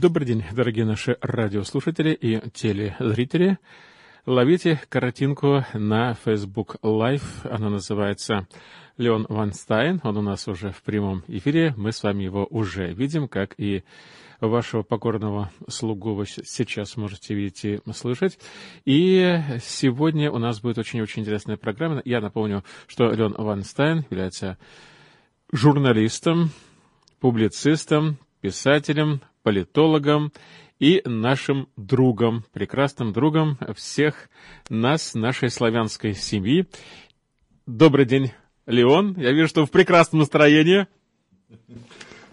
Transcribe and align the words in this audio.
Добрый 0.00 0.28
день, 0.28 0.44
дорогие 0.52 0.84
наши 0.84 1.18
радиослушатели 1.20 2.10
и 2.10 2.40
телезрители. 2.50 3.58
Ловите 4.26 4.80
картинку 4.88 5.64
на 5.74 6.14
Facebook 6.14 6.76
Live. 6.84 7.24
Она 7.42 7.68
называется 7.68 8.46
Леон 8.96 9.26
Ванстайн. 9.28 10.00
Он 10.04 10.18
у 10.18 10.22
нас 10.22 10.46
уже 10.46 10.70
в 10.70 10.82
прямом 10.82 11.24
эфире. 11.26 11.74
Мы 11.76 11.90
с 11.90 12.04
вами 12.04 12.22
его 12.22 12.46
уже 12.48 12.92
видим, 12.92 13.26
как 13.26 13.54
и 13.58 13.82
вашего 14.40 14.84
покорного 14.84 15.50
слугу 15.68 16.14
вы 16.14 16.26
сейчас 16.26 16.96
можете 16.96 17.34
видеть 17.34 17.64
и 17.64 17.80
слышать. 17.92 18.38
И 18.84 19.40
сегодня 19.60 20.30
у 20.30 20.38
нас 20.38 20.60
будет 20.60 20.78
очень-очень 20.78 21.22
интересная 21.22 21.56
программа. 21.56 22.02
Я 22.04 22.20
напомню, 22.20 22.62
что 22.86 23.10
Леон 23.10 23.34
Ванстайн 23.36 24.04
является 24.10 24.58
журналистом, 25.50 26.50
публицистом, 27.18 28.16
писателем, 28.40 29.22
политологом 29.48 30.30
и 30.78 31.00
нашим 31.06 31.70
другом, 31.74 32.44
прекрасным 32.52 33.14
другом 33.14 33.56
всех 33.74 34.28
нас, 34.68 35.14
нашей 35.14 35.48
славянской 35.48 36.12
семьи. 36.12 36.66
Добрый 37.64 38.04
день, 38.04 38.32
Леон. 38.66 39.14
Я 39.16 39.32
вижу, 39.32 39.48
что 39.48 39.64
в 39.64 39.70
прекрасном 39.70 40.18
настроении. 40.18 40.86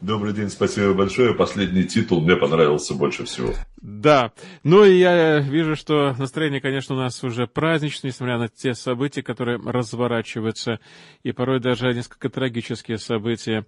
Добрый 0.01 0.33
день, 0.33 0.49
спасибо 0.49 0.93
большое. 0.93 1.33
Последний 1.33 1.85
титул 1.85 2.19
мне 2.19 2.35
понравился 2.35 2.95
больше 2.95 3.23
всего. 3.23 3.53
Да. 3.77 4.33
Ну 4.63 4.83
и 4.83 4.97
я 4.97 5.39
вижу, 5.39 5.77
что 5.77 6.13
настроение, 6.19 6.59
конечно, 6.59 6.95
у 6.95 6.97
нас 6.99 7.23
уже 7.23 7.47
праздничное, 7.47 8.11
несмотря 8.11 8.37
на 8.37 8.49
те 8.49 8.73
события, 8.73 9.23
которые 9.23 9.57
разворачиваются, 9.57 10.81
и 11.23 11.31
порой 11.31 11.61
даже 11.61 11.93
несколько 11.93 12.27
трагические 12.27 12.97
события. 12.97 13.65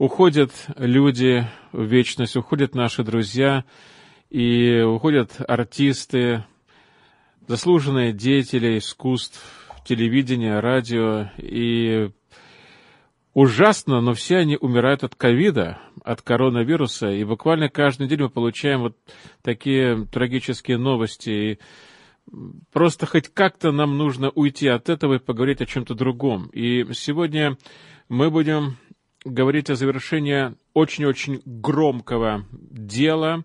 Уходят 0.00 0.50
люди 0.78 1.46
в 1.72 1.84
вечность, 1.84 2.34
уходят 2.34 2.74
наши 2.74 3.04
друзья, 3.04 3.66
и 4.30 4.80
уходят 4.80 5.32
артисты, 5.46 6.42
заслуженные 7.46 8.14
деятели 8.14 8.78
искусств, 8.78 9.44
телевидения, 9.84 10.58
радио, 10.58 11.28
и 11.36 12.12
ужасно, 13.34 14.00
но 14.00 14.14
все 14.14 14.38
они 14.38 14.56
умирают 14.58 15.04
от 15.04 15.16
ковида, 15.16 15.78
от 16.02 16.22
коронавируса, 16.22 17.10
и 17.10 17.22
буквально 17.22 17.68
каждый 17.68 18.08
день 18.08 18.22
мы 18.22 18.30
получаем 18.30 18.80
вот 18.80 18.96
такие 19.42 20.06
трагические 20.06 20.78
новости, 20.78 21.30
и 21.30 21.58
просто 22.72 23.04
хоть 23.04 23.28
как-то 23.28 23.70
нам 23.70 23.98
нужно 23.98 24.30
уйти 24.30 24.66
от 24.66 24.88
этого 24.88 25.16
и 25.16 25.18
поговорить 25.18 25.60
о 25.60 25.66
чем-то 25.66 25.94
другом. 25.94 26.46
И 26.54 26.86
сегодня 26.94 27.58
мы 28.08 28.30
будем 28.30 28.78
говорить 29.24 29.70
о 29.70 29.74
завершении 29.74 30.54
очень-очень 30.74 31.42
громкого 31.44 32.46
дела, 32.52 33.44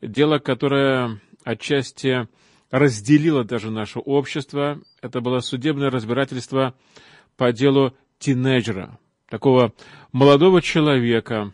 дело, 0.00 0.38
которое 0.38 1.20
отчасти 1.44 2.28
разделило 2.70 3.44
даже 3.44 3.70
наше 3.70 3.98
общество. 3.98 4.80
Это 5.00 5.20
было 5.20 5.40
судебное 5.40 5.90
разбирательство 5.90 6.74
по 7.36 7.52
делу 7.52 7.94
тинейджера, 8.18 8.98
такого 9.28 9.72
молодого 10.12 10.62
человека. 10.62 11.52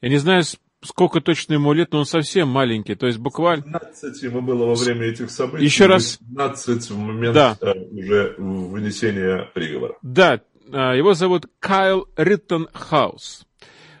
Я 0.00 0.08
не 0.08 0.18
знаю, 0.18 0.42
сколько 0.82 1.20
точно 1.20 1.54
ему 1.54 1.72
лет, 1.72 1.92
но 1.92 2.00
он 2.00 2.06
совсем 2.06 2.48
маленький, 2.48 2.94
то 2.94 3.06
есть 3.06 3.18
буквально... 3.18 3.64
15 3.64 4.22
ему 4.22 4.42
было 4.42 4.66
во 4.66 4.74
время 4.74 5.06
этих 5.06 5.30
событий. 5.30 5.64
Еще 5.64 5.86
раз... 5.86 6.18
15 6.18 6.90
в 6.90 6.98
момент 6.98 7.34
да. 7.34 7.56
Э, 7.60 7.72
уже 7.90 8.34
вынесения 8.38 9.50
приговора. 9.54 9.96
Да, 10.02 10.40
его 10.72 11.14
зовут 11.14 11.46
Кайл 11.58 12.08
Риттенхаус. 12.16 13.46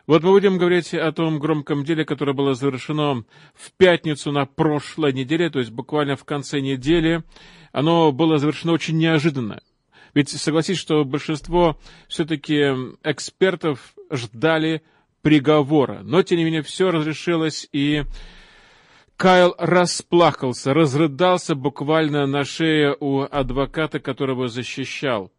Вот 0.06 0.24
мы 0.24 0.30
будем 0.30 0.58
говорить 0.58 0.94
о 0.94 1.12
том 1.12 1.38
громком 1.38 1.84
деле, 1.84 2.04
которое 2.04 2.32
было 2.32 2.54
завершено 2.54 3.24
в 3.54 3.72
пятницу 3.76 4.32
на 4.32 4.46
прошлой 4.46 5.12
неделе, 5.12 5.48
то 5.48 5.60
есть 5.60 5.70
буквально 5.70 6.16
в 6.16 6.24
конце 6.24 6.60
недели. 6.60 7.22
Оно 7.70 8.10
было 8.10 8.38
завершено 8.38 8.72
очень 8.72 8.98
неожиданно. 8.98 9.60
Ведь 10.14 10.28
согласитесь, 10.28 10.80
что 10.80 11.04
большинство 11.04 11.78
все-таки 12.08 12.74
экспертов 13.04 13.94
ждали 14.10 14.82
приговора. 15.22 16.00
Но, 16.02 16.22
тем 16.22 16.38
не 16.38 16.44
менее, 16.44 16.62
все 16.62 16.90
разрешилось, 16.90 17.68
и 17.72 18.04
Кайл 19.16 19.54
расплакался, 19.56 20.74
разрыдался 20.74 21.54
буквально 21.54 22.26
на 22.26 22.44
шее 22.44 22.96
у 22.98 23.20
адвоката, 23.22 24.00
которого 24.00 24.48
защищал. 24.48 25.30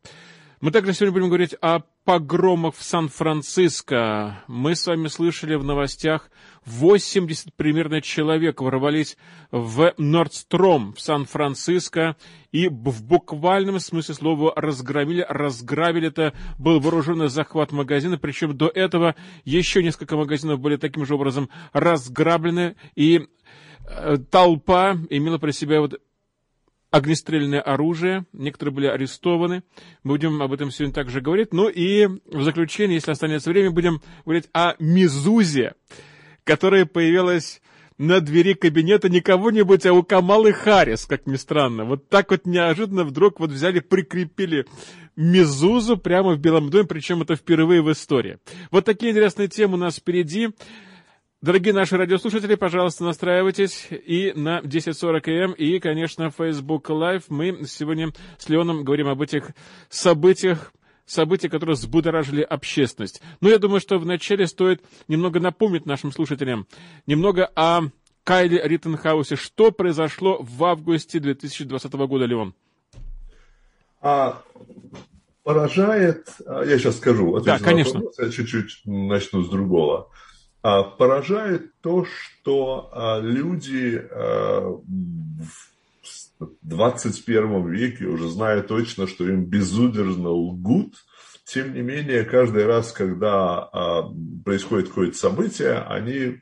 Мы 0.63 0.71
также 0.71 0.93
сегодня 0.93 1.11
будем 1.11 1.27
говорить 1.27 1.57
о 1.59 1.81
погромах 2.05 2.75
в 2.75 2.83
Сан-Франциско. 2.83 4.45
Мы 4.47 4.75
с 4.75 4.87
вами 4.87 5.07
слышали 5.07 5.55
в 5.55 5.63
новостях, 5.65 6.31
80 6.63 7.53
примерно 7.53 8.01
человек 8.01 8.61
ворвались 8.61 9.17
в 9.51 9.93
Нордстром 9.97 10.93
в 10.93 11.01
Сан-Франциско 11.01 12.15
и 12.53 12.69
в 12.69 13.03
буквальном 13.03 13.81
смысле 13.81 14.15
слова 14.15 14.53
разгромили, 14.55 15.25
разграбили. 15.27 16.07
Это 16.07 16.31
был 16.57 16.79
вооруженный 16.79 17.27
захват 17.27 17.73
магазина, 17.73 18.17
причем 18.17 18.55
до 18.55 18.69
этого 18.69 19.15
еще 19.43 19.83
несколько 19.83 20.15
магазинов 20.15 20.61
были 20.61 20.77
таким 20.77 21.05
же 21.05 21.15
образом 21.15 21.49
разграблены, 21.73 22.77
и 22.95 23.27
э, 23.85 24.15
толпа 24.31 24.97
имела 25.09 25.39
при 25.39 25.51
себе 25.51 25.81
вот 25.81 25.99
огнестрельное 26.93 27.59
оружие, 27.59 28.25
некоторые 28.33 28.75
были 28.75 28.85
арестованы. 28.85 29.63
Мы 30.03 30.13
будем 30.13 30.39
об 30.43 30.53
этом 30.53 30.69
сегодня 30.69 30.93
также 30.93 31.21
говорить. 31.21 31.51
Ну 31.51 31.67
и 31.67 32.05
в 32.05 32.43
заключение, 32.43 32.97
если 32.97 33.09
останется 33.09 33.49
время, 33.49 33.71
будем 33.71 33.99
говорить 34.25 34.47
о 34.53 34.75
Мизузе, 34.77 35.73
которая 36.43 36.85
появилась 36.85 37.63
на 37.97 38.21
двери 38.21 38.53
кабинета 38.53 39.09
не 39.09 39.21
кого-нибудь, 39.21 39.87
а 39.87 39.93
у 39.93 40.03
Камалы 40.03 40.53
Харрис, 40.53 41.07
как 41.07 41.25
ни 41.25 41.35
странно. 41.35 41.83
Вот 41.85 42.09
так 42.09 42.29
вот 42.29 42.45
неожиданно 42.45 43.05
вдруг 43.05 43.39
вот 43.39 43.49
взяли, 43.49 43.79
прикрепили 43.79 44.67
Мизузу 45.15 45.97
прямо 45.97 46.35
в 46.35 46.39
Белом 46.39 46.69
доме, 46.69 46.85
причем 46.87 47.23
это 47.23 47.35
впервые 47.35 47.81
в 47.81 47.91
истории. 47.91 48.37
Вот 48.69 48.85
такие 48.85 49.11
интересные 49.11 49.47
темы 49.47 49.75
у 49.75 49.77
нас 49.77 49.95
впереди. 49.95 50.49
Дорогие 51.43 51.73
наши 51.73 51.97
радиослушатели, 51.97 52.55
пожалуйста, 52.55 53.03
настраивайтесь 53.03 53.89
и 53.91 54.31
на 54.33 54.61
10.40 54.61 55.27
м, 55.27 55.51
и, 55.51 55.77
конечно, 55.79 56.31
Facebook 56.31 56.89
Live. 56.89 57.25
Мы 57.27 57.65
сегодня 57.67 58.13
с 58.37 58.47
Леоном 58.47 58.85
говорим 58.85 59.09
об 59.09 59.21
этих 59.21 59.49
событиях, 59.89 60.71
события, 61.05 61.49
которые 61.49 61.73
взбудоражили 61.73 62.43
общественность. 62.43 63.21
Но 63.41 63.49
я 63.49 63.59
думаю, 63.59 63.81
что 63.81 63.97
вначале 63.97 64.47
стоит 64.47 64.85
немного 65.09 65.41
напомнить 65.41 65.85
нашим 65.85 66.13
слушателям 66.13 66.65
немного 67.07 67.51
о 67.57 67.89
Кайле 68.23 68.61
Риттенхаусе. 68.63 69.35
Что 69.35 69.71
произошло 69.71 70.37
в 70.39 70.63
августе 70.63 71.19
2020 71.19 71.91
года, 71.91 72.23
Леон? 72.23 72.55
А, 73.99 74.41
поражает, 75.43 76.25
а, 76.45 76.63
я 76.63 76.79
сейчас 76.79 76.95
скажу, 76.95 77.37
да, 77.41 77.59
конечно. 77.59 77.99
Вопрос, 77.99 78.17
я 78.19 78.29
чуть-чуть 78.31 78.83
начну 78.85 79.43
с 79.43 79.49
другого. 79.49 80.09
А, 80.65 80.83
поражает 80.83 81.73
то, 81.81 82.05
что 82.05 82.89
а, 82.93 83.19
люди 83.19 84.01
а, 84.09 84.79
в 86.39 86.49
21 86.61 87.69
веке 87.69 88.05
уже 88.05 88.29
зная 88.29 88.63
точно, 88.63 89.05
что 89.05 89.27
им 89.27 89.43
безудержно 89.43 90.29
лгут, 90.29 90.95
тем 91.43 91.73
не 91.73 91.81
менее, 91.81 92.23
каждый 92.23 92.65
раз, 92.65 92.93
когда 92.93 93.69
происходит 94.45 94.87
какое-то 94.87 95.17
событие, 95.17 95.79
они, 95.79 96.41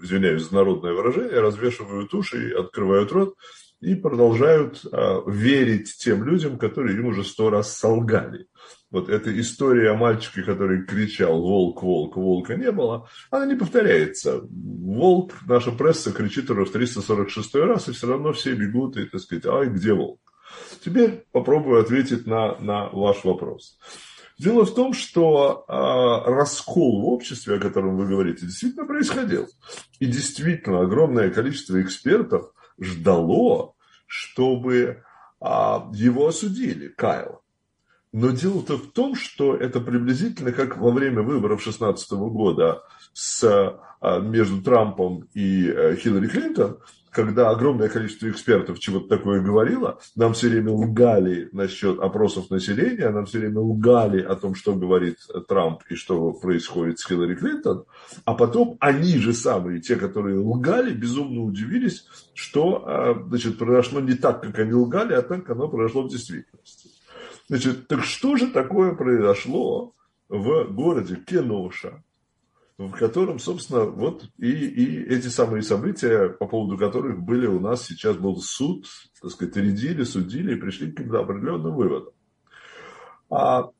извиняюсь 0.00 0.48
за 0.48 0.54
народное 0.54 0.92
выражение, 0.92 1.40
развешивают 1.40 2.14
уши 2.14 2.52
открывают 2.52 3.10
рот 3.10 3.34
и 3.80 3.96
продолжают 3.96 4.84
верить 5.26 5.96
тем 5.98 6.22
людям, 6.22 6.58
которые 6.58 6.96
им 6.96 7.06
уже 7.06 7.24
сто 7.24 7.50
раз 7.50 7.76
солгали 7.76 8.46
вот 8.94 9.08
эта 9.08 9.36
история 9.40 9.90
о 9.90 9.96
мальчике, 9.96 10.44
который 10.44 10.84
кричал 10.84 11.42
«Волк, 11.42 11.82
волк, 11.82 12.16
волка 12.16 12.54
не 12.54 12.70
было», 12.70 13.08
она 13.28 13.44
не 13.44 13.56
повторяется. 13.56 14.40
Волк, 14.48 15.32
наша 15.48 15.72
пресса 15.72 16.12
кричит 16.12 16.48
уже 16.48 16.64
в 16.64 16.70
346 16.70 17.56
раз, 17.56 17.88
и 17.88 17.92
все 17.92 18.06
равно 18.06 18.32
все 18.32 18.54
бегут 18.54 18.96
и, 18.96 19.06
так 19.06 19.20
сказать, 19.20 19.46
ай, 19.46 19.66
где 19.66 19.94
волк? 19.94 20.20
Теперь 20.84 21.24
попробую 21.32 21.80
ответить 21.80 22.24
на, 22.28 22.56
на 22.60 22.88
ваш 22.90 23.24
вопрос. 23.24 23.80
Дело 24.38 24.64
в 24.64 24.72
том, 24.72 24.92
что 24.92 25.64
э, 25.66 26.30
раскол 26.30 27.02
в 27.02 27.06
обществе, 27.06 27.56
о 27.56 27.60
котором 27.60 27.96
вы 27.96 28.06
говорите, 28.06 28.46
действительно 28.46 28.86
происходил. 28.86 29.48
И 29.98 30.06
действительно 30.06 30.82
огромное 30.82 31.30
количество 31.30 31.82
экспертов 31.82 32.52
ждало, 32.80 33.74
чтобы 34.06 35.02
э, 35.40 35.46
его 35.94 36.28
осудили, 36.28 36.86
Кайла. 36.86 37.40
Но 38.14 38.30
дело-то 38.30 38.78
в 38.78 38.92
том, 38.92 39.16
что 39.16 39.56
это 39.56 39.80
приблизительно 39.80 40.52
как 40.52 40.76
во 40.78 40.92
время 40.92 41.22
выборов 41.22 41.64
2016 41.64 42.12
года 42.12 42.84
с, 43.12 43.42
а, 44.00 44.20
между 44.20 44.62
Трампом 44.62 45.26
и 45.34 45.66
э, 45.66 45.96
Хиллари 45.96 46.28
Клинтон, 46.28 46.78
когда 47.10 47.50
огромное 47.50 47.88
количество 47.88 48.30
экспертов 48.30 48.78
чего-то 48.78 49.08
такое 49.08 49.40
говорило, 49.40 49.98
нам 50.14 50.32
все 50.32 50.48
время 50.48 50.70
лгали 50.70 51.48
насчет 51.50 51.98
опросов 51.98 52.50
населения, 52.50 53.10
нам 53.10 53.26
все 53.26 53.40
время 53.40 53.58
лгали 53.58 54.22
о 54.22 54.36
том, 54.36 54.54
что 54.54 54.76
говорит 54.76 55.16
Трамп 55.48 55.82
и 55.90 55.96
что 55.96 56.34
происходит 56.34 57.00
с 57.00 57.08
Хиллари 57.08 57.34
Клинтон, 57.34 57.84
а 58.24 58.34
потом 58.34 58.76
они 58.78 59.18
же 59.18 59.32
самые, 59.32 59.80
те, 59.80 59.96
которые 59.96 60.38
лгали, 60.38 60.92
безумно 60.92 61.42
удивились, 61.42 62.06
что 62.32 62.84
а, 62.86 63.24
значит, 63.28 63.58
произошло 63.58 63.98
не 63.98 64.14
так, 64.14 64.40
как 64.40 64.56
они 64.60 64.72
лгали, 64.72 65.14
а 65.14 65.22
так, 65.22 65.50
оно 65.50 65.66
произошло 65.66 66.02
в 66.04 66.10
действительности. 66.10 66.83
Значит, 67.48 67.88
так 67.88 68.04
что 68.04 68.36
же 68.36 68.48
такое 68.48 68.94
произошло 68.94 69.94
в 70.28 70.64
городе 70.72 71.16
Кеноша, 71.16 72.02
в 72.78 72.92
котором, 72.92 73.38
собственно, 73.38 73.84
вот 73.84 74.24
и, 74.38 74.50
и 74.50 75.02
эти 75.04 75.28
самые 75.28 75.62
события, 75.62 76.28
по 76.28 76.46
поводу 76.46 76.78
которых 76.78 77.20
были 77.20 77.46
у 77.46 77.60
нас 77.60 77.84
сейчас 77.84 78.16
был 78.16 78.40
суд, 78.40 78.86
так 79.20 79.30
сказать, 79.30 79.56
рядили, 79.56 80.02
судили 80.04 80.54
и 80.54 80.60
пришли 80.60 80.90
к 80.90 80.96
каким-то 80.96 81.20
определенным 81.20 81.74
выводам. 81.74 82.12
А 83.30 83.70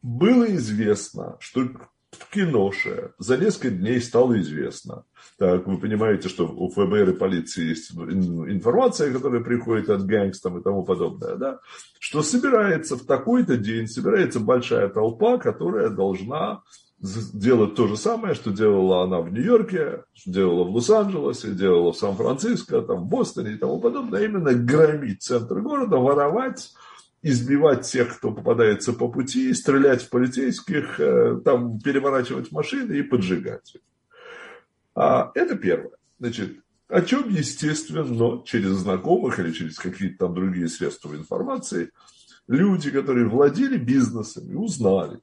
было 0.00 0.44
известно, 0.56 1.36
что 1.38 1.68
в 2.12 2.30
Киноше 2.30 3.12
за 3.18 3.36
несколько 3.38 3.70
дней 3.70 4.00
стало 4.00 4.38
известно. 4.40 5.04
Так, 5.38 5.66
вы 5.66 5.78
понимаете, 5.78 6.28
что 6.28 6.46
у 6.46 6.68
ФБР 6.68 7.10
и 7.10 7.14
полиции 7.14 7.70
есть 7.70 7.92
информация, 7.92 9.12
которая 9.12 9.42
приходит 9.42 9.88
от 9.88 10.04
гангстов 10.04 10.56
и 10.56 10.62
тому 10.62 10.84
подобное, 10.84 11.36
да? 11.36 11.58
что 11.98 12.22
собирается 12.22 12.96
в 12.96 13.06
такой-то 13.06 13.56
день, 13.56 13.86
собирается 13.86 14.40
большая 14.40 14.88
толпа, 14.88 15.38
которая 15.38 15.88
должна 15.88 16.62
делать 17.00 17.74
то 17.74 17.88
же 17.88 17.96
самое, 17.96 18.34
что 18.34 18.52
делала 18.52 19.02
она 19.02 19.20
в 19.20 19.32
Нью-Йорке, 19.32 20.04
что 20.14 20.30
делала 20.30 20.64
в 20.64 20.74
Лос-Анджелесе, 20.74 21.50
делала 21.52 21.92
в 21.92 21.96
Сан-Франциско, 21.96 22.82
там, 22.82 23.04
в 23.04 23.06
Бостоне 23.08 23.54
и 23.54 23.58
тому 23.58 23.80
подобное, 23.80 24.24
именно 24.24 24.52
громить 24.52 25.22
центр 25.22 25.60
города, 25.60 25.96
воровать, 25.96 26.72
избивать 27.22 27.86
тех, 27.86 28.18
кто 28.18 28.32
попадается 28.32 28.92
по 28.92 29.08
пути, 29.08 29.52
стрелять 29.54 30.02
в 30.02 30.10
полицейских, 30.10 30.98
э, 30.98 31.40
там, 31.44 31.78
переворачивать 31.78 32.50
машины 32.50 32.94
и 32.94 33.02
поджигать. 33.02 33.76
А, 34.94 35.30
это 35.34 35.56
первое. 35.56 35.92
Значит, 36.18 36.58
о 36.88 37.00
чем, 37.02 37.28
естественно, 37.30 38.42
через 38.44 38.70
знакомых 38.70 39.38
или 39.38 39.52
через 39.52 39.78
какие-то 39.78 40.26
там 40.26 40.34
другие 40.34 40.68
средства 40.68 41.14
информации 41.14 41.90
люди, 42.48 42.90
которые 42.90 43.28
владели 43.28 43.76
бизнесами, 43.76 44.54
узнали, 44.54 45.20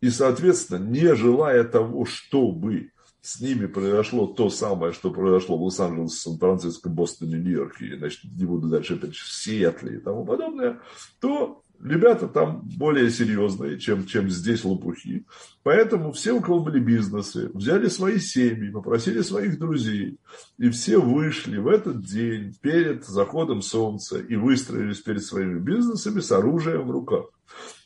и, 0.00 0.10
соответственно, 0.10 0.84
не 0.84 1.14
желая 1.14 1.64
того, 1.64 2.04
чтобы 2.04 2.92
с 3.22 3.40
ними 3.40 3.66
произошло 3.66 4.26
то 4.26 4.50
самое, 4.50 4.92
что 4.92 5.12
произошло 5.12 5.56
в 5.56 5.62
Лос-Анджелесе, 5.62 6.16
Сан-Франциско, 6.16 6.88
Бостоне, 6.88 7.38
Нью-Йорке, 7.38 7.96
значит, 7.96 8.24
не 8.24 8.44
буду 8.44 8.68
дальше 8.68 8.94
опять 8.94 9.14
в 9.14 9.32
Сиэтле 9.32 9.96
и 9.96 10.00
тому 10.00 10.26
подобное, 10.26 10.80
то 11.20 11.62
ребята 11.80 12.26
там 12.26 12.62
более 12.76 13.10
серьезные, 13.10 13.78
чем, 13.78 14.06
чем 14.06 14.28
здесь 14.28 14.64
лопухи. 14.64 15.24
Поэтому 15.62 16.10
все, 16.10 16.32
у 16.32 16.40
кого 16.40 16.60
были 16.60 16.80
бизнесы, 16.80 17.48
взяли 17.54 17.86
свои 17.86 18.18
семьи, 18.18 18.70
попросили 18.70 19.22
своих 19.22 19.56
друзей, 19.56 20.18
и 20.58 20.70
все 20.70 20.98
вышли 20.98 21.58
в 21.58 21.68
этот 21.68 22.04
день 22.04 22.56
перед 22.60 23.04
заходом 23.04 23.62
солнца 23.62 24.18
и 24.18 24.34
выстроились 24.34 25.00
перед 25.00 25.22
своими 25.22 25.60
бизнесами 25.60 26.18
с 26.18 26.32
оружием 26.32 26.88
в 26.88 26.90
руках. 26.90 27.26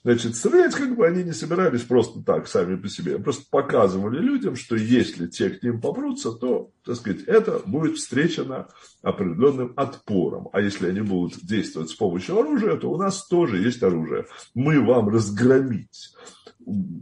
Значит, 0.04 0.36
стрелять 0.36 0.74
как 0.74 0.94
бы 0.94 1.04
они 1.04 1.24
не 1.24 1.32
собирались 1.32 1.82
просто 1.82 2.22
так, 2.22 2.46
сами 2.46 2.76
по 2.76 2.88
себе. 2.88 3.18
Просто 3.18 3.44
показывали 3.50 4.20
людям, 4.20 4.54
что 4.54 4.76
если 4.76 5.26
те 5.26 5.50
к 5.50 5.62
ним 5.64 5.80
попрутся, 5.80 6.30
то, 6.30 6.70
так 6.84 6.94
сказать, 6.94 7.22
это 7.26 7.60
будет 7.66 7.96
встречено 7.96 8.68
определенным 9.02 9.72
отпором. 9.76 10.48
А 10.52 10.60
если 10.60 10.88
они 10.88 11.00
будут 11.00 11.44
действовать 11.44 11.90
с 11.90 11.94
помощью 11.94 12.38
оружия, 12.38 12.76
то 12.76 12.90
у 12.90 12.96
нас 12.96 13.26
тоже 13.26 13.58
есть 13.58 13.82
оружие. 13.82 14.26
Мы 14.54 14.80
вам 14.80 15.08
разгромить 15.08 16.14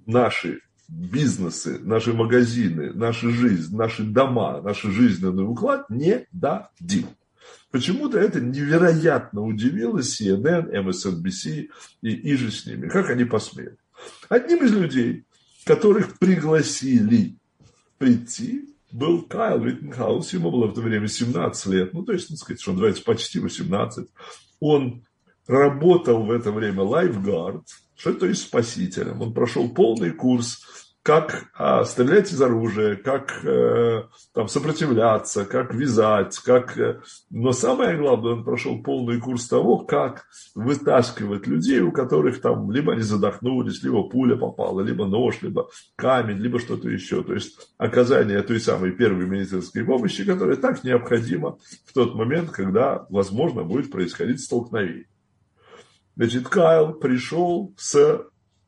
наши 0.07 0.61
бизнесы, 0.89 1.79
наши 1.83 2.13
магазины, 2.13 2.93
наша 2.95 3.29
жизнь, 3.31 3.77
наши 3.77 4.03
дома, 4.05 4.61
наш 4.63 4.83
жизненный 4.83 5.45
уклад 5.45 5.89
не 5.91 6.27
дадим. 6.33 7.09
Почему-то 7.75 8.19
это 8.21 8.41
невероятно 8.41 9.43
удивило 9.43 9.99
CNN, 9.99 10.71
MSNBC 10.71 11.71
и, 12.03 12.09
и 12.09 12.37
же 12.37 12.53
с 12.53 12.67
ними. 12.67 12.89
Как 12.89 13.11
они 13.11 13.25
посмели? 13.25 13.77
Одним 14.29 14.65
из 14.65 14.73
людей, 14.73 15.25
которых 15.65 16.21
пригласили 16.21 17.37
прийти, 17.99 18.77
был 18.93 19.23
Кайл 19.23 19.65
Риттенхаус. 19.65 20.33
Ему 20.35 20.53
было 20.53 20.69
в 20.69 20.75
то 20.75 20.83
время 20.83 21.09
17 21.09 21.67
лет. 21.67 21.93
Ну, 21.95 22.05
то 22.05 22.13
есть, 22.13 22.29
так 22.29 22.39
сказать, 22.39 22.61
что 22.61 22.71
он 22.71 22.77
называется 22.77 23.03
почти 23.03 23.41
18. 23.41 24.07
Он 24.61 25.05
работал 25.49 26.23
в 26.23 26.31
это 26.31 26.53
время 26.53 26.83
лайфгард, 26.83 27.67
что 27.97 28.15
то 28.15 28.27
есть 28.27 28.43
спасителем. 28.43 29.21
Он 29.21 29.35
прошел 29.35 29.69
полный 29.69 30.13
курс 30.13 30.94
как 31.05 31.51
а, 31.53 31.85
стрелять 31.85 32.33
из 32.33 32.41
оружия, 32.41 32.97
как 32.97 33.45
э, 33.45 34.05
там, 34.33 34.49
сопротивляться, 34.49 35.45
как 35.45 35.75
вязать, 35.75 36.39
как... 36.39 36.79
Э, 36.79 37.03
но 37.29 37.53
самое 37.53 37.99
главное, 37.99 38.33
он 38.33 38.45
прошел 38.45 38.83
полный 38.83 39.21
курс 39.21 39.47
того, 39.47 39.81
как 39.81 40.25
вытаскивать 40.55 41.47
людей, 41.47 41.81
у 41.81 41.93
которых 41.93 42.41
там 42.41 42.73
либо 42.73 42.95
они 42.95 43.03
задохнулись, 43.03 43.83
либо 43.83 44.09
пуля 44.09 44.37
попала, 44.37 44.81
либо 44.81 45.05
нож, 45.05 45.43
либо 45.43 45.69
камень, 45.95 46.39
либо 46.39 46.59
что-то 46.59 46.89
еще. 46.89 47.23
То 47.23 47.35
есть 47.35 47.75
оказание 47.77 48.41
той 48.41 48.59
самой 48.59 48.93
первой 48.93 49.27
медицинской 49.27 49.85
помощи, 49.85 50.25
которая 50.25 50.57
так 50.57 50.85
необходима 50.85 51.59
в 51.85 51.93
тот 51.93 52.15
момент, 52.15 52.51
когда, 52.51 53.05
возможно, 53.11 53.63
будет 53.63 53.91
происходить 53.91 54.41
столкновение. 54.41 55.05
Значит, 56.17 56.49
Кайл 56.49 56.95
пришел 56.95 57.75
с 57.77 58.25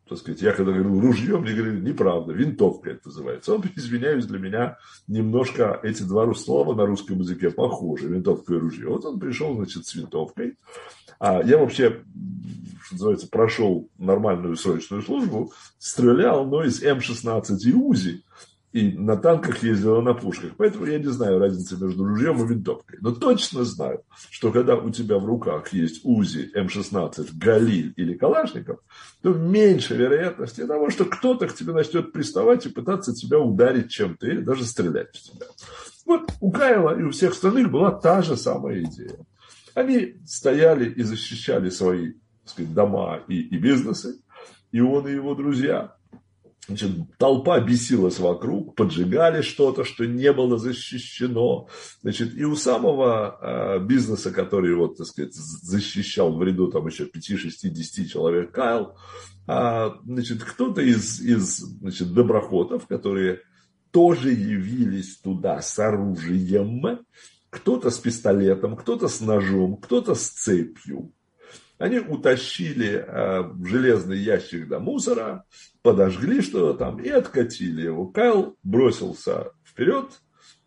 так 0.08 0.19
сказать, 0.19 0.41
я 0.41 0.53
когда 0.53 0.73
говорю 0.73 1.00
ружьем, 1.00 1.43
мне 1.43 1.53
говорили, 1.53 1.81
неправда, 1.81 2.32
винтовка 2.32 2.91
это 2.91 3.08
называется. 3.08 3.55
Он, 3.55 3.64
извиняюсь, 3.75 4.26
для 4.26 4.38
меня 4.38 4.79
немножко 5.08 5.81
эти 5.82 6.03
два 6.03 6.32
слова 6.35 6.75
на 6.75 6.87
русском 6.87 7.19
языке 7.19 7.50
похожи, 7.50 8.08
винтовка 8.08 8.55
и 8.55 8.58
ружье. 8.58 8.88
Вот 8.88 9.05
он 9.05 9.19
пришел, 9.19 9.55
значит, 9.56 9.87
с 9.87 9.94
винтовкой. 9.94 10.56
А 11.19 11.43
я 11.43 11.58
вообще, 11.58 12.03
что 12.82 12.94
называется, 12.94 13.29
прошел 13.29 13.88
нормальную 13.99 14.56
срочную 14.56 15.03
службу, 15.03 15.53
стрелял, 15.79 16.47
но 16.47 16.62
из 16.62 16.82
М-16 16.82 17.56
и 17.64 17.73
УЗИ 17.73 18.23
и 18.76 18.93
на 18.93 19.17
танках 19.17 19.62
ездила 19.62 20.02
на 20.02 20.12
пушках. 20.12 20.50
Поэтому 20.58 20.84
я 20.84 20.99
не 20.99 21.06
знаю 21.06 21.38
разницы 21.38 21.82
между 21.82 22.05
ружьем 22.05 22.44
и 22.44 22.46
винтовкой. 22.46 22.99
Но 23.00 23.11
точно 23.11 23.64
знаю, 23.64 24.02
что 24.31 24.52
когда 24.52 24.76
у 24.76 24.90
тебя 24.90 25.17
в 25.19 25.25
руках 25.25 25.73
есть 25.73 26.02
УЗИ, 26.05 26.50
М16, 26.55 27.31
Галиль 27.38 27.94
или 27.96 28.12
Калашников, 28.12 28.81
то 29.23 29.32
меньше 29.32 29.96
вероятности 29.96 30.67
того, 30.67 30.90
что 30.90 31.06
кто-то 31.06 31.46
к 31.46 31.55
тебе 31.55 31.73
начнет 31.73 32.12
приставать 32.12 32.67
и 32.67 32.69
пытаться 32.69 33.14
тебя 33.14 33.38
ударить 33.38 33.90
чем-то 33.90 34.26
или 34.26 34.43
даже 34.43 34.67
стрелять 34.67 35.17
в 35.17 35.22
тебя. 35.22 35.46
Вот 36.05 36.31
у 36.43 36.50
Кайла 36.50 37.00
и 37.00 37.02
у 37.02 37.12
всех 37.12 37.32
остальных 37.32 37.70
была 37.70 37.93
та 37.93 38.20
же 38.20 38.37
самая 38.37 38.82
идея. 38.82 39.17
Они 39.72 40.17
стояли 40.27 40.91
и 40.91 41.03
защищали 41.03 41.70
свои 41.70 42.12
сказать, 42.44 42.74
дома 42.74 43.22
и, 43.27 43.41
и 43.41 43.56
бизнесы, 43.56 44.20
и 44.70 44.81
он 44.81 45.08
и 45.08 45.15
его 45.15 45.34
друзья– 45.34 45.94
Значит, 46.69 46.91
толпа 47.19 47.61
бесилась 47.61 48.19
вокруг, 48.19 48.75
поджигали 48.75 49.43
что-то, 49.43 49.85
что 49.85 50.05
не 50.05 50.32
было 50.32 50.58
защищено. 50.58 51.69
Значит, 52.03 52.37
и 52.37 52.44
у 52.44 52.56
самого 52.56 53.39
э, 53.41 53.79
бизнеса, 53.85 54.32
который 54.32 54.75
вот, 54.75 54.96
так 54.96 55.06
сказать, 55.06 55.35
защищал 55.35 56.32
в 56.32 56.43
ряду 56.43 56.69
там 56.69 56.87
еще 56.89 57.05
5-6-10 57.05 58.06
человек 58.06 58.51
Кайл, 58.51 58.96
э, 59.46 59.91
значит, 60.05 60.43
кто-то 60.43 60.81
из, 60.81 61.20
из 61.20 61.58
значит, 61.58 62.13
доброхотов, 62.13 62.89
которые 62.89 63.43
тоже 63.93 64.31
явились 64.31 65.19
туда 65.19 65.63
с 65.63 65.79
оружием, 65.79 66.99
кто-то 67.49 67.91
с 67.91 67.99
пистолетом, 67.99 68.77
кто-то 68.77 69.06
с 69.06 69.20
ножом, 69.20 69.77
кто-то 69.77 70.15
с 70.15 70.29
цепью. 70.29 71.13
Они 71.79 71.99
утащили 71.99 73.05
э, 73.06 73.53
железный 73.65 74.19
ящик 74.19 74.67
до 74.67 74.81
мусора, 74.81 75.44
подожгли 75.86 76.43
что-то 76.43 76.76
там 76.76 76.98
и 76.98 77.08
откатили 77.08 77.82
его. 77.82 78.08
Кайл 78.08 78.56
бросился 78.64 79.52
вперед, 79.64 80.06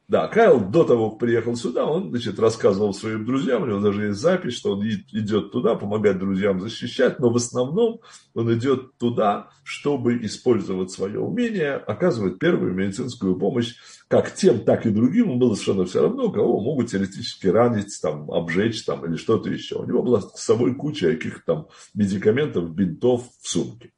Да, 0.08 0.30
Кайл 0.30 0.62
до 0.62 0.86
того, 0.86 1.10
как 1.12 1.20
приехал 1.20 1.58
сюда, 1.58 1.86
он, 1.86 2.10
значит, 2.10 2.40
рассказывал 2.40 2.94
своим 2.94 3.26
друзьям, 3.26 3.64
у 3.64 3.66
него 3.66 3.80
даже 3.82 4.06
есть 4.08 4.20
запись, 4.20 4.54
что 4.54 4.72
он 4.78 4.88
идет 4.88 5.52
туда, 5.52 5.76
помогать 5.76 6.18
друзьям 6.18 6.62
защищать, 6.62 7.20
но 7.20 7.30
в 7.30 7.36
основном 7.36 8.00
он 8.34 8.52
идет 8.54 8.98
туда, 8.98 9.50
чтобы 9.64 10.24
использовать 10.26 10.90
свое 10.90 11.20
умение, 11.20 11.74
оказывать 11.74 12.40
первую 12.40 12.74
медицинскую 12.74 13.38
помощь 13.38 13.76
как 14.08 14.34
тем, 14.34 14.62
так 14.62 14.86
и 14.86 14.90
другим. 14.90 15.28
Ему 15.28 15.38
было 15.38 15.54
совершенно 15.54 15.86
все 15.86 16.02
равно, 16.02 16.32
кого 16.32 16.62
могут 16.62 16.92
теоретически 16.92 17.48
ранить, 17.48 18.00
там, 18.02 18.32
обжечь 18.32 18.86
там, 18.86 19.06
или 19.06 19.18
что-то 19.18 19.50
еще. 19.50 19.76
У 19.76 19.86
него 19.86 20.02
была 20.02 20.22
с 20.22 20.42
собой 20.42 20.76
куча 20.76 21.12
каких-то 21.12 21.42
там 21.46 21.68
медикаментов, 21.94 22.74
бинтов 22.74 23.30
в 23.42 23.50
сумке. 23.50 23.92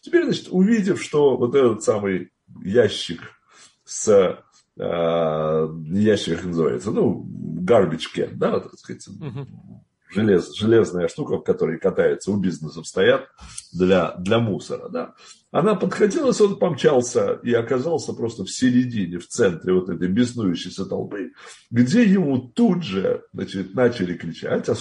Теперь, 0.00 0.24
значит, 0.24 0.48
увидев, 0.50 1.02
что 1.02 1.36
вот 1.36 1.54
этот 1.54 1.82
самый 1.82 2.32
ящик 2.64 3.20
с 3.84 4.08
э, 4.76 5.68
ящик 5.86 6.36
как 6.36 6.44
называется, 6.46 6.90
ну, 6.90 7.26
garbage 7.60 8.06
can, 8.14 8.34
да, 8.34 8.60
так 8.60 8.78
сказать, 8.78 9.06
uh-huh. 9.08 9.46
желез, 10.10 10.54
железная 10.54 11.08
штука, 11.08 11.36
в 11.36 11.44
которой 11.44 11.78
катаются 11.78 12.30
у 12.30 12.36
бизнесов, 12.36 12.86
стоят 12.86 13.28
для, 13.72 14.14
для 14.18 14.38
мусора, 14.38 14.88
да. 14.88 15.14
Она 15.52 15.74
подходила, 15.74 16.32
он 16.40 16.56
помчался 16.56 17.38
и 17.42 17.52
оказался 17.52 18.14
просто 18.14 18.44
в 18.44 18.50
середине, 18.50 19.18
в 19.18 19.28
центре 19.28 19.74
вот 19.74 19.90
этой 19.90 20.08
беснующейся 20.08 20.86
толпы, 20.86 21.32
где 21.70 22.04
ему 22.04 22.38
тут 22.38 22.82
же 22.82 23.24
значит, 23.34 23.74
начали 23.74 24.14
кричать, 24.14 24.66
а, 24.70 24.74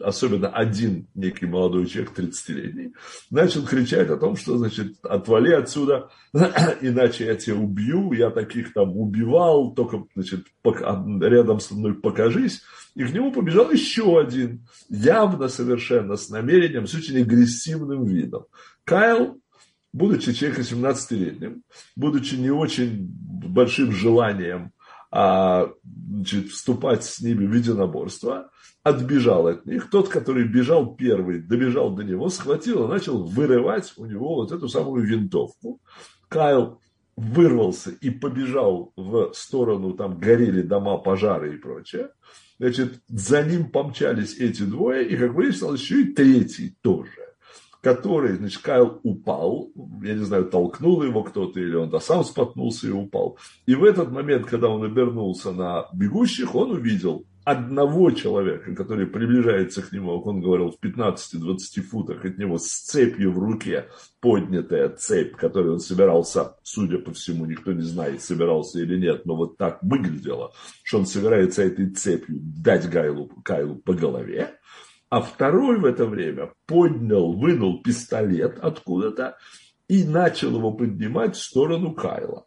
особенно 0.00 0.48
один 0.48 1.08
некий 1.14 1.44
молодой 1.44 1.84
человек, 1.84 2.18
30-летний, 2.18 2.94
начал 3.30 3.66
кричать 3.66 4.08
о 4.08 4.16
том, 4.16 4.34
что, 4.36 4.56
значит, 4.56 4.96
отвали 5.02 5.52
отсюда, 5.52 6.08
иначе 6.80 7.26
я 7.26 7.34
тебя 7.34 7.56
убью, 7.56 8.14
я 8.14 8.30
таких 8.30 8.72
там 8.72 8.96
убивал, 8.96 9.74
только, 9.74 10.04
значит, 10.14 10.46
рядом 10.64 11.60
со 11.60 11.74
мной 11.74 11.92
покажись. 11.92 12.62
И 12.94 13.04
к 13.04 13.12
нему 13.12 13.30
побежал 13.30 13.70
еще 13.70 14.18
один, 14.18 14.66
явно 14.88 15.48
совершенно 15.48 16.16
с 16.16 16.30
намерением, 16.30 16.86
с 16.86 16.94
очень 16.94 17.20
агрессивным 17.20 18.06
видом. 18.06 18.44
Кайл 18.84 19.41
будучи 19.92 20.32
человеком 20.32 20.64
17-летним, 20.64 21.62
будучи 21.96 22.34
не 22.34 22.50
очень 22.50 23.06
большим 23.06 23.92
желанием 23.92 24.72
а, 25.10 25.70
значит, 25.84 26.48
вступать 26.48 27.04
с 27.04 27.20
ними 27.20 27.46
в 27.46 27.52
единоборство, 27.52 28.50
отбежал 28.82 29.46
от 29.46 29.66
них. 29.66 29.90
Тот, 29.90 30.08
который 30.08 30.44
бежал 30.44 30.94
первый, 30.96 31.40
добежал 31.40 31.94
до 31.94 32.02
него, 32.02 32.28
схватил 32.30 32.84
и 32.84 32.88
начал 32.88 33.24
вырывать 33.24 33.92
у 33.96 34.06
него 34.06 34.36
вот 34.36 34.52
эту 34.52 34.68
самую 34.68 35.06
винтовку. 35.06 35.80
Кайл 36.28 36.80
вырвался 37.16 37.90
и 37.90 38.08
побежал 38.08 38.92
в 38.96 39.32
сторону, 39.34 39.92
там 39.92 40.18
горели 40.18 40.62
дома, 40.62 40.96
пожары 40.96 41.54
и 41.54 41.58
прочее. 41.58 42.08
Значит, 42.58 43.02
за 43.08 43.42
ним 43.42 43.70
помчались 43.70 44.38
эти 44.38 44.62
двое, 44.62 45.06
и, 45.06 45.16
как 45.16 45.34
выяснилось, 45.34 45.80
еще 45.80 46.02
и 46.02 46.12
третий 46.14 46.76
тоже 46.80 47.31
который, 47.82 48.36
значит, 48.36 48.62
Кайл 48.62 49.00
упал, 49.02 49.70
я 50.02 50.14
не 50.14 50.24
знаю, 50.24 50.46
толкнул 50.46 51.02
его 51.02 51.24
кто-то, 51.24 51.58
или 51.58 51.74
он 51.74 51.90
да 51.90 52.00
сам 52.00 52.24
споткнулся 52.24 52.86
и 52.86 52.92
упал. 52.92 53.38
И 53.66 53.74
в 53.74 53.84
этот 53.84 54.10
момент, 54.10 54.46
когда 54.46 54.68
он 54.68 54.84
обернулся 54.84 55.50
на 55.50 55.88
бегущих, 55.92 56.54
он 56.54 56.70
увидел 56.70 57.26
одного 57.44 58.12
человека, 58.12 58.72
который 58.76 59.08
приближается 59.08 59.82
к 59.82 59.90
нему, 59.90 60.16
как 60.16 60.28
он 60.28 60.40
говорил, 60.40 60.70
в 60.70 60.84
15-20 60.84 61.80
футах 61.82 62.24
от 62.24 62.38
него 62.38 62.56
с 62.58 62.68
цепью 62.68 63.32
в 63.32 63.38
руке, 63.40 63.88
поднятая 64.20 64.88
цепь, 64.90 65.34
которую 65.34 65.74
он 65.74 65.80
собирался, 65.80 66.54
судя 66.62 66.98
по 66.98 67.12
всему, 67.12 67.46
никто 67.46 67.72
не 67.72 67.82
знает, 67.82 68.22
собирался 68.22 68.78
или 68.78 68.96
нет, 68.96 69.26
но 69.26 69.34
вот 69.34 69.56
так 69.56 69.80
выглядело, 69.82 70.52
что 70.84 70.98
он 70.98 71.06
собирается 71.06 71.64
этой 71.64 71.90
цепью 71.90 72.38
дать 72.40 72.88
Гайлу, 72.88 73.26
Кайлу 73.44 73.74
по 73.74 73.92
голове, 73.92 74.56
а 75.12 75.20
второй 75.20 75.78
в 75.78 75.84
это 75.84 76.06
время 76.06 76.54
поднял, 76.64 77.34
вынул 77.34 77.82
пистолет 77.82 78.58
откуда-то 78.58 79.36
и 79.86 80.04
начал 80.04 80.56
его 80.56 80.72
поднимать 80.72 81.36
в 81.36 81.42
сторону 81.42 81.92
Кайла. 81.92 82.46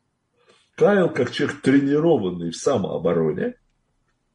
Кайл, 0.75 1.12
как 1.12 1.29
человек 1.29 1.62
тренированный 1.62 2.50
в 2.50 2.55
самообороне, 2.55 3.53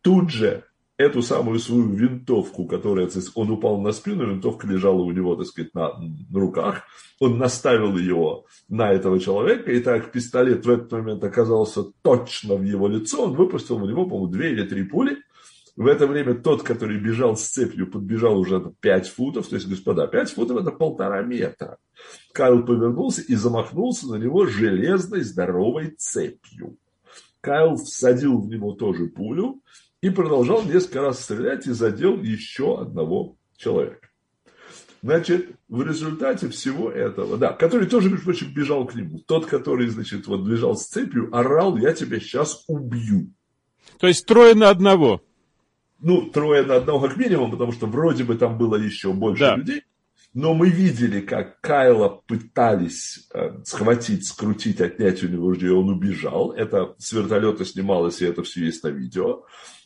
тут 0.01 0.31
же 0.31 0.63
эту 0.97 1.23
самую 1.23 1.59
свою 1.59 1.89
винтовку, 1.93 2.67
которая, 2.67 3.11
он 3.35 3.51
упал 3.51 3.81
на 3.81 3.91
спину, 3.91 4.25
винтовка 4.31 4.69
лежала 4.69 5.03
у 5.03 5.11
него, 5.11 5.35
так 5.35 5.47
сказать, 5.47 5.75
на, 5.75 5.99
на 5.99 6.39
руках, 6.39 6.85
он 7.19 7.37
наставил 7.37 7.99
ее 7.99 8.45
на 8.69 8.93
этого 8.93 9.19
человека, 9.19 9.73
и 9.73 9.81
так 9.81 10.13
пистолет 10.13 10.65
в 10.65 10.71
этот 10.71 10.93
момент 10.93 11.25
оказался 11.25 11.83
точно 12.03 12.55
в 12.55 12.63
его 12.63 12.87
лицо, 12.87 13.25
он 13.25 13.35
выпустил 13.35 13.81
в 13.81 13.89
него, 13.89 14.05
по-моему, 14.05 14.29
две 14.29 14.53
или 14.53 14.63
три 14.69 14.85
пули, 14.85 15.19
в 15.81 15.87
это 15.87 16.07
время 16.07 16.35
тот, 16.35 16.63
который 16.63 16.99
бежал 16.99 17.39
с 17.39 17.49
цепью, 17.49 17.91
подбежал 17.91 18.39
уже 18.39 18.59
на 18.59 18.71
5 18.71 19.09
футов. 19.09 19.47
То 19.47 19.55
есть, 19.57 19.67
господа, 19.67 20.07
5 20.07 20.33
футов 20.33 20.59
это 20.59 20.73
полтора 20.73 21.23
метра. 21.23 21.79
Кайл 22.35 22.67
повернулся 22.67 23.23
и 23.23 23.35
замахнулся 23.35 24.07
на 24.09 24.17
него 24.17 24.45
железной 24.45 25.23
здоровой 25.23 25.95
цепью. 25.97 26.77
Кайл 27.41 27.77
всадил 27.77 28.43
в 28.43 28.49
него 28.51 28.73
тоже 28.73 29.07
пулю 29.07 29.63
и 30.03 30.11
продолжал 30.11 30.65
несколько 30.65 31.01
раз 31.01 31.25
стрелять 31.25 31.67
и 31.67 31.73
задел 31.73 32.23
еще 32.23 32.79
одного 32.79 33.37
человека. 33.57 34.11
Значит, 35.03 35.49
в 35.71 35.83
результате 35.83 36.51
всего 36.51 36.91
этого, 36.91 37.39
да, 37.39 37.55
который 37.55 37.87
тоже, 37.87 38.11
между 38.11 38.27
прочим, 38.27 38.53
бежал 38.53 38.87
к 38.87 38.95
нему, 38.95 39.21
тот, 39.21 39.47
который, 39.47 39.89
значит, 39.89 40.27
вот 40.27 40.47
бежал 40.47 40.77
с 40.77 40.89
цепью, 40.89 41.35
орал, 41.35 41.79
я 41.79 41.95
тебя 41.95 42.21
сейчас 42.21 42.65
убью. 42.69 43.33
То 43.99 44.09
есть 44.09 44.27
трое 44.27 44.55
на 44.55 44.69
одного 44.69 45.23
ну, 46.01 46.31
трое 46.31 46.63
на 46.63 46.77
одного 46.77 47.09
как 47.09 47.17
минимум, 47.17 47.51
потому 47.51 47.73
что 47.73 47.87
вроде 47.87 48.25
бы 48.25 48.37
там 48.37 48.59
было 48.59 48.77
еще 48.77 49.13
больше 49.13 49.45
да. 49.45 49.57
людей. 49.57 49.83
Но 50.33 50.55
мы 50.55 50.71
видели, 50.71 51.21
как 51.21 51.61
Кайла 51.61 52.23
пытались 52.27 53.29
э, 53.35 53.63
схватить, 53.65 54.27
скрутить, 54.27 54.81
отнять 54.81 55.25
у 55.25 55.29
него 55.29 55.49
ружье, 55.49 55.75
он 55.75 55.89
убежал. 55.89 56.53
Это 56.53 56.95
с 56.99 57.13
вертолета 57.13 57.65
снималось, 57.65 58.23
и 58.23 58.27
это 58.27 58.45
все 58.45 58.67
есть 58.67 58.85
на 58.85 58.89
видео. 58.89 59.45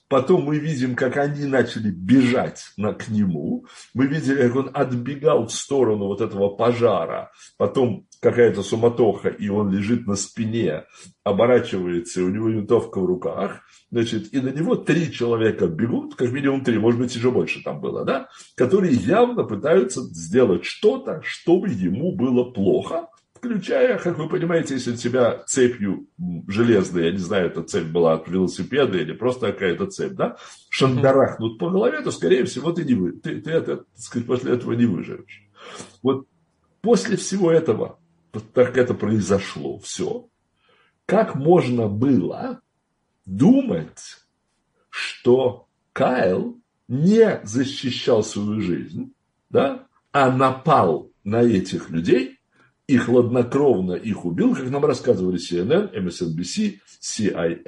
Потом 0.09 0.45
мы 0.45 0.59
видим, 0.59 0.97
как 0.97 1.17
они 1.17 1.47
начали 1.47 1.91
бежать 1.91 2.67
на, 2.77 2.93
к 2.93 3.09
нему. 3.09 3.65
Мы 3.95 4.07
видели, 4.07 4.47
как 4.47 4.57
он 4.57 4.71
отбегал 4.75 5.47
в 5.47 5.53
сторону 5.53 6.07
вот 6.07 6.21
этого 6.21 6.51
пожара. 6.51 7.33
Потом 7.57 8.07
какая-то 8.25 8.63
суматоха, 8.63 9.29
и 9.29 9.51
он 9.51 9.71
лежит 9.71 10.07
на 10.07 10.17
спине, 10.17 10.85
оборачивается, 11.25 12.21
и 12.21 12.25
у 12.25 12.31
него 12.31 12.49
винтовка 12.49 12.99
в 12.99 13.05
руках. 13.05 13.61
Значит, 13.91 14.33
и 14.33 14.41
на 14.41 14.49
него 14.49 14.77
три 14.77 15.13
человека 15.13 15.67
бегут, 15.67 16.15
как 16.15 16.33
минимум 16.33 16.65
три, 16.65 16.79
может 16.79 16.99
быть, 16.99 17.15
еще 17.15 17.31
больше 17.31 17.63
там 17.63 17.83
было, 17.83 18.03
да, 18.07 18.29
которые 18.57 18.95
явно 18.95 19.45
пытаются 19.45 20.01
сделать 20.01 20.65
что-то, 20.65 21.21
чтобы 21.23 21.69
ему 21.69 22.17
было 22.17 22.45
плохо, 22.45 23.09
включая, 23.35 23.99
как 23.99 24.19
вы 24.19 24.27
понимаете, 24.27 24.73
если 24.73 24.97
тебя 24.97 25.43
цепью 25.47 26.09
железной, 26.49 27.05
я 27.05 27.13
не 27.13 27.19
знаю, 27.19 27.49
эта 27.49 27.63
цепь 27.63 27.89
была 27.89 28.15
от 28.15 28.27
велосипеда 28.27 28.97
или 28.97 29.13
просто 29.13 29.53
какая-то 29.53 29.87
цепь, 29.89 30.15
да, 30.15 30.39
шандарахнут 30.71 31.59
по 31.59 31.69
голове, 31.69 32.01
то, 32.01 32.11
скорее 32.11 32.45
всего, 32.45 32.73
ты, 32.73 32.85
не 32.85 32.95
вы, 32.95 33.13
ты, 33.13 33.43
ты 33.43 33.51
это, 33.51 33.85
сказать, 33.97 34.27
после 34.27 34.53
этого 34.55 34.73
не 34.73 34.87
выживешь. 34.87 35.43
Вот 36.03 36.27
после 36.81 37.19
всего 37.19 37.51
этого, 37.51 37.99
так 38.41 38.77
это 38.77 38.95
произошло, 38.95 39.79
все, 39.79 40.29
как 41.07 41.35
можно 41.35 41.89
было 41.89 42.61
думать, 43.27 44.19
что 44.91 45.67
Кайл 45.93 46.61
не 46.89 47.41
защищал 47.45 48.23
свою 48.23 48.61
жизнь, 48.61 49.13
да, 49.51 49.87
а 50.13 50.31
напал 50.31 51.11
на 51.25 51.43
этих 51.43 51.91
людей 51.91 52.39
и 52.87 52.99
хладнокровно 52.99 53.93
их 53.93 54.25
убил, 54.25 54.55
как 54.55 54.69
нам 54.71 54.85
рассказывали 54.85 55.39
CNN, 55.39 55.95
MSNBC, 55.95 56.81
CIA, 57.01 57.63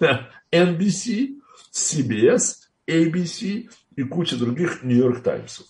NBC, 0.52 1.40
CBS, 1.72 2.54
ABC 2.86 3.70
и 3.96 4.02
куча 4.04 4.36
других 4.36 4.82
Нью-Йорк 4.82 5.22
Таймсов. 5.22 5.66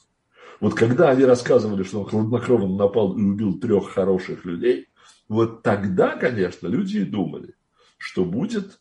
Вот 0.61 0.75
когда 0.75 1.11
они 1.11 1.25
рассказывали, 1.25 1.83
что 1.83 2.01
он 2.01 2.07
хладнокровно 2.07 2.77
напал 2.77 3.17
и 3.17 3.23
убил 3.23 3.59
трех 3.59 3.91
хороших 3.91 4.45
людей, 4.45 4.89
вот 5.29 5.63
тогда, 5.63 6.17
конечно, 6.17 6.67
люди 6.67 6.99
и 6.99 7.05
думали, 7.05 7.55
что 7.99 8.25
будет 8.25 8.81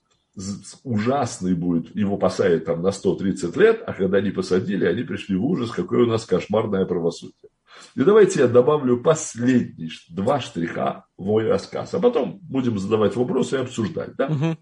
ужасный 0.83 1.53
будет, 1.53 1.95
его 1.95 2.17
посадят 2.17 2.65
там 2.65 2.81
на 2.81 2.91
130 2.91 3.55
лет, 3.57 3.83
а 3.85 3.93
когда 3.93 4.19
они 4.19 4.31
посадили, 4.31 4.85
они 4.85 5.03
пришли 5.03 5.35
в 5.35 5.45
ужас, 5.45 5.71
какое 5.71 6.03
у 6.03 6.07
нас 6.07 6.25
кошмарное 6.25 6.85
правосудие. 6.85 7.49
И 7.95 8.01
давайте 8.01 8.41
я 8.41 8.47
добавлю 8.47 9.01
последний 9.01 9.89
два 10.09 10.39
штриха 10.39 11.05
в 11.17 11.25
мой 11.25 11.47
рассказ, 11.47 11.93
а 11.93 11.99
потом 11.99 12.39
будем 12.41 12.77
задавать 12.79 13.15
вопросы 13.15 13.55
и 13.55 13.59
обсуждать. 13.59 14.15
Да? 14.15 14.27
Угу. 14.27 14.57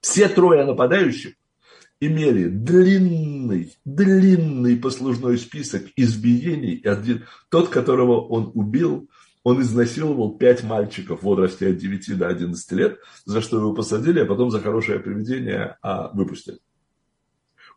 Все 0.00 0.28
трое 0.28 0.64
нападающих 0.64 1.34
имели 2.00 2.48
длинный, 2.48 3.76
длинный 3.84 4.76
послужной 4.76 5.38
список 5.38 5.84
избиений. 5.96 6.80
Один, 6.84 7.26
тот, 7.50 7.68
которого 7.68 8.20
он 8.20 8.50
убил, 8.54 9.08
Он 9.42 9.62
изнасиловал 9.62 10.36
пять 10.36 10.62
мальчиков 10.62 11.20
в 11.20 11.22
возрасте 11.22 11.68
от 11.68 11.78
9 11.78 12.18
до 12.18 12.28
11 12.28 12.72
лет, 12.72 12.98
за 13.24 13.40
что 13.40 13.56
его 13.56 13.72
посадили, 13.72 14.20
а 14.20 14.26
потом 14.26 14.50
за 14.50 14.60
хорошее 14.60 15.00
поведение 15.00 15.78
а, 15.80 16.10
выпустили. 16.12 16.58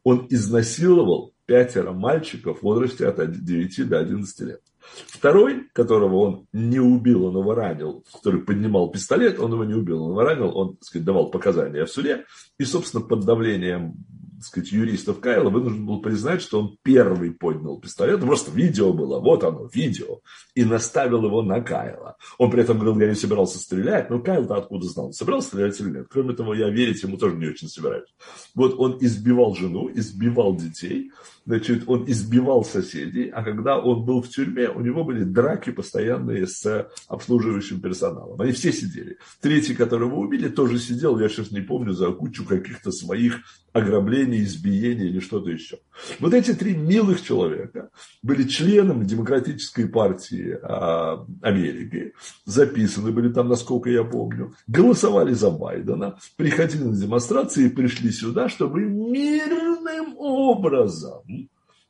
Он 0.04 0.28
изнасиловал 0.30 1.34
пятеро 1.46 1.94
мальчиков 1.94 2.60
в 2.60 2.64
возрасте 2.64 3.08
от 3.08 3.46
9 3.46 3.88
до 3.88 4.00
11 4.00 4.40
лет. 4.42 4.62
Второй, 5.08 5.70
которого 5.74 6.16
он 6.18 6.48
не 6.54 6.80
убил, 6.80 7.26
он 7.26 7.38
его 7.38 7.54
ранил, 7.54 8.04
который 8.14 8.42
поднимал 8.42 8.92
пистолет, 8.92 9.40
он 9.40 9.54
его 9.54 9.64
не 9.64 9.74
убил, 9.74 10.04
он 10.04 10.12
его 10.12 10.22
ранил, 10.22 10.58
он, 10.58 10.76
так 10.76 10.84
сказать, 10.84 11.06
давал 11.06 11.32
показания 11.32 11.86
в 11.86 11.90
суде. 11.90 12.26
И, 12.60 12.66
собственно, 12.66 13.04
под 13.04 13.26
давлением 13.26 13.96
так 14.44 14.48
сказать, 14.50 14.72
юристов 14.74 15.22
Кайла 15.22 15.50
вынужден 15.50 15.86
был 15.86 16.02
признать, 16.02 16.42
что 16.42 16.60
он 16.60 16.78
первый 16.84 17.32
поднял 17.32 17.80
пистолет. 17.80 18.20
Просто 18.20 18.52
видео 18.52 18.92
было, 18.92 19.20
вот 19.22 19.42
оно, 19.46 19.70
видео. 19.74 20.20
И 20.54 20.66
наставил 20.66 21.24
его 21.24 21.42
на 21.42 21.62
Кайла. 21.62 22.18
Он 22.38 22.52
при 22.52 22.62
этом 22.62 22.78
говорил, 22.78 23.00
я 23.00 23.08
не 23.08 23.16
собирался 23.16 23.58
стрелять. 23.58 24.10
Но 24.10 24.20
Кайл-то 24.20 24.58
откуда 24.58 24.86
знал, 24.86 25.14
собирался 25.14 25.48
стрелять 25.48 25.80
или 25.80 25.92
нет. 25.92 26.08
Кроме 26.10 26.34
того, 26.34 26.54
я 26.54 26.70
верить 26.70 27.02
ему 27.04 27.16
тоже 27.16 27.38
не 27.38 27.48
очень 27.48 27.70
собираюсь. 27.70 28.14
Вот 28.54 28.76
он 28.78 28.98
избивал 29.00 29.56
жену, 29.56 29.90
избивал 29.94 30.58
детей. 30.58 31.12
Значит, 31.46 31.84
он 31.88 32.10
избивал 32.10 32.64
соседей, 32.64 33.30
а 33.30 33.44
когда 33.44 33.78
он 33.78 34.06
был 34.06 34.22
в 34.22 34.30
тюрьме, 34.30 34.70
у 34.70 34.80
него 34.80 35.04
были 35.04 35.24
драки 35.24 35.72
постоянные 35.72 36.48
с 36.48 36.90
обслуживающим 37.08 37.82
персоналом. 37.82 38.40
Они 38.40 38.54
все 38.54 38.72
сидели. 38.72 39.18
Третий, 39.42 39.76
которого 39.76 40.16
убили, 40.16 40.48
тоже 40.48 40.80
сидел, 40.80 41.20
я 41.20 41.28
сейчас 41.28 41.52
не 41.52 41.60
помню, 41.60 41.92
за 41.92 42.12
кучу 42.12 42.46
каких-то 42.46 42.92
своих 42.92 43.42
ограблений, 43.74 44.33
избиений 44.42 45.08
или 45.08 45.20
что-то 45.20 45.50
еще. 45.50 45.80
Вот 46.20 46.34
эти 46.34 46.54
три 46.54 46.76
милых 46.76 47.22
человека 47.22 47.90
были 48.22 48.44
членами 48.48 49.04
Демократической 49.04 49.88
партии 49.88 50.58
а, 50.62 51.26
Америки, 51.42 52.14
записаны 52.46 53.12
были 53.12 53.32
там, 53.32 53.50
насколько 53.50 53.90
я 53.90 54.04
помню, 54.04 54.54
голосовали 54.68 55.34
за 55.34 55.52
Байдена, 55.52 56.18
приходили 56.38 56.84
на 56.84 56.96
демонстрации 56.96 57.66
и 57.66 57.70
пришли 57.70 58.12
сюда, 58.12 58.50
чтобы 58.50 58.82
мирным 58.82 60.18
образом 60.18 61.24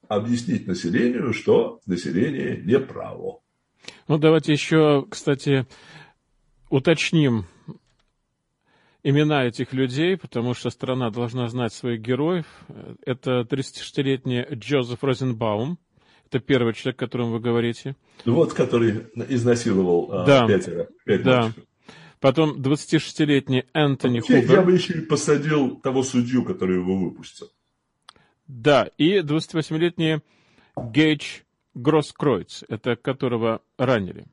объяснить 0.08 0.68
населению, 0.68 1.34
что 1.34 1.80
население 1.86 2.62
не 2.64 2.80
право. 2.80 3.40
Ну, 4.08 4.18
давайте 4.18 4.52
еще, 4.52 5.06
кстати, 5.10 5.66
уточним 6.70 7.46
имена 9.04 9.46
этих 9.46 9.74
людей, 9.74 10.18
потому 10.18 10.54
что 10.54 10.70
страна 10.70 11.10
должна 11.10 11.48
знать 11.50 11.74
своих 11.74 12.02
героев. 12.02 12.46
Это 13.06 13.42
36-летний 13.42 14.46
Джозеф 14.54 15.04
Розенбаум. 15.04 15.78
Это 16.28 16.40
первый 16.40 16.74
человек, 16.74 17.02
о 17.02 17.06
котором 17.06 17.32
вы 17.32 17.40
говорите. 17.40 17.96
Вот, 18.26 18.54
который 18.54 19.08
изнасиловал 19.28 20.10
а, 20.12 20.26
да. 20.26 20.48
пятеро, 20.48 20.88
пять 21.06 21.24
да. 21.24 21.42
мальчиков. 21.42 21.64
Потом 22.20 22.62
26-летний 22.62 23.66
Энтони 23.74 24.20
Вообще, 24.20 24.42
Хубер. 24.42 24.60
Я 24.60 24.62
бы 24.62 24.72
еще 24.72 24.94
и 24.94 25.02
посадил 25.02 25.76
того 25.76 26.04
судью, 26.04 26.46
который 26.46 26.78
его 26.78 26.98
выпустил. 26.98 27.50
Да, 28.48 28.90
и 28.98 29.20
28-летний 29.20 30.22
Гейдж 30.78 31.42
Гросскройц, 31.74 32.64
это 32.70 32.96
которого 32.96 33.62
ранили. 33.78 34.26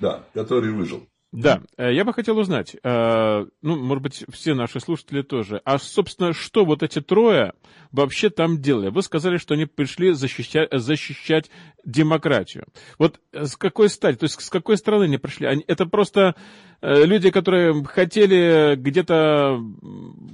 Да, 0.00 0.24
который 0.32 0.72
выжил. 0.72 1.06
Да, 1.34 1.62
э, 1.76 1.92
я 1.92 2.04
бы 2.04 2.14
хотел 2.14 2.38
узнать, 2.38 2.76
э, 2.80 3.46
ну, 3.60 3.76
может 3.76 4.02
быть, 4.04 4.24
все 4.32 4.54
наши 4.54 4.78
слушатели 4.78 5.22
тоже, 5.22 5.60
а, 5.64 5.78
собственно, 5.78 6.32
что 6.32 6.64
вот 6.64 6.84
эти 6.84 7.00
трое 7.00 7.54
вообще 7.90 8.30
там 8.30 8.60
делали? 8.60 8.88
Вы 8.90 9.02
сказали, 9.02 9.38
что 9.38 9.54
они 9.54 9.66
пришли 9.66 10.12
защищать, 10.12 10.68
защищать 10.70 11.50
демократию. 11.84 12.66
Вот 13.00 13.18
с 13.32 13.56
какой 13.56 13.88
стати, 13.88 14.16
то 14.16 14.24
есть 14.24 14.40
с 14.40 14.48
какой 14.48 14.76
стороны 14.76 15.04
они 15.04 15.18
пришли? 15.18 15.48
Они, 15.48 15.64
это 15.66 15.86
просто 15.86 16.36
э, 16.73 16.73
люди, 16.80 17.30
которые 17.30 17.84
хотели 17.84 18.74
где-то 18.76 19.60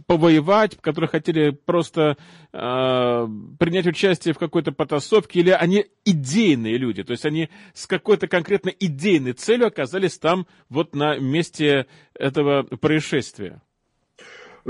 повоевать, 0.07 0.77
которые 0.81 1.09
хотели 1.09 1.51
просто 1.51 2.17
э, 2.53 3.29
принять 3.59 3.87
участие 3.87 4.35
в 4.35 4.39
какой-то 4.39 4.73
потасовке, 4.73 5.41
или 5.41 5.51
они 5.51 5.87
идейные 6.05 6.79
люди, 6.79 7.05
то 7.05 7.13
есть 7.13 7.25
они 7.25 7.49
с 7.75 7.87
какой-то 7.87 8.27
конкретно 8.27 8.71
идейной 8.71 9.33
целью 9.33 9.69
оказались 9.69 10.19
там 10.19 10.47
вот 10.69 10.95
на 10.95 11.19
месте 11.19 11.87
этого 12.15 12.63
происшествия? 12.63 13.63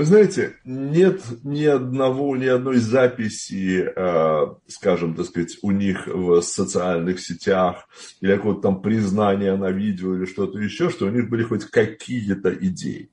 Вы 0.01 0.05
знаете, 0.05 0.55
нет 0.65 1.21
ни 1.43 1.63
одного, 1.63 2.35
ни 2.35 2.47
одной 2.47 2.77
записи, 2.77 3.87
э, 3.95 4.47
скажем, 4.65 5.13
так 5.13 5.27
сказать, 5.27 5.59
у 5.61 5.69
них 5.69 6.07
в 6.07 6.41
социальных 6.41 7.19
сетях 7.19 7.87
или 8.19 8.35
какого-то 8.35 8.61
там 8.61 8.81
признания 8.81 9.55
на 9.55 9.69
видео 9.69 10.15
или 10.15 10.25
что-то 10.25 10.57
еще, 10.57 10.89
что 10.89 11.05
у 11.05 11.11
них 11.11 11.29
были 11.29 11.43
хоть 11.43 11.65
какие-то 11.65 12.51
идеи. 12.51 13.11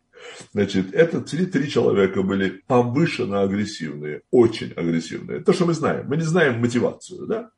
Значит, 0.55 0.95
это 0.95 1.21
три, 1.21 1.45
три 1.45 1.69
человека 1.69 2.23
были 2.23 2.63
повышенно 2.67 3.43
агрессивные, 3.43 4.23
очень 4.31 4.73
агрессивные. 4.73 5.41
То, 5.41 5.53
что 5.53 5.67
мы 5.67 5.75
знаем. 5.75 6.07
Мы 6.09 6.17
не 6.17 6.23
знаем 6.23 6.59
мотивацию, 6.59 7.27
да? 7.27 7.51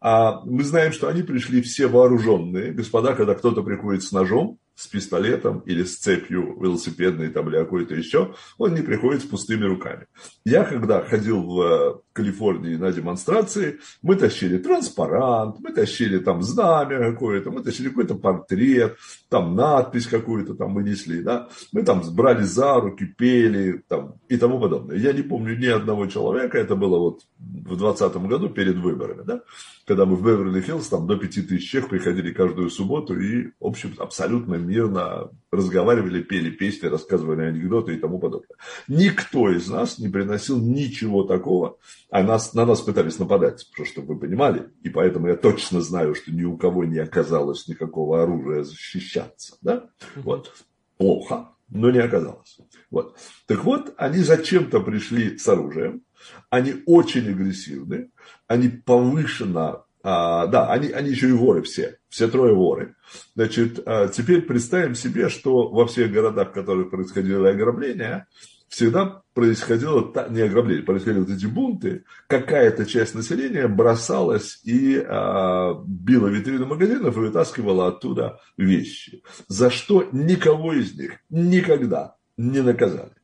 А 0.00 0.40
мы 0.46 0.64
знаем, 0.64 0.92
что 0.92 1.08
они 1.08 1.22
пришли 1.22 1.60
все 1.60 1.86
вооруженные. 1.86 2.72
Господа, 2.72 3.14
когда 3.14 3.34
кто-то 3.34 3.62
приходит 3.62 4.02
с 4.02 4.12
ножом, 4.12 4.58
с 4.80 4.86
пистолетом 4.86 5.58
или 5.66 5.84
с 5.84 5.98
цепью 5.98 6.58
велосипедной 6.58 7.28
там, 7.28 7.50
или 7.50 7.58
какой-то 7.58 7.94
еще, 7.94 8.34
он 8.56 8.74
не 8.74 8.80
приходит 8.80 9.20
с 9.20 9.26
пустыми 9.26 9.64
руками. 9.66 10.06
Я, 10.46 10.64
когда 10.64 11.02
ходил 11.02 11.42
в 11.42 11.60
э, 11.60 11.94
Калифорнии 12.14 12.76
на 12.76 12.90
демонстрации, 12.90 13.78
мы 14.00 14.16
тащили 14.16 14.56
транспарант, 14.56 15.56
мы 15.60 15.72
тащили 15.72 16.18
там 16.18 16.42
знамя 16.42 17.12
какое-то, 17.12 17.50
мы 17.50 17.62
тащили 17.62 17.90
какой-то 17.90 18.14
портрет, 18.14 18.96
там 19.28 19.54
надпись 19.54 20.06
какую-то 20.06 20.54
там 20.54 20.70
мы 20.70 20.82
несли, 20.82 21.22
да, 21.22 21.50
мы 21.72 21.82
там 21.82 22.02
брали 22.14 22.42
за 22.42 22.80
руки, 22.80 23.04
пели 23.04 23.82
там, 23.86 24.14
и 24.30 24.38
тому 24.38 24.58
подобное. 24.58 24.96
Я 24.96 25.12
не 25.12 25.22
помню 25.22 25.58
ни 25.58 25.66
одного 25.66 26.06
человека, 26.06 26.56
это 26.56 26.74
было 26.74 26.98
вот 26.98 27.20
в 27.38 27.76
2020 27.76 28.16
году 28.28 28.48
перед 28.48 28.76
выборами, 28.76 29.24
да, 29.26 29.42
когда 29.90 30.06
мы 30.06 30.14
в 30.14 30.24
Беверли-Хиллз, 30.24 30.88
там 30.88 31.08
до 31.08 31.16
5000 31.16 31.68
человек 31.68 31.90
приходили 31.90 32.32
каждую 32.32 32.70
субботу 32.70 33.18
и, 33.18 33.48
в 33.58 33.66
общем, 33.66 33.92
абсолютно 33.98 34.54
мирно 34.54 35.32
разговаривали, 35.50 36.22
пели 36.22 36.48
песни, 36.50 36.86
рассказывали 36.86 37.42
анекдоты 37.42 37.94
и 37.94 37.98
тому 37.98 38.20
подобное. 38.20 38.56
Никто 38.86 39.50
из 39.50 39.68
нас 39.68 39.98
не 39.98 40.08
приносил 40.08 40.60
ничего 40.60 41.24
такого, 41.24 41.76
а 42.08 42.22
нас, 42.22 42.54
на 42.54 42.64
нас 42.66 42.82
пытались 42.82 43.18
нападать, 43.18 43.66
чтобы 43.82 44.14
вы 44.14 44.20
понимали, 44.20 44.68
и 44.84 44.90
поэтому 44.90 45.26
я 45.26 45.34
точно 45.34 45.80
знаю, 45.80 46.14
что 46.14 46.30
ни 46.30 46.44
у 46.44 46.56
кого 46.56 46.84
не 46.84 46.98
оказалось 46.98 47.66
никакого 47.66 48.22
оружия 48.22 48.62
защищаться. 48.62 49.56
Да? 49.60 49.90
Вот. 50.14 50.52
Плохо, 50.98 51.48
но 51.68 51.90
не 51.90 51.98
оказалось. 51.98 52.58
Вот. 52.92 53.16
Так 53.46 53.64
вот, 53.64 53.92
они 53.96 54.18
зачем-то 54.18 54.78
пришли 54.82 55.36
с 55.36 55.48
оружием, 55.48 56.04
они 56.48 56.82
очень 56.86 57.28
агрессивны, 57.28 58.10
они 58.46 58.68
повышенно, 58.68 59.84
а, 60.02 60.46
да, 60.46 60.70
они, 60.72 60.88
они 60.88 61.10
еще 61.10 61.28
и 61.28 61.32
воры 61.32 61.62
все, 61.62 61.98
все 62.08 62.28
трое 62.28 62.54
воры. 62.54 62.94
Значит, 63.34 63.80
а, 63.86 64.08
теперь 64.08 64.42
представим 64.42 64.94
себе, 64.94 65.28
что 65.28 65.68
во 65.68 65.86
всех 65.86 66.10
городах, 66.10 66.50
в 66.50 66.54
которых 66.54 66.90
происходило 66.90 67.50
ограбление, 67.50 68.26
всегда 68.70 69.22
происходило, 69.34 70.12
не 70.30 70.40
ограбление, 70.42 70.84
происходили 70.84 71.20
вот 71.20 71.30
эти 71.30 71.46
бунты, 71.46 72.04
какая-то 72.28 72.86
часть 72.86 73.14
населения 73.14 73.68
бросалась 73.68 74.60
и 74.64 74.96
а, 75.06 75.74
била 75.86 76.28
витрины 76.28 76.64
магазинов 76.64 77.16
и 77.16 77.20
вытаскивала 77.20 77.88
оттуда 77.88 78.40
вещи, 78.56 79.22
за 79.48 79.70
что 79.70 80.08
никого 80.12 80.72
из 80.72 80.94
них 80.96 81.18
никогда 81.28 82.16
не 82.36 82.62
наказали. 82.62 83.19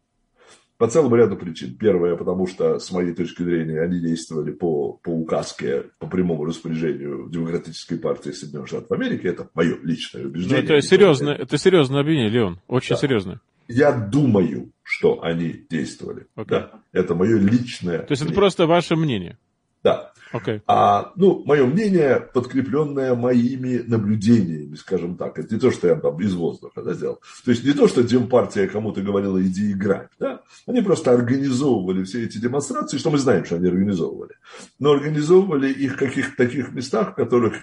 По 0.78 0.88
целому 0.88 1.16
ряду 1.16 1.36
причин. 1.36 1.76
Первое, 1.76 2.16
потому 2.16 2.46
что, 2.46 2.78
с 2.78 2.90
моей 2.92 3.14
точки 3.14 3.42
зрения, 3.42 3.80
они 3.80 3.98
действовали 3.98 4.52
по, 4.52 4.92
по 5.02 5.08
указке, 5.10 5.84
по 5.98 6.06
прямому 6.06 6.44
распоряжению 6.44 7.28
Демократической 7.30 7.96
партии 7.96 8.30
Соединенных 8.30 8.68
Штатов 8.68 8.92
Америки. 8.92 9.26
Это 9.26 9.48
мое 9.54 9.76
личное 9.82 10.26
убеждение. 10.26 10.58
Ну, 10.58 10.64
это, 10.64 10.86
серьезно, 10.86 11.30
это 11.30 11.56
серьезное 11.56 12.00
обвинение, 12.00 12.30
Леон. 12.30 12.60
Очень 12.68 12.96
да. 12.96 13.00
серьезное. 13.00 13.40
Я 13.68 13.92
думаю, 13.92 14.70
что 14.82 15.22
они 15.22 15.64
действовали. 15.68 16.26
Okay. 16.36 16.46
Да, 16.46 16.80
это 16.92 17.14
мое 17.14 17.38
личное. 17.38 17.98
То 17.98 18.12
есть 18.12 18.22
мнение. 18.22 18.32
это 18.32 18.34
просто 18.34 18.66
ваше 18.66 18.96
мнение. 18.96 19.38
Да. 19.86 20.12
Okay. 20.32 20.60
А, 20.66 21.12
ну, 21.14 21.44
мое 21.44 21.64
мнение, 21.64 22.18
подкрепленное 22.34 23.14
моими 23.14 23.84
наблюдениями, 23.86 24.74
скажем 24.74 25.16
так. 25.16 25.38
Это 25.38 25.54
не 25.54 25.60
то, 25.60 25.70
что 25.70 25.86
я 25.86 25.94
там 25.94 26.20
из 26.20 26.34
воздуха 26.34 26.82
да, 26.82 26.92
сделал. 26.92 27.20
То 27.44 27.52
есть 27.52 27.62
не 27.62 27.72
то, 27.72 27.86
что 27.86 28.02
Демпартия 28.02 28.66
кому-то 28.66 29.00
говорила, 29.00 29.40
иди 29.40 29.70
играть. 29.70 30.08
Да? 30.18 30.40
Они 30.66 30.82
просто 30.82 31.12
организовывали 31.12 32.02
все 32.02 32.24
эти 32.24 32.38
демонстрации, 32.38 32.98
что 32.98 33.10
мы 33.10 33.18
знаем, 33.18 33.44
что 33.44 33.54
они 33.54 33.68
организовывали. 33.68 34.34
Но 34.80 34.90
организовывали 34.90 35.70
их 35.70 35.94
в 35.94 35.98
каких-то 35.98 36.36
таких 36.36 36.72
местах, 36.72 37.12
в 37.12 37.14
которых, 37.14 37.54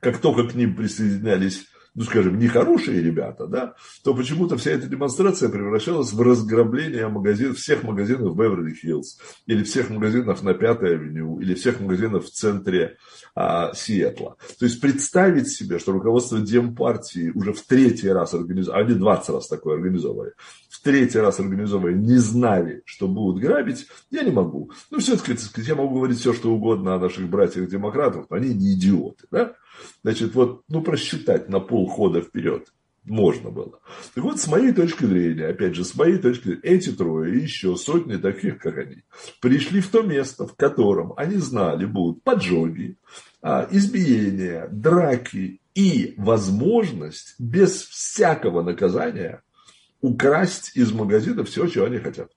как 0.00 0.18
только 0.18 0.48
к 0.48 0.56
ним 0.56 0.74
присоединялись 0.74 1.66
ну, 1.94 2.04
скажем, 2.04 2.38
нехорошие 2.38 3.02
ребята, 3.02 3.46
да, 3.46 3.74
то 4.02 4.14
почему-то 4.14 4.56
вся 4.56 4.70
эта 4.70 4.86
демонстрация 4.86 5.50
превращалась 5.50 6.12
в 6.12 6.20
разграбление 6.22 7.08
магазинов, 7.08 7.58
всех 7.58 7.82
магазинов 7.82 8.34
Беверли-Хиллз, 8.34 9.20
или 9.46 9.62
всех 9.62 9.90
магазинов 9.90 10.42
на 10.42 10.54
Пятой 10.54 10.94
авеню, 10.94 11.38
или 11.40 11.54
всех 11.54 11.80
магазинов 11.80 12.24
в 12.24 12.30
центре 12.30 12.96
а, 13.34 13.74
Сиэтла. 13.74 14.36
То 14.58 14.64
есть 14.64 14.80
представить 14.80 15.48
себе, 15.48 15.78
что 15.78 15.92
руководство 15.92 16.38
Демпартии 16.38 17.30
уже 17.34 17.52
в 17.52 17.60
третий 17.62 18.08
раз 18.08 18.32
организовало, 18.32 18.84
они 18.84 18.94
20 18.94 19.28
раз 19.28 19.48
такое 19.48 19.74
организовали, 19.74 20.32
в 20.72 20.80
третий 20.80 21.18
раз 21.18 21.38
организовывая, 21.38 21.92
не 21.92 22.16
знали, 22.16 22.82
что 22.86 23.06
будут 23.06 23.42
грабить, 23.42 23.86
я 24.10 24.22
не 24.22 24.30
могу. 24.30 24.70
Ну, 24.90 25.00
все-таки, 25.00 25.34
так 25.34 25.42
сказать, 25.42 25.68
я 25.68 25.74
могу 25.74 25.96
говорить 25.96 26.18
все, 26.18 26.32
что 26.32 26.50
угодно 26.50 26.94
о 26.94 26.98
наших 26.98 27.28
братьях-демократах, 27.28 28.24
но 28.30 28.36
они 28.36 28.54
не 28.54 28.72
идиоты, 28.72 29.26
да? 29.30 29.52
Значит, 30.02 30.34
вот, 30.34 30.62
ну, 30.68 30.80
просчитать 30.80 31.50
на 31.50 31.60
полхода 31.60 32.22
вперед 32.22 32.72
можно 33.04 33.50
было. 33.50 33.80
Так 34.14 34.24
вот, 34.24 34.40
с 34.40 34.46
моей 34.46 34.72
точки 34.72 35.04
зрения, 35.04 35.48
опять 35.48 35.74
же, 35.74 35.84
с 35.84 35.94
моей 35.94 36.16
точки 36.16 36.44
зрения, 36.44 36.60
эти 36.62 36.90
трое 36.90 37.34
и 37.34 37.42
еще 37.42 37.76
сотни 37.76 38.16
таких, 38.16 38.58
как 38.58 38.78
они, 38.78 39.02
пришли 39.42 39.82
в 39.82 39.88
то 39.88 40.00
место, 40.00 40.46
в 40.46 40.54
котором 40.54 41.12
они 41.18 41.36
знали 41.36 41.84
будут 41.84 42.22
поджоги, 42.22 42.96
а, 43.42 43.68
избиения, 43.70 44.68
драки 44.70 45.60
и 45.74 46.14
возможность 46.16 47.34
без 47.38 47.82
всякого 47.82 48.62
наказания 48.62 49.42
украсть 50.02 50.76
из 50.76 50.92
магазина 50.92 51.44
все, 51.44 51.66
чего 51.68 51.86
они 51.86 51.98
хотят. 51.98 52.30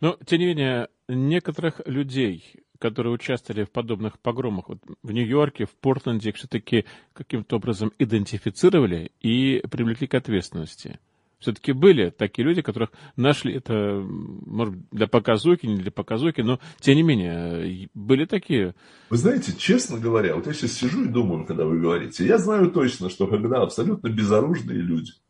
Но, 0.00 0.18
тем 0.26 0.40
не 0.40 0.46
менее, 0.46 0.88
некоторых 1.08 1.80
людей, 1.86 2.64
которые 2.78 3.12
участвовали 3.12 3.64
в 3.64 3.70
подобных 3.70 4.18
погромах 4.18 4.68
вот 4.68 4.78
в 5.02 5.12
Нью-Йорке, 5.12 5.66
в 5.66 5.74
Портленде, 5.76 6.32
все-таки 6.32 6.84
каким-то 7.12 7.56
образом 7.56 7.92
идентифицировали 7.98 9.12
и 9.20 9.62
привлекли 9.70 10.06
к 10.06 10.14
ответственности. 10.14 10.98
Все-таки 11.46 11.70
были 11.70 12.10
такие 12.10 12.44
люди, 12.44 12.60
которых 12.60 12.90
нашли, 13.14 13.54
это, 13.54 14.04
может, 14.04 14.74
для 14.90 15.06
показуки, 15.06 15.64
не 15.64 15.76
для 15.76 15.92
показуки, 15.92 16.40
но, 16.40 16.58
тем 16.80 16.96
не 16.96 17.04
менее, 17.04 17.88
были 17.94 18.24
такие. 18.24 18.74
Вы 19.10 19.16
знаете, 19.16 19.54
честно 19.56 20.00
говоря, 20.00 20.34
вот 20.34 20.48
я 20.48 20.52
сейчас 20.52 20.72
сижу 20.72 21.04
и 21.04 21.08
думаю, 21.08 21.46
когда 21.46 21.64
вы 21.64 21.78
говорите, 21.78 22.26
я 22.26 22.38
знаю 22.38 22.72
точно, 22.72 23.10
что 23.10 23.28
когда 23.28 23.62
абсолютно 23.62 24.08
безоружные 24.08 24.78
люди– 24.78 25.12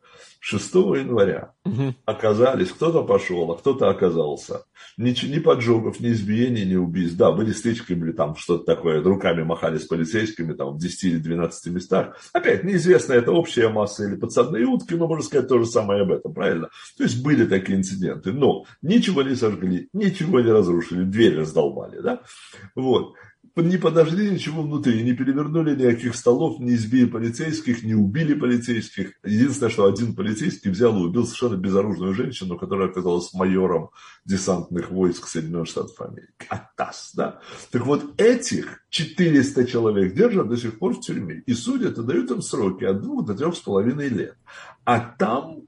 6 0.48 0.74
января 0.74 1.54
угу. 1.64 1.92
оказались, 2.04 2.70
кто-то 2.70 3.02
пошел, 3.02 3.50
а 3.50 3.56
кто-то 3.58 3.90
оказался. 3.90 4.62
Ни, 4.96 5.10
ни 5.26 5.40
поджогов, 5.40 5.98
ни 5.98 6.12
избиений, 6.12 6.64
ни 6.64 6.76
убийств. 6.76 7.16
Да, 7.16 7.32
были 7.32 7.50
стычки, 7.50 7.94
были 7.94 8.12
там 8.12 8.36
что-то 8.36 8.64
такое, 8.64 9.02
руками 9.02 9.42
махали 9.42 9.78
с 9.78 9.86
полицейскими 9.86 10.52
там 10.52 10.74
в 10.74 10.78
10 10.78 11.02
или 11.02 11.18
12 11.18 11.72
местах. 11.72 12.16
Опять, 12.32 12.62
неизвестно, 12.62 13.14
это 13.14 13.32
общая 13.32 13.70
масса 13.70 14.04
или 14.04 14.14
подсадные 14.14 14.66
утки, 14.66 14.94
но 14.94 15.08
можно 15.08 15.24
сказать 15.24 15.48
то 15.48 15.58
же 15.58 15.66
самое 15.66 16.02
об 16.02 16.12
этом, 16.12 16.32
правильно? 16.32 16.68
То 16.96 17.02
есть 17.02 17.24
были 17.24 17.44
такие 17.44 17.76
инциденты, 17.76 18.32
но 18.32 18.66
ничего 18.82 19.22
не 19.22 19.34
сожгли, 19.34 19.88
ничего 19.92 20.40
не 20.40 20.52
разрушили, 20.52 21.02
дверь 21.02 21.40
раздолбали, 21.40 21.98
да? 22.00 22.20
Вот 22.76 23.14
не 23.62 23.78
подожгли 23.78 24.30
ничего 24.30 24.62
внутри, 24.62 25.02
не 25.02 25.14
перевернули 25.14 25.74
никаких 25.74 26.14
столов, 26.14 26.58
не 26.60 26.74
избили 26.74 27.06
полицейских, 27.06 27.82
не 27.82 27.94
убили 27.94 28.34
полицейских. 28.34 29.12
Единственное, 29.24 29.70
что 29.70 29.86
один 29.86 30.14
полицейский 30.14 30.70
взял 30.70 30.94
и 30.96 31.06
убил 31.06 31.24
совершенно 31.24 31.56
безоружную 31.56 32.14
женщину, 32.14 32.58
которая 32.58 32.88
оказалась 32.88 33.32
майором 33.32 33.90
десантных 34.24 34.90
войск 34.90 35.26
Соединенных 35.28 35.68
Штатов 35.68 36.00
Америки. 36.00 36.46
Атас, 36.48 37.12
да? 37.14 37.40
Так 37.70 37.86
вот, 37.86 38.20
этих 38.20 38.84
400 38.90 39.66
человек 39.66 40.14
держат 40.14 40.48
до 40.48 40.56
сих 40.56 40.78
пор 40.78 40.94
в 40.94 41.00
тюрьме. 41.00 41.42
И 41.46 41.54
судят 41.54 41.98
и 41.98 42.02
дают 42.02 42.30
им 42.30 42.42
сроки 42.42 42.84
от 42.84 43.00
двух 43.00 43.24
до 43.24 43.34
трех 43.34 43.56
с 43.56 43.60
половиной 43.60 44.08
лет. 44.08 44.36
А 44.84 45.00
там 45.00 45.62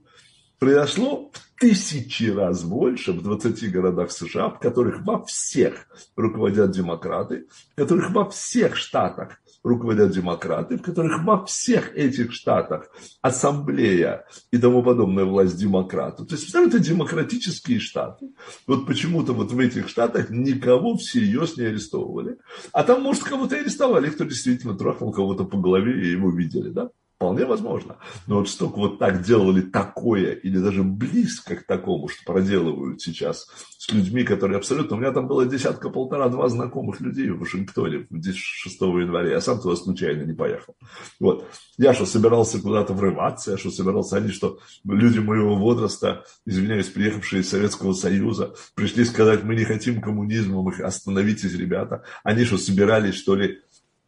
произошло 0.59 1.31
в 1.33 1.48
тысячи 1.59 2.31
раз 2.31 2.63
больше 2.63 3.11
в 3.11 3.21
20 3.21 3.71
городах 3.71 4.11
США, 4.11 4.49
в 4.49 4.59
которых 4.59 5.01
во 5.05 5.23
всех 5.25 5.87
руководят 6.15 6.71
демократы, 6.71 7.47
в 7.73 7.75
которых 7.75 8.11
во 8.11 8.29
всех 8.29 8.75
штатах 8.75 9.39
руководят 9.63 10.11
демократы, 10.11 10.77
в 10.77 10.81
которых 10.81 11.23
во 11.23 11.45
всех 11.45 11.95
этих 11.95 12.31
штатах 12.31 12.89
ассамблея 13.21 14.25
и 14.51 14.57
тому 14.57 14.83
подобная 14.83 15.25
власть 15.25 15.57
демократов. 15.57 16.27
То 16.27 16.35
есть, 16.35 16.53
это 16.55 16.79
демократические 16.79 17.79
штаты. 17.79 18.29
Вот 18.67 18.85
почему-то 18.87 19.33
вот 19.33 19.51
в 19.51 19.59
этих 19.59 19.89
штатах 19.89 20.29
никого 20.29 20.95
всерьез 20.97 21.57
не 21.57 21.65
арестовывали. 21.65 22.37
А 22.71 22.83
там, 22.83 23.01
может, 23.01 23.23
кого-то 23.23 23.57
арестовали, 23.57 24.09
кто 24.09 24.23
действительно 24.23 24.77
трахнул 24.77 25.11
кого-то 25.11 25.43
по 25.43 25.57
голове 25.57 26.01
и 26.01 26.11
его 26.11 26.31
видели, 26.31 26.69
да? 26.69 26.89
Вполне 27.19 27.43
возможно. 27.43 27.97
Но 28.27 28.37
вот 28.37 28.47
что 28.47 28.67
вот 28.67 28.97
так 28.97 29.23
делали 29.23 29.59
такое, 29.59 30.35
или 30.35 30.57
даже 30.57 30.83
близко 30.83 31.57
к 31.57 31.65
такому, 31.65 32.07
что 32.07 32.23
проделывают 32.23 33.01
сейчас 33.01 33.49
с 33.77 33.91
людьми, 33.91 34.23
которые 34.23 34.57
абсолютно... 34.57 34.95
У 34.95 34.99
меня 35.01 35.11
там 35.11 35.27
было 35.27 35.45
десятка-полтора-два 35.45 36.47
знакомых 36.47 37.01
людей 37.01 37.29
в 37.29 37.39
Вашингтоне 37.39 38.07
6 38.09 38.81
января. 38.81 39.31
Я 39.31 39.41
сам 39.41 39.59
туда 39.59 39.75
случайно 39.75 40.23
не 40.23 40.31
поехал. 40.31 40.77
Вот. 41.19 41.45
Я 41.77 41.93
что, 41.93 42.05
собирался 42.05 42.61
куда-то 42.61 42.93
врываться, 42.93 43.51
я 43.51 43.57
что, 43.57 43.69
собирался... 43.69 44.15
Они 44.15 44.29
что, 44.29 44.59
люди 44.85 45.19
моего 45.19 45.57
возраста, 45.57 46.23
извиняюсь, 46.45 46.87
приехавшие 46.87 47.41
из 47.41 47.49
Советского 47.49 47.91
Союза, 47.91 48.53
пришли 48.75 49.03
сказать, 49.03 49.43
мы 49.43 49.55
не 49.55 49.65
хотим 49.65 49.99
коммунизма, 49.99 50.61
мы 50.61 50.73
остановитесь, 50.75 51.53
ребята. 51.53 52.05
Они 52.23 52.45
что, 52.45 52.57
собирались, 52.57 53.15
что 53.15 53.35
ли, 53.35 53.59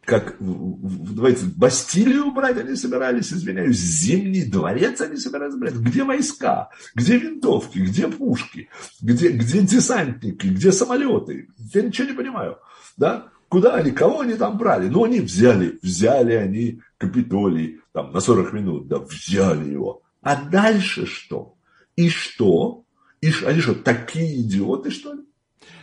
как, 0.04 0.36
давайте, 0.40 1.46
Бастилию 1.46 2.32
брать 2.32 2.58
они 2.58 2.76
собирались, 2.76 3.32
извиняюсь, 3.32 3.78
Зимний 3.78 4.46
дворец 4.46 5.00
они 5.02 5.18
собирались 5.18 5.56
брать. 5.56 5.76
Где 5.76 6.04
войска? 6.04 6.70
Где 6.96 7.18
винтовки? 7.18 7.78
Где 7.80 8.08
пушки? 8.08 8.70
Где, 9.02 9.30
где 9.30 9.62
десантники? 9.62 10.48
Где 10.48 10.72
самолеты? 10.72 11.50
Я 11.74 11.84
ничего 11.84 12.08
не 12.08 12.14
понимаю. 12.14 12.58
Да? 12.98 13.28
Куда 13.48 13.76
они, 13.76 13.92
кого 13.92 14.22
они 14.22 14.34
там 14.36 14.58
брали? 14.58 14.88
Ну, 14.88 15.04
они 15.04 15.20
взяли, 15.20 15.78
взяли 15.82 16.34
они 16.34 16.82
Капитолий 16.98 17.82
там, 17.92 18.12
на 18.12 18.20
40 18.20 18.54
минут, 18.54 18.88
да, 18.88 19.00
взяли 19.00 19.72
его. 19.72 20.02
А 20.22 20.42
дальше 20.42 21.06
что? 21.06 21.56
И 21.96 22.10
что? 22.10 22.86
И 23.22 23.32
они 23.46 23.60
что, 23.60 23.76
такие 23.76 24.42
идиоты, 24.42 24.90
что 24.90 25.14
ли? 25.14 25.22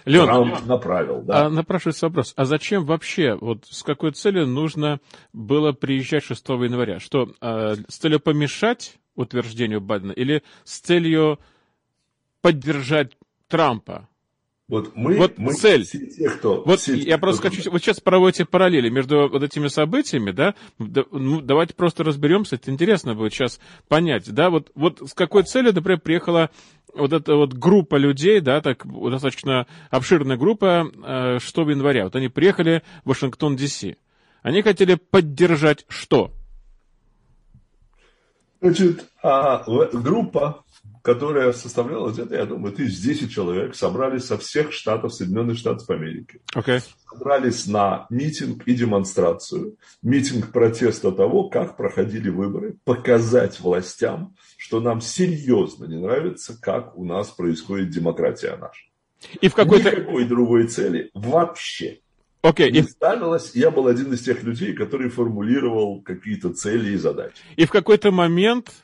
Трамп 0.05 0.67
направил, 0.67 1.23
да. 1.23 1.47
А, 1.47 1.51
напрашивается 1.51 2.07
вопрос, 2.07 2.33
а 2.37 2.45
зачем 2.45 2.85
вообще, 2.85 3.37
вот 3.41 3.67
с 3.69 3.83
какой 3.83 4.13
целью 4.13 4.47
нужно 4.47 5.01
было 5.33 5.73
приезжать 5.73 6.25
6 6.25 6.49
января? 6.49 7.01
Что, 7.01 7.31
э, 7.41 7.77
с 7.89 7.99
целью 7.99 8.21
помешать 8.21 8.99
утверждению 9.15 9.81
Байдена 9.81 10.13
или 10.13 10.43
с 10.65 10.81
целью 10.81 11.39
поддержать 12.41 13.17
Трампа? 13.49 14.09
Вот 14.69 14.95
мы, 14.95 15.17
вот 15.17 15.39
мы 15.39 15.55
цель. 15.55 15.85
Все 15.85 16.07
те, 16.07 16.29
кто, 16.29 16.63
вот 16.63 16.81
все 16.81 16.95
я 16.95 17.17
просто 17.17 17.41
кто... 17.41 17.57
хочу, 17.57 17.71
вот 17.71 17.81
сейчас 17.81 18.01
проводите 18.01 18.45
параллели 18.45 18.91
между 18.91 19.29
вот 19.29 19.43
этими 19.43 19.69
событиями, 19.69 20.31
да, 20.31 20.55
ну, 20.79 21.41
давайте 21.41 21.73
просто 21.73 22.05
разберемся, 22.05 22.57
это 22.57 22.71
интересно 22.71 23.15
будет 23.15 23.33
сейчас 23.33 23.61
понять, 23.89 24.31
да, 24.31 24.51
вот, 24.51 24.71
вот 24.75 25.01
с 25.09 25.15
какой 25.15 25.45
целью, 25.45 25.73
например, 25.73 26.01
приехала 26.01 26.51
вот 26.95 27.15
эта 27.15 27.35
вот 27.35 27.55
группа 27.55 27.97
людей, 27.97 28.41
да, 28.41 28.61
так 28.61 28.87
достаточно 28.87 29.67
обширная 29.91 30.37
группа 30.37 30.91
6 31.41 31.59
э, 31.59 31.61
января, 31.63 32.05
вот 32.05 32.17
они 32.17 32.29
приехали 32.29 32.83
в 33.05 33.09
Вашингтон, 33.09 33.57
Д.С. 33.57 33.97
Они 34.43 34.61
хотели 34.61 34.97
поддержать 34.97 35.87
что? 35.89 36.31
Значит, 38.61 39.07
а, 39.23 39.65
группа 39.93 40.65
которая 41.09 41.55
составляла 41.55 42.11
где-то, 42.11 42.35
я 42.35 42.45
думаю, 42.45 42.75
тысяч 42.75 43.01
десять 43.01 43.31
человек, 43.31 43.75
собрались 43.75 44.25
со 44.25 44.37
всех 44.37 44.73
штатов 44.73 45.15
Соединенных 45.15 45.57
Штатов 45.57 45.89
Америки. 45.89 46.43
Okay. 46.55 46.83
Собрались 47.09 47.67
на 47.67 48.07
митинг 48.11 48.65
и 48.67 48.75
демонстрацию. 48.75 49.79
Митинг 50.03 50.53
протеста 50.53 51.11
того, 51.11 51.49
как 51.49 51.79
проходили 51.79 52.29
выборы, 52.29 52.77
показать 52.85 53.59
властям, 53.59 54.35
что 54.59 54.81
нам 54.81 55.01
серьезно 55.01 55.87
не 55.87 55.97
нравится, 55.97 56.61
как 56.61 56.95
у 56.99 57.07
нас 57.07 57.29
происходит 57.29 57.89
демократия 57.89 58.59
наша. 58.61 58.85
И 59.41 59.49
в 59.49 59.55
какой-то... 59.55 59.91
Никакой 59.91 60.27
другой 60.27 60.67
цели 60.67 61.11
вообще. 61.15 62.01
Okay, 62.43 62.71
не 62.71 62.81
и... 62.81 62.83
ставилось. 62.83 63.53
Я 63.55 63.71
был 63.71 63.87
один 63.87 64.13
из 64.13 64.21
тех 64.21 64.43
людей, 64.43 64.75
который 64.75 65.09
формулировал 65.09 66.03
какие-то 66.03 66.53
цели 66.53 66.91
и 66.91 66.97
задачи. 66.97 67.39
И 67.57 67.65
в 67.65 67.71
какой-то 67.71 68.11
момент 68.11 68.75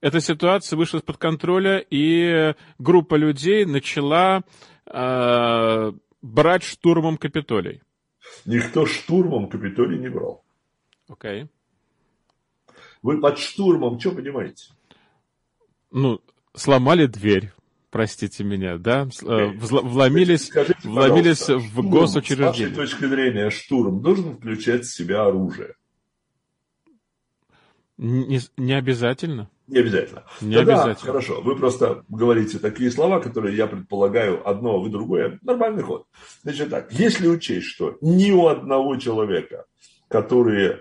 эта 0.00 0.20
ситуация 0.20 0.76
вышла 0.76 0.98
из-под 0.98 1.18
контроля, 1.18 1.78
и 1.78 2.54
группа 2.78 3.16
людей 3.16 3.64
начала 3.64 4.42
э, 4.86 5.92
брать 6.22 6.62
штурмом 6.62 7.16
Капитолий. 7.16 7.82
Никто 8.46 8.86
штурмом 8.86 9.48
Капитолий 9.48 9.98
не 9.98 10.08
брал. 10.08 10.44
Окей. 11.08 11.42
Okay. 11.42 11.48
Вы 13.02 13.20
под 13.20 13.38
штурмом 13.38 13.98
что 13.98 14.12
понимаете? 14.12 14.72
Ну, 15.90 16.20
сломали 16.54 17.06
дверь, 17.06 17.52
простите 17.90 18.44
меня, 18.44 18.78
да? 18.78 19.04
Okay. 19.04 19.28
Э, 19.28 19.58
вломились, 19.58 20.46
Скажите, 20.46 20.88
вломились 20.88 21.48
в 21.48 21.82
госучреждение. 21.88 22.74
С 22.74 22.76
вашей 22.76 22.90
точки 22.90 23.04
зрения, 23.06 23.50
штурм 23.50 24.00
должен 24.02 24.36
включать 24.36 24.84
в 24.84 24.94
себя 24.94 25.26
оружие? 25.26 25.74
Не, 28.00 28.40
не 28.56 28.72
обязательно. 28.72 29.50
Не 29.66 29.80
обязательно. 29.80 30.24
Не 30.40 30.56
Тогда, 30.56 30.84
обязательно. 30.84 31.12
Хорошо, 31.12 31.42
вы 31.42 31.54
просто 31.54 32.02
говорите 32.08 32.58
такие 32.58 32.90
слова, 32.90 33.20
которые 33.20 33.54
я 33.54 33.66
предполагаю 33.66 34.48
одно, 34.48 34.76
а 34.76 34.78
вы 34.78 34.88
другое. 34.88 35.38
Нормальный 35.42 35.82
ход. 35.82 36.06
Значит 36.42 36.70
так, 36.70 36.90
если 36.92 37.28
учесть, 37.28 37.66
что 37.66 37.98
ни 38.00 38.30
у 38.30 38.46
одного 38.46 38.96
человека, 38.96 39.66
который 40.08 40.78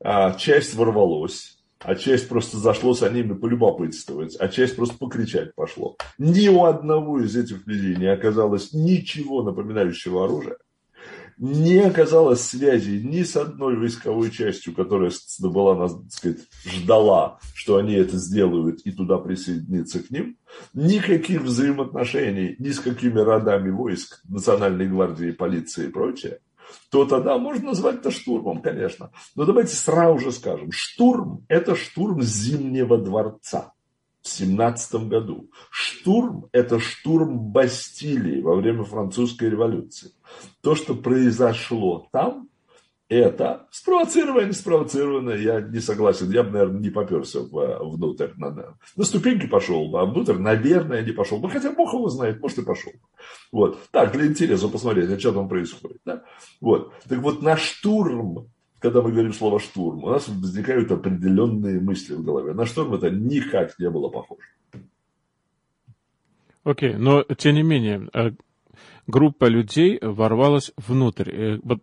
а, 0.00 0.34
часть 0.34 0.74
ворвалось, 0.74 1.56
а 1.78 1.94
часть 1.94 2.28
просто 2.28 2.56
зашло 2.56 2.94
за 2.94 3.10
ними 3.10 3.34
полюбопытствовать, 3.34 4.36
а 4.40 4.48
часть 4.48 4.74
просто 4.74 4.98
покричать 4.98 5.54
пошло. 5.54 5.96
Ни 6.18 6.48
у 6.48 6.64
одного 6.64 7.20
из 7.20 7.36
этих 7.36 7.64
людей 7.68 7.94
не 7.94 8.12
оказалось 8.12 8.72
ничего 8.72 9.44
напоминающего 9.44 10.24
оружия 10.24 10.56
не 11.38 11.78
оказалось 11.78 12.42
связи 12.42 13.02
ни 13.02 13.22
с 13.22 13.36
одной 13.36 13.76
войсковой 13.76 14.30
частью, 14.30 14.74
которая 14.74 15.12
была, 15.40 15.88
так 15.88 16.10
сказать, 16.10 16.38
ждала, 16.64 17.38
что 17.54 17.76
они 17.76 17.94
это 17.94 18.16
сделают 18.16 18.80
и 18.84 18.92
туда 18.92 19.18
присоединиться 19.18 20.02
к 20.02 20.10
ним, 20.10 20.38
никаких 20.72 21.42
взаимоотношений 21.42 22.56
ни 22.58 22.70
с 22.70 22.80
какими 22.80 23.18
родами 23.18 23.70
войск, 23.70 24.22
национальной 24.28 24.88
гвардии, 24.88 25.30
полиции 25.30 25.86
и 25.86 25.90
прочее, 25.90 26.40
то 26.90 27.04
тогда 27.04 27.38
можно 27.38 27.66
назвать 27.66 27.96
это 27.96 28.10
штурмом, 28.10 28.62
конечно. 28.62 29.10
Но 29.34 29.44
давайте 29.44 29.74
сразу 29.74 30.18
же 30.18 30.32
скажем, 30.32 30.72
штурм– 30.72 31.44
это 31.48 31.76
штурм 31.76 32.22
Зимнего 32.22 32.98
дворца 32.98 33.72
17 34.26 35.08
году. 35.08 35.50
Штурм– 35.70 36.46
это 36.52 36.78
штурм 36.78 37.38
Бастилии 37.38 38.40
во 38.40 38.56
время 38.56 38.84
французской 38.84 39.50
революции. 39.50 40.12
То, 40.60 40.74
что 40.74 40.94
произошло 40.94 42.08
там, 42.12 42.48
это 43.08 43.68
спровоцированное, 43.70 44.46
не 44.46 44.52
спровоцированное, 44.52 45.36
я 45.36 45.60
не 45.60 45.78
согласен. 45.78 46.28
Я 46.30 46.42
бы, 46.42 46.50
наверное, 46.50 46.80
не 46.80 46.90
поперся 46.90 47.38
внутрь. 47.40 48.30
На, 48.36 48.74
на 48.96 49.04
ступеньки 49.04 49.46
пошел 49.46 49.88
бы, 49.88 50.00
а 50.00 50.04
внутрь, 50.06 50.38
наверное, 50.38 51.04
не 51.04 51.12
пошел 51.12 51.38
бы. 51.38 51.48
Хотя 51.48 51.70
Бог 51.70 51.92
его 51.94 52.08
знает, 52.08 52.40
может, 52.40 52.58
и 52.58 52.64
пошел 52.64 52.92
бы. 52.92 52.98
Вот. 53.52 53.78
Так, 53.92 54.10
для 54.12 54.26
интереса 54.26 54.68
посмотреть, 54.68 55.10
а 55.10 55.20
что 55.20 55.32
там 55.32 55.48
происходит. 55.48 56.00
Да? 56.04 56.24
Вот. 56.60 56.92
Так 57.08 57.20
вот, 57.20 57.42
на 57.42 57.56
штурм 57.56 58.48
когда 58.86 59.02
мы 59.02 59.10
говорим 59.10 59.32
слово 59.32 59.58
«штурм», 59.58 60.04
у 60.04 60.10
нас 60.10 60.28
возникают 60.28 60.92
определенные 60.92 61.80
мысли 61.80 62.14
в 62.14 62.22
голове. 62.22 62.54
На 62.54 62.66
штурм 62.66 62.94
это 62.94 63.10
никак 63.10 63.76
не 63.80 63.90
было 63.90 64.08
похоже. 64.08 64.42
Окей, 66.62 66.92
okay, 66.92 66.96
но 66.96 67.24
тем 67.24 67.56
не 67.56 67.64
менее, 67.64 68.08
э, 68.14 68.30
группа 69.08 69.46
людей 69.46 69.98
ворвалась 70.00 70.72
внутрь. 70.76 71.30
Э, 71.30 71.58
вот 71.64 71.80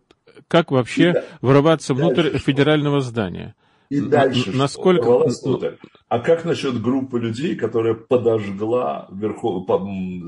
как 0.48 0.70
вообще 0.70 1.12
да. 1.12 1.24
ворваться 1.42 1.92
внутрь 1.92 2.30
дальше 2.30 2.38
федерального 2.38 3.00
что? 3.00 3.10
здания? 3.10 3.54
И 3.90 4.00
дальше 4.00 4.50
Насколько... 4.52 5.30
Что? 5.30 5.74
А 6.08 6.18
как 6.20 6.46
насчет 6.46 6.80
группы 6.80 7.18
людей, 7.18 7.54
которая 7.54 7.92
подожгла 7.92 9.08
верхов... 9.12 9.68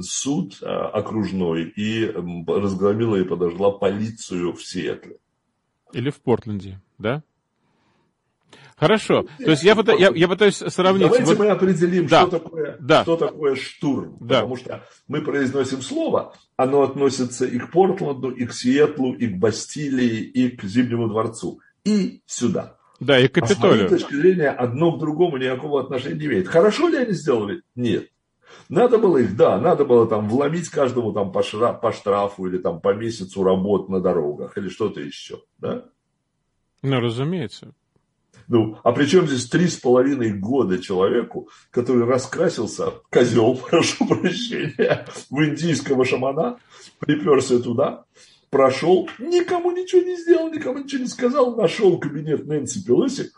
суд 0.03 0.59
э, 0.61 0.67
окружной 0.67 1.65
и 1.65 2.07
разгромила 2.47 3.17
и 3.17 3.25
подожгла 3.25 3.71
полицию 3.71 4.53
в 4.53 4.63
Сиэтле? 4.63 5.17
Или 5.93 6.11
в 6.11 6.21
Портленде, 6.21 6.81
да? 6.99 7.23
Хорошо. 8.77 9.27
То 9.39 9.51
есть 9.53 9.63
я, 9.63 9.75
пытаюсь, 9.75 10.01
я, 10.01 10.11
я 10.15 10.29
пытаюсь 10.29 10.57
сравнить. 10.57 11.07
Давайте 11.07 11.25
вот... 11.25 11.39
мы 11.39 11.49
определим, 11.49 12.07
да. 12.07 12.27
что, 12.27 12.39
такое, 12.39 12.77
да. 12.79 13.03
что 13.03 13.17
такое 13.17 13.55
штурм. 13.57 14.19
Да. 14.21 14.41
Потому 14.41 14.57
что 14.57 14.85
мы 15.09 15.23
произносим 15.23 15.81
слово, 15.81 16.35
оно 16.57 16.83
относится 16.83 17.47
и 17.47 17.59
к 17.59 17.71
Портленду, 17.71 18.31
и 18.31 18.45
к 18.45 18.53
Сиэтлу, 18.53 19.15
и 19.15 19.29
к 19.29 19.39
Бастилии, 19.39 20.21
и 20.21 20.51
к 20.51 20.65
Зимнему 20.65 21.09
дворцу. 21.09 21.61
И 21.85 22.21
сюда. 22.27 22.77
Да, 23.01 23.19
и 23.19 23.29
к 23.29 23.35
Капитолию. 23.35 23.87
А 23.87 23.89
с 23.89 23.91
моей 23.91 24.01
точки 24.01 24.15
зрения, 24.15 24.51
одно 24.51 24.93
к 24.93 25.01
другому 25.01 25.39
никакого 25.39 25.81
отношения 25.81 26.19
не 26.19 26.27
имеет. 26.27 26.49
Хорошо 26.49 26.89
ли 26.89 26.99
они 26.99 27.13
сделали? 27.13 27.63
Нет. 27.75 28.09
Надо 28.69 28.99
было 28.99 29.19
их, 29.19 29.37
да, 29.37 29.59
надо 29.61 29.85
было 29.85 30.07
там 30.07 30.29
вломить 30.29 30.69
каждому 30.69 31.13
там 31.13 31.33
по, 31.33 31.43
шра, 31.43 31.73
по 31.73 31.93
штрафу 31.93 32.47
или 32.47 32.59
там 32.59 32.81
по 32.81 32.95
месяцу 32.95 33.43
работ 33.43 33.89
на 33.89 34.01
дорогах 34.01 34.57
или 34.59 34.69
что-то 34.69 35.01
еще, 35.01 35.43
да? 35.59 35.85
Ну, 36.83 37.01
разумеется. 37.01 37.75
Ну, 38.49 38.79
а 38.85 38.93
при 38.93 39.07
чем 39.07 39.27
здесь 39.27 39.49
три 39.49 39.67
с 39.67 39.77
половиной 39.77 40.33
года 40.33 40.79
человеку, 40.79 41.49
который 41.71 42.05
раскрасился, 42.05 42.93
козел, 43.11 43.57
прошу 43.71 44.07
прощения, 44.07 45.07
в 45.31 45.45
индийского 45.45 46.05
шамана, 46.05 46.59
приперся 47.01 47.59
туда, 47.59 48.05
прошел, 48.57 49.07
никому 49.19 49.71
ничего 49.71 50.01
не 50.01 50.17
сделал, 50.17 50.51
никому 50.51 50.79
ничего 50.79 51.03
не 51.03 51.09
сказал, 51.09 51.55
нашел 51.57 51.99
кабинет 51.99 52.47
Нэнси 52.47 52.85
Пелоси, 52.85 53.31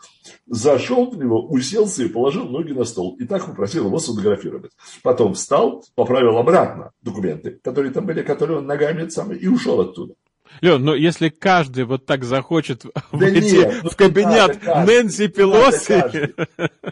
зашел 0.46 1.10
в 1.10 1.18
него, 1.18 1.44
уселся 1.48 2.04
и 2.04 2.08
положил 2.08 2.44
ноги 2.44 2.70
на 2.70 2.84
стол. 2.84 3.16
И 3.18 3.24
так 3.24 3.44
попросил 3.44 3.86
его 3.86 3.98
сфотографировать. 3.98 4.70
Потом 5.02 5.34
встал, 5.34 5.84
поправил 5.96 6.38
обратно 6.38 6.92
документы, 7.02 7.58
которые 7.64 7.92
там 7.92 8.06
были, 8.06 8.22
которые 8.22 8.58
он 8.58 8.66
ногами 8.66 9.08
самый, 9.08 9.38
и 9.38 9.48
ушел 9.48 9.80
оттуда. 9.80 10.14
Лен, 10.60 10.84
но 10.84 10.94
если 10.94 11.30
каждый 11.30 11.84
вот 11.84 12.06
так 12.06 12.22
захочет 12.22 12.84
да 12.84 13.02
войти 13.12 13.58
нет, 13.58 13.80
ну 13.82 13.90
в 13.90 13.96
кабинет 13.96 14.64
Нэнси 14.64 15.26
Пелоси... 15.26 16.32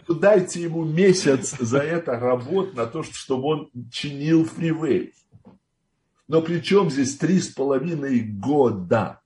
Ну, 0.07 0.15
дайте 0.15 0.61
ему 0.63 0.83
месяц 0.83 1.55
за 1.57 1.79
это 1.79 2.19
работ 2.19 2.75
на 2.75 2.87
то, 2.87 3.03
чтобы 3.03 3.43
он 3.45 3.69
чинил 3.89 4.45
фривей. 4.45 5.13
Но 6.27 6.41
при 6.41 6.59
чем 6.59 6.89
здесь 6.89 7.17
три 7.17 7.39
с 7.39 7.47
половиной 7.47 8.21
года? 8.21 9.21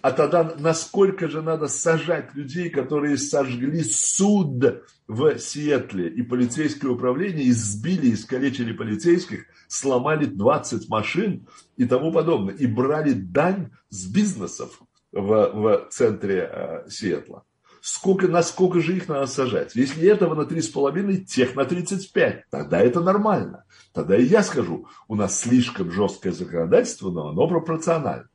А 0.00 0.12
тогда 0.12 0.54
насколько 0.58 1.28
же 1.28 1.42
надо 1.42 1.68
сажать 1.68 2.34
людей, 2.34 2.70
которые 2.70 3.18
сожгли 3.18 3.82
суд 3.84 4.82
в 5.06 5.38
Сиэтле 5.38 6.08
и 6.08 6.22
полицейское 6.22 6.90
управление, 6.90 7.50
избили, 7.50 8.14
искалечили 8.14 8.72
полицейских, 8.72 9.46
сломали 9.68 10.24
20 10.24 10.88
машин 10.88 11.46
и 11.76 11.84
тому 11.84 12.12
подобное. 12.12 12.54
И 12.54 12.66
брали 12.66 13.12
дань 13.12 13.70
с 13.90 14.06
бизнесов 14.06 14.80
в, 15.12 15.50
в 15.52 15.88
центре 15.90 16.48
э, 16.50 16.88
Сиэтла. 16.88 17.44
Сколько, 17.82 18.28
насколько 18.28 18.80
же 18.80 18.96
их 18.96 19.08
надо 19.08 19.26
сажать? 19.26 19.74
Если 19.74 20.08
этого 20.08 20.36
на 20.36 20.42
3,5, 20.42 21.24
тех 21.24 21.56
на 21.56 21.64
35, 21.64 22.44
тогда 22.48 22.78
это 22.78 23.00
нормально. 23.00 23.64
Тогда 23.92 24.16
и 24.16 24.24
я 24.24 24.44
скажу, 24.44 24.86
у 25.08 25.16
нас 25.16 25.40
слишком 25.40 25.90
жесткое 25.90 26.32
законодательство, 26.32 27.10
но 27.10 27.30
оно 27.30 27.48
пропорционально. 27.48 28.28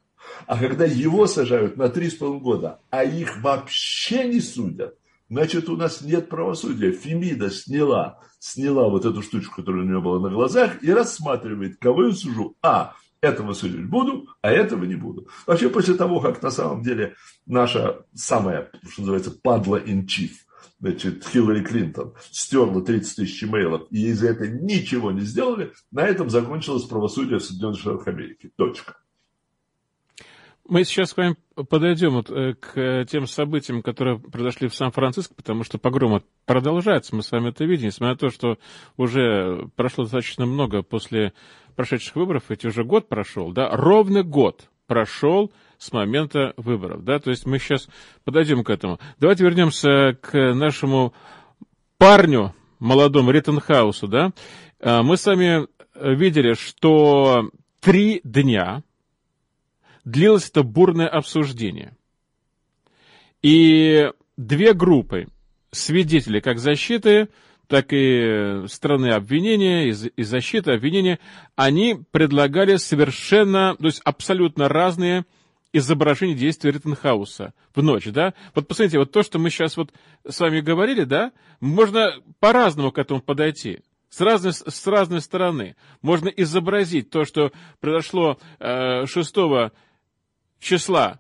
А 0.48 0.60
когда 0.60 0.84
его 0.84 1.28
сажают 1.28 1.78
на 1.78 1.86
3,5 1.86 2.40
года, 2.42 2.82
а 2.90 3.06
их 3.06 3.42
вообще 3.42 4.28
не 4.28 4.42
судят, 4.42 4.96
значит, 5.30 5.70
у 5.70 5.78
нас 5.78 6.02
нет 6.02 6.28
правосудия. 6.28 6.92
Фемида 6.92 7.50
сняла, 7.50 8.20
сняла 8.40 8.90
вот 8.90 9.06
эту 9.06 9.22
штучку, 9.22 9.62
которая 9.62 9.84
у 9.84 9.88
нее 9.88 10.02
была 10.02 10.20
на 10.20 10.30
глазах, 10.30 10.84
и 10.84 10.92
рассматривает, 10.92 11.78
кого 11.80 12.08
я 12.08 12.12
сужу. 12.12 12.58
А, 12.62 12.96
этого 13.22 13.54
судить 13.54 13.90
буду, 13.90 14.28
а 14.42 14.52
этого 14.52 14.86
не 14.86 14.96
буду. 14.96 15.28
Вообще, 15.46 15.70
после 15.70 15.96
того, 15.96 16.20
как 16.20 16.42
на 16.42 16.52
самом 16.52 16.84
деле 16.84 17.16
наша 17.46 18.06
самая, 18.14 18.72
что 18.90 19.02
называется, 19.02 19.32
падла 19.32 19.78
in 19.78 20.06
chief, 20.06 20.32
значит, 20.80 21.26
Хиллари 21.28 21.64
Клинтон 21.64 22.14
стерла 22.32 22.82
30 22.82 23.16
тысяч 23.16 23.44
имейлов, 23.44 23.88
и 23.90 24.00
ей 24.00 24.14
за 24.14 24.30
это 24.30 24.48
ничего 24.48 25.12
не 25.12 25.22
сделали, 25.22 25.74
на 25.92 26.02
этом 26.02 26.30
закончилось 26.30 26.84
правосудие 26.84 27.40
в 27.40 27.44
Соединенных 27.44 27.80
Штатах 27.80 28.08
Америки. 28.08 28.52
Точка. 28.56 28.98
Мы 30.70 30.84
сейчас 30.84 31.12
с 31.12 31.18
вами 31.18 31.38
подойдем 31.70 32.12
вот 32.12 32.30
э, 32.30 32.54
к 32.56 33.06
тем 33.10 33.26
событиям, 33.26 33.82
которые 33.82 34.20
произошли 34.20 34.68
в 34.68 34.76
Сан-Франциско, 34.76 35.34
потому 35.34 35.64
что 35.64 35.78
погром 35.78 36.22
продолжается, 36.46 37.16
мы 37.16 37.24
с 37.24 37.32
вами 37.32 37.50
это 37.50 37.64
видим, 37.64 37.88
несмотря 37.88 38.14
на 38.14 38.18
то, 38.18 38.30
что 38.30 38.58
уже 38.98 39.70
прошло 39.78 40.04
достаточно 40.04 40.46
много 40.46 40.84
после 40.84 41.32
прошедших 41.78 42.16
выборов, 42.16 42.44
ведь 42.50 42.66
уже 42.66 42.84
год 42.84 43.08
прошел, 43.08 43.54
да, 43.54 43.70
ровно 43.70 44.24
год 44.24 44.70
прошел 44.88 45.52
с 45.78 45.94
момента 45.94 46.54
выборов, 46.58 47.04
да, 47.04 47.20
то 47.20 47.30
есть 47.30 47.46
мы 47.46 47.60
сейчас 47.60 47.88
подойдем 48.24 48.64
к 48.64 48.70
этому. 48.72 49.00
Давайте 49.20 49.44
вернемся 49.44 50.18
к 50.20 50.34
нашему 50.54 51.14
парню, 52.00 52.56
молодому 52.80 53.30
Риттенхаусу, 53.30 54.08
да. 54.08 54.34
А, 54.82 55.04
мы 55.04 55.18
с 55.18 55.26
вами 55.26 55.68
видели, 55.96 56.54
что 56.54 57.52
три 57.80 58.22
дня 58.24 58.84
длилось 60.04 60.50
это 60.50 60.64
бурное 60.64 61.08
обсуждение. 61.08 61.96
И 63.44 64.12
две 64.36 64.74
группы 64.74 65.28
свидетелей 65.72 66.42
как 66.42 66.58
защиты, 66.58 67.30
так 67.68 67.88
и 67.92 68.64
страны 68.68 69.12
обвинения, 69.12 69.90
и 69.90 70.24
защиты 70.24 70.72
обвинения, 70.72 71.20
они 71.56 72.00
предлагали 72.12 72.78
совершенно, 72.78 73.76
то 73.76 73.86
есть 73.86 74.02
абсолютно 74.04 74.70
разные 74.70 75.26
изображения 75.74 76.34
действий 76.34 76.72
Риттенхауса 76.72 77.54
в 77.76 77.84
ночь, 77.84 78.06
да? 78.06 78.34
Вот 78.56 78.68
посмотрите, 78.68 79.00
вот 79.00 79.12
то, 79.12 79.22
что 79.22 79.38
мы 79.38 79.50
сейчас 79.50 79.78
вот 79.78 79.92
с 80.28 80.40
вами 80.40 80.62
говорили, 80.62 81.04
да, 81.04 81.32
можно 81.60 82.14
по-разному 82.40 82.92
к 82.92 82.98
этому 82.98 83.22
подойти. 83.22 83.82
С 84.10 84.22
разной, 84.22 84.54
с 84.54 84.88
разной 84.88 85.22
стороны. 85.22 85.76
Можно 86.02 86.30
изобразить 86.30 87.10
то, 87.10 87.26
что 87.26 87.52
произошло 87.82 88.40
э, 88.60 89.06
6 89.06 89.36
числа 90.60 91.20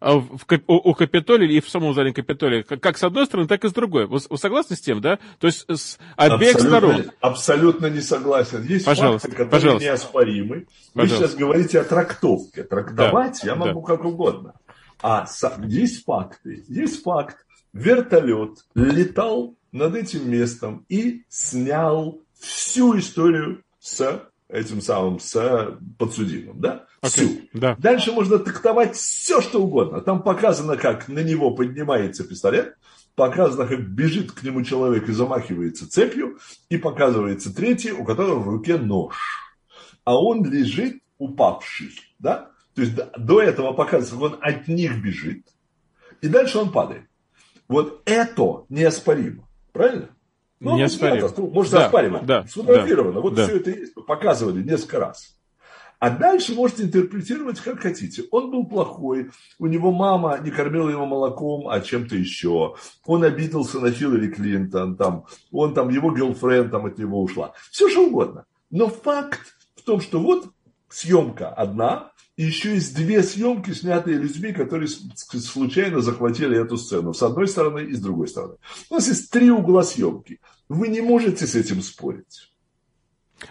в, 0.00 0.40
у, 0.66 0.90
у 0.90 0.94
Капитолия 0.94 1.48
и 1.50 1.60
в 1.60 1.68
самом 1.68 1.94
зале 1.94 2.12
Капитолия, 2.12 2.62
как, 2.62 2.80
как 2.80 2.98
с 2.98 3.04
одной 3.04 3.26
стороны, 3.26 3.48
так 3.48 3.64
и 3.64 3.68
с 3.68 3.72
другой. 3.72 4.06
Вы, 4.06 4.20
вы 4.28 4.38
согласны 4.38 4.76
с 4.76 4.80
тем, 4.80 5.00
да? 5.00 5.18
То 5.38 5.48
есть 5.48 5.64
с 5.68 5.98
обеих 6.16 6.56
абсолютно, 6.56 6.78
сторон. 6.78 7.10
Абсолютно 7.20 7.86
не 7.86 8.00
согласен. 8.00 8.62
Есть 8.64 8.84
пожалуйста, 8.84 9.28
факты, 9.28 9.44
которые 9.44 9.50
пожалуйста. 9.50 9.88
неоспоримы. 9.88 10.56
Вы 10.94 11.02
Пожалуйста. 11.02 11.26
сейчас 11.26 11.38
говорите 11.38 11.80
о 11.80 11.84
трактовке. 11.84 12.62
Трактовать 12.64 13.40
Да, 13.42 13.46
я 13.48 13.54
могу 13.54 13.80
да. 13.80 13.86
как 13.86 14.04
угодно. 14.04 14.54
А 15.02 15.26
есть 15.64 16.04
факты. 16.04 16.64
Есть 16.68 17.02
факт. 17.02 17.44
Вертолет 17.72 18.58
летал 18.74 19.54
над 19.72 19.94
этим 19.94 20.30
местом 20.30 20.84
и 20.88 21.24
снял 21.28 22.20
всю 22.38 22.98
историю 22.98 23.62
с 23.78 24.27
этим 24.48 24.80
самым, 24.80 25.20
с 25.20 25.78
подсудимым, 25.98 26.60
да? 26.60 26.86
Всю. 27.02 27.24
Окей, 27.24 27.50
Да. 27.52 27.76
Дальше 27.78 28.12
можно 28.12 28.38
трактовать 28.38 28.96
все, 28.96 29.40
что 29.40 29.62
угодно. 29.62 30.00
Там 30.00 30.22
показано, 30.22 30.76
как 30.76 31.08
на 31.08 31.20
него 31.20 31.52
поднимается 31.52 32.24
пистолет, 32.24 32.76
показано, 33.14 33.66
как 33.66 33.80
бежит 33.88 34.32
к 34.32 34.42
нему 34.42 34.62
человек 34.62 35.08
и 35.08 35.12
замахивается 35.12 35.90
цепью, 35.90 36.38
и 36.68 36.78
показывается 36.78 37.54
третий, 37.54 37.92
у 37.92 38.04
которого 38.04 38.38
в 38.38 38.48
руке 38.48 38.78
нож. 38.78 39.16
А 40.04 40.18
он 40.18 40.44
лежит 40.44 41.02
упавший, 41.18 41.92
да? 42.18 42.50
То 42.74 42.82
есть 42.82 42.94
до 43.16 43.42
этого 43.42 43.72
показывается, 43.72 44.14
как 44.14 44.22
он 44.22 44.38
от 44.40 44.68
них 44.68 45.02
бежит, 45.02 45.44
и 46.22 46.28
дальше 46.28 46.58
он 46.58 46.72
падает. 46.72 47.04
Вот 47.66 48.02
это 48.06 48.64
неоспоримо, 48.68 49.46
правильно? 49.72 50.08
Ну, 50.60 50.76
Неоспоримо. 50.76 51.28
вот, 51.28 51.38
Можно 51.54 51.78
Да, 51.78 51.86
оспаривать. 51.86 52.26
да, 52.26 52.44
Сфотографировано. 52.46 53.20
Вот 53.20 53.34
да. 53.34 53.44
все 53.46 53.56
это 53.58 53.70
есть. 53.70 53.94
Показывали 53.94 54.62
несколько 54.62 54.98
раз. 55.00 55.34
А 56.00 56.10
дальше 56.10 56.54
можете 56.54 56.84
интерпретировать 56.84 57.58
как 57.60 57.80
хотите. 57.80 58.24
Он 58.30 58.50
был 58.52 58.66
плохой, 58.66 59.30
у 59.58 59.66
него 59.66 59.90
мама 59.90 60.38
не 60.38 60.50
кормила 60.52 60.88
его 60.88 61.06
молоком, 61.06 61.68
а 61.68 61.80
чем-то 61.80 62.14
еще. 62.14 62.76
Он 63.04 63.24
обиделся 63.24 63.80
на 63.80 63.90
Хиллари 63.90 64.28
Клинтон, 64.28 64.96
там, 64.96 65.24
он 65.50 65.74
там, 65.74 65.88
его 65.88 66.12
гелфренд 66.14 66.70
там 66.70 66.86
от 66.86 66.98
него 66.98 67.20
ушла. 67.20 67.52
Все 67.72 67.88
что 67.88 68.06
угодно. 68.06 68.44
Но 68.70 68.88
факт 68.88 69.40
в 69.74 69.82
том, 69.82 70.00
что 70.00 70.20
вот 70.20 70.46
съемка 70.88 71.48
одна, 71.48 72.12
и 72.38 72.44
еще 72.44 72.74
есть 72.74 72.94
две 72.94 73.24
съемки, 73.24 73.72
снятые 73.72 74.16
людьми, 74.16 74.52
которые 74.52 74.86
случайно 74.88 76.00
захватили 76.00 76.56
эту 76.56 76.76
сцену. 76.76 77.12
С 77.12 77.20
одной 77.20 77.48
стороны 77.48 77.80
и 77.80 77.94
с 77.94 78.00
другой 78.00 78.28
стороны. 78.28 78.54
У 78.88 78.94
нас 78.94 79.08
есть 79.08 79.32
три 79.32 79.50
угла 79.50 79.82
съемки. 79.82 80.38
Вы 80.68 80.86
не 80.86 81.00
можете 81.00 81.48
с 81.48 81.56
этим 81.56 81.82
спорить. 81.82 82.52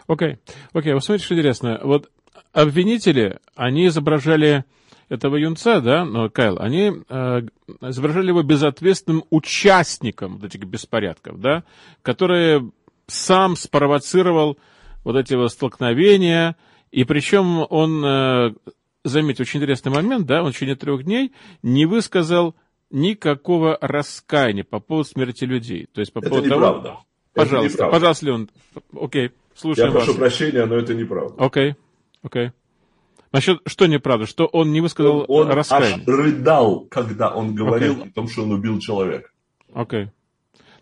Окей, 0.08 0.38
окей, 0.71 0.93
вот 0.93 1.04
смотрите, 1.04 1.26
что 1.26 1.36
интересно. 1.36 1.82
Вот 1.84 2.10
обвинители, 2.54 3.39
они 3.56 3.88
изображали 3.88 4.63
этого 5.10 5.36
юнца, 5.36 5.82
да, 5.82 6.06
ну, 6.06 6.30
Кайл, 6.30 6.58
они 6.58 6.93
э, 7.10 7.41
изображали 7.82 8.30
его 8.30 8.41
безответственным 8.41 9.26
участником 9.30 10.38
вот 10.38 10.45
этих 10.45 10.63
беспорядков, 10.63 11.41
да, 11.41 11.65
который 12.04 12.71
сам 13.08 13.58
спровоцировал 13.58 14.58
вот 15.04 15.17
эти 15.17 15.34
вот 15.34 15.52
столкновения, 15.52 16.56
и 16.91 17.04
причем 17.04 17.65
он, 17.69 18.04
э, 18.06 18.54
заметьте, 19.04 19.43
очень 19.43 19.60
интересный 19.60 19.91
момент, 19.91 20.26
да, 20.26 20.43
он 20.43 20.52
в 20.52 20.56
течение 20.56 20.76
трех 20.76 21.04
дней 21.04 21.34
не 21.63 21.86
высказал 21.86 22.56
никакого 22.89 23.78
раскаяния 23.82 24.63
по 24.63 24.80
поводу 24.80 25.10
смерти 25.10 25.43
людей. 25.43 25.88
То 25.93 26.00
есть 26.02 26.13
по 26.13 26.19
Это 26.19 26.30
поводу 26.30 26.50
того... 26.50 26.60
неправда. 26.62 26.89
Это 26.89 26.97
Пожалуйста, 27.34 27.73
неправда. 27.73 27.95
пожалуйста, 27.97 28.26
Леон. 28.26 28.50
Окей, 29.00 29.32
слушаем 29.56 29.88
Я 29.89 29.93
прошу 29.93 30.08
вас. 30.12 30.17
прощения, 30.17 30.65
но 30.65 30.76
это 30.76 30.93
неправда. 30.95 31.36
Окей, 31.43 31.76
окей. 32.23 32.52
Насчет, 33.34 33.60
что 33.65 33.86
неправда? 33.88 34.26
Что 34.26 34.45
он 34.45 34.71
не 34.71 34.80
высказал 34.82 35.26
Он 35.28 35.50
аж 35.50 35.56
раскаяние? 35.56 36.06
рыдал, 36.08 36.82
когда 36.89 37.30
он 37.36 37.54
говорил 37.56 37.93
Окей. 37.93 38.06
о 38.10 38.13
том, 38.13 38.28
что 38.30 38.43
он 38.43 38.54
убил 38.54 38.80
человека. 38.80 39.30
Окей. 39.73 40.08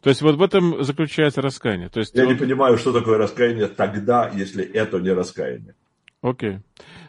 То 0.02 0.10
есть 0.10 0.22
вот 0.22 0.36
в 0.36 0.42
этом 0.44 0.84
заключается 0.84 1.42
раскаяние. 1.42 1.90
То 1.90 2.00
есть, 2.00 2.14
Я 2.14 2.24
он- 2.24 2.30
не 2.30 2.36
понимаю, 2.36 2.78
что 2.78 2.94
такое 2.94 3.18
раскаяние 3.18 3.68
тогда, 3.68 4.30
если 4.34 4.64
это 4.64 5.00
не 5.00 5.10
раскаяние. 5.10 5.74
Окей. 6.26 6.58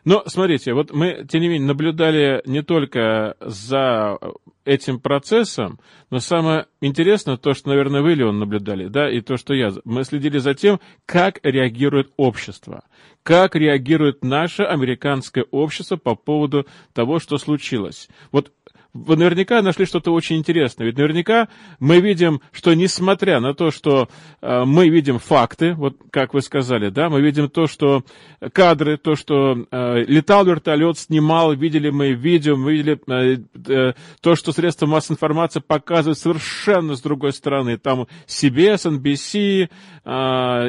Но 0.04 0.24
смотрите, 0.26 0.74
вот 0.74 0.92
мы, 0.92 1.26
тем 1.26 1.40
не 1.40 1.48
менее, 1.48 1.66
наблюдали 1.66 2.42
не 2.44 2.62
только 2.62 3.34
за 3.40 4.18
этим 4.66 5.00
процессом, 5.00 5.80
но 6.10 6.18
самое 6.18 6.66
интересное 6.82 7.38
то, 7.38 7.54
что, 7.54 7.70
наверное, 7.70 8.02
вы, 8.02 8.12
Леон, 8.12 8.38
наблюдали, 8.38 8.88
да, 8.88 9.10
и 9.10 9.22
то, 9.22 9.38
что 9.38 9.54
я. 9.54 9.72
Мы 9.84 10.04
следили 10.04 10.36
за 10.36 10.52
тем, 10.52 10.80
как 11.06 11.40
реагирует 11.42 12.12
общество, 12.18 12.84
как 13.22 13.56
реагирует 13.56 14.22
наше 14.22 14.64
американское 14.64 15.46
общество 15.50 15.96
по 15.96 16.14
поводу 16.14 16.66
того, 16.92 17.18
что 17.18 17.38
случилось. 17.38 18.10
Вот 18.32 18.52
вы 19.04 19.16
наверняка 19.16 19.62
нашли 19.62 19.86
что-то 19.86 20.12
очень 20.12 20.36
интересное. 20.36 20.86
Ведь 20.86 20.96
наверняка 20.96 21.48
мы 21.78 22.00
видим, 22.00 22.40
что 22.52 22.74
несмотря 22.74 23.40
на 23.40 23.54
то, 23.54 23.70
что 23.70 24.08
э, 24.40 24.64
мы 24.64 24.88
видим 24.88 25.18
факты, 25.18 25.74
вот 25.74 25.96
как 26.10 26.34
вы 26.34 26.42
сказали, 26.42 26.90
да, 26.90 27.08
мы 27.08 27.20
видим 27.20 27.48
то, 27.48 27.66
что 27.66 28.04
кадры, 28.52 28.96
то, 28.96 29.14
что 29.14 29.66
э, 29.70 30.04
летал 30.06 30.44
вертолет, 30.44 30.98
снимал, 30.98 31.52
видели 31.54 31.90
мы 31.90 32.12
видео, 32.12 32.56
мы 32.56 32.72
видели 32.72 33.00
э, 33.06 33.38
э, 33.68 33.92
то, 34.20 34.34
что 34.34 34.52
средства 34.52 34.86
массовой 34.86 35.14
информации 35.14 35.60
показывают 35.60 36.18
совершенно 36.18 36.96
с 36.96 37.00
другой 37.00 37.32
стороны. 37.32 37.78
Там 37.78 38.06
CBS, 38.26 39.00
NBC, 39.00 39.68
э, 40.04 40.08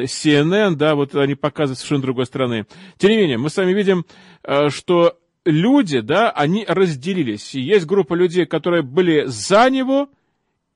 CNN, 0.04 0.74
да, 0.74 0.94
вот 0.94 1.14
они 1.14 1.34
показывают 1.34 1.78
совершенно 1.78 2.02
другой 2.02 2.26
стороны. 2.26 2.66
Тем 2.98 3.10
не 3.10 3.16
менее, 3.16 3.38
мы 3.38 3.50
с 3.50 3.56
вами 3.56 3.72
видим, 3.72 4.04
э, 4.44 4.68
что 4.70 5.16
люди, 5.48 6.00
да, 6.00 6.30
они 6.30 6.64
разделились. 6.68 7.54
И 7.54 7.60
есть 7.60 7.86
группа 7.86 8.14
людей, 8.14 8.46
которые 8.46 8.82
были 8.82 9.24
за 9.26 9.70
него, 9.70 10.08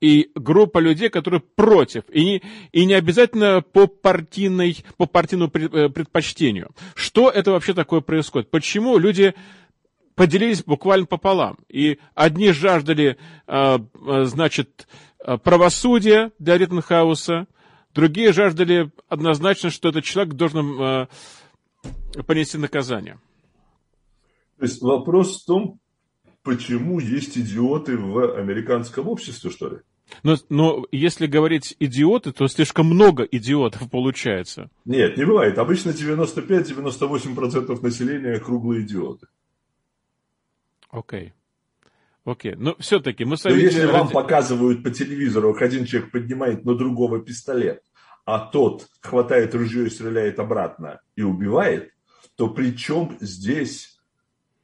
и 0.00 0.30
группа 0.35 0.78
людей, 0.78 1.11
которые 1.11 1.40
против. 1.40 2.02
И 2.11 2.24
не, 2.24 2.42
и 2.72 2.85
не 2.85 2.94
обязательно 2.94 3.62
по, 3.62 3.87
партийной, 3.87 4.85
по 4.96 5.06
партийному 5.06 5.50
э, 5.54 5.88
предпочтению. 5.90 6.70
Что 6.96 7.30
это 7.30 7.52
вообще 7.52 7.72
такое 7.72 8.00
происходит? 8.00 8.50
Почему 8.50 8.98
люди 8.98 9.35
поделились 10.16 10.64
буквально 10.64 11.06
пополам? 11.06 11.56
И 11.68 11.98
одни 12.14 12.50
жаждали, 12.50 13.16
э, 13.46 13.78
э, 13.78 14.24
значит, 14.24 14.88
правосудия 15.44 16.32
для 16.40 16.58
Риттенхауса, 16.58 17.46
другие 17.94 18.32
жаждали 18.32 18.90
однозначно, 19.08 19.70
что 19.70 19.90
этот 19.90 20.02
человек 20.02 20.35
должен 20.35 21.06
понести 22.26 22.58
наказание. 22.58 23.18
То 24.62 24.66
есть 24.66 24.81
вопрос 24.81 25.42
в 25.42 25.44
том, 25.44 25.81
почему 26.44 27.01
есть 27.01 27.37
идиоты 27.37 27.98
в 27.98 28.38
американском 28.38 29.09
обществе, 29.09 29.51
что 29.51 29.70
ли? 29.70 29.79
Но, 30.22 30.37
но 30.51 30.87
если 30.92 31.27
говорить 31.27 31.75
идиоты, 31.81 32.31
то 32.31 32.46
слишком 32.46 32.87
много 32.87 33.25
идиотов 33.25 33.90
получается. 33.90 34.70
Нет, 34.85 35.16
не 35.16 35.25
бывает. 35.25 35.59
Обычно 35.59 35.90
95-98% 35.90 37.83
населения 37.83 38.38
круглые 38.38 38.83
идиоты. 38.85 39.27
Окей. 40.90 41.33
Окей. 42.25 42.55
Но 42.55 42.77
все-таки 42.79 43.25
мы 43.25 43.38
с 43.38 43.42
Но 43.42 43.51
если 43.51 43.87
вам 43.87 44.03
ради- 44.03 44.12
показывают 44.12 44.85
по 44.85 44.92
телевизору, 44.92 45.55
как 45.55 45.62
один 45.62 45.87
человек 45.87 46.12
поднимает 46.12 46.64
на 46.64 46.77
другого 46.77 47.18
пистолет, 47.18 47.83
а 48.25 48.38
тот 48.38 48.87
хватает 49.01 49.57
ружье 49.57 49.88
и 49.88 49.90
стреляет 49.90 50.38
обратно 50.38 51.01
и 51.16 51.22
убивает, 51.22 51.90
то 52.37 52.46
при 52.48 52.77
чем 52.77 53.16
здесь 53.20 53.91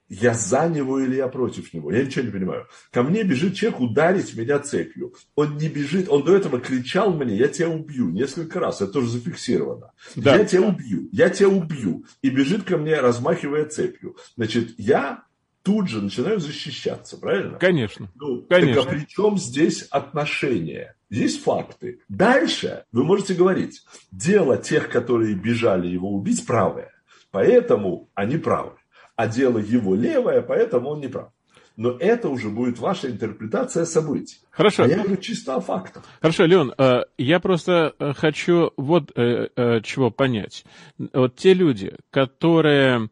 я 0.09 0.35
за 0.35 0.69
него 0.69 1.01
или 1.01 1.17
я 1.17 1.29
против 1.29 1.73
него? 1.75 1.93
Я 1.93 2.05
ничего 2.05 2.25
не 2.25 2.31
понимаю. 2.31 2.67
Ко 2.91 3.03
мне 3.03 3.23
бежит 3.23 3.55
человек 3.55 3.81
ударить 3.81 4.35
меня 4.35 4.59
цепью. 4.59 5.15
Он 5.35 5.57
не 5.57 5.69
бежит, 5.69 6.09
он 6.09 6.25
до 6.25 6.37
этого 6.37 6.61
кричал 6.61 7.13
мне, 7.13 7.37
я 7.37 7.49
тебя 7.49 7.69
убью, 7.69 8.09
несколько 8.09 8.61
раз, 8.61 8.81
это 8.81 8.93
тоже 8.93 9.09
зафиксировано. 9.09 9.93
Да. 10.17 10.37
Я 10.37 10.45
тебя 10.45 10.63
убью, 10.63 11.09
я 11.13 11.29
тебя 11.31 11.49
убью. 11.49 12.05
И 12.23 12.31
бежит 12.31 12.65
ко 12.65 12.79
мне, 12.79 12.99
размахивая 13.01 13.67
цепью. 13.67 14.17
Значит, 14.37 14.75
я 14.79 15.25
тут 15.63 15.89
же 15.89 16.01
начинаю 16.01 16.41
защищаться, 16.41 17.19
правильно? 17.19 17.59
Конечно. 17.59 18.11
Ну, 18.15 18.43
Конечно. 18.49 18.83
Так 18.83 18.87
а 18.87 18.95
при 18.95 19.07
чем 19.07 19.37
здесь 19.37 19.83
отношения? 19.91 20.97
Есть 21.11 21.43
факты. 21.43 22.01
Дальше 22.09 22.85
вы 22.93 23.05
можете 23.05 23.35
говорить, 23.35 23.83
дело 24.11 24.57
тех, 24.57 24.89
которые 24.89 25.35
бежали 25.35 25.87
его 25.87 26.11
убить, 26.11 26.47
правое. 26.47 26.93
Поэтому 27.31 28.09
они 28.15 28.39
правы. 28.39 28.73
А 29.19 29.27
дело 29.27 29.59
его 29.59 29.97
левое, 29.97 30.43
поэтому 30.43 30.91
он 30.91 31.01
не 31.01 31.09
прав. 31.09 31.31
Но 31.77 31.97
это 31.99 32.29
уже 32.29 32.51
будет 32.51 32.79
ваша 32.79 33.11
интерпретация 33.11 33.85
событий. 33.85 34.39
Хорошо. 34.51 34.85
А 34.85 34.87
я 34.87 34.99
говорю 34.99 35.17
чисто 35.17 35.57
о 35.57 35.61
фактах. 35.61 36.05
Хорошо, 36.23 36.45
Леон, 36.45 36.73
э, 36.79 37.01
я 37.19 37.41
просто 37.41 37.95
э, 37.99 38.13
хочу 38.13 38.71
вот 38.77 39.11
э, 39.17 39.81
чего 39.83 40.13
понять. 40.13 40.65
Вот 41.13 41.35
те 41.35 41.53
люди, 41.53 41.97
которые 42.11 43.09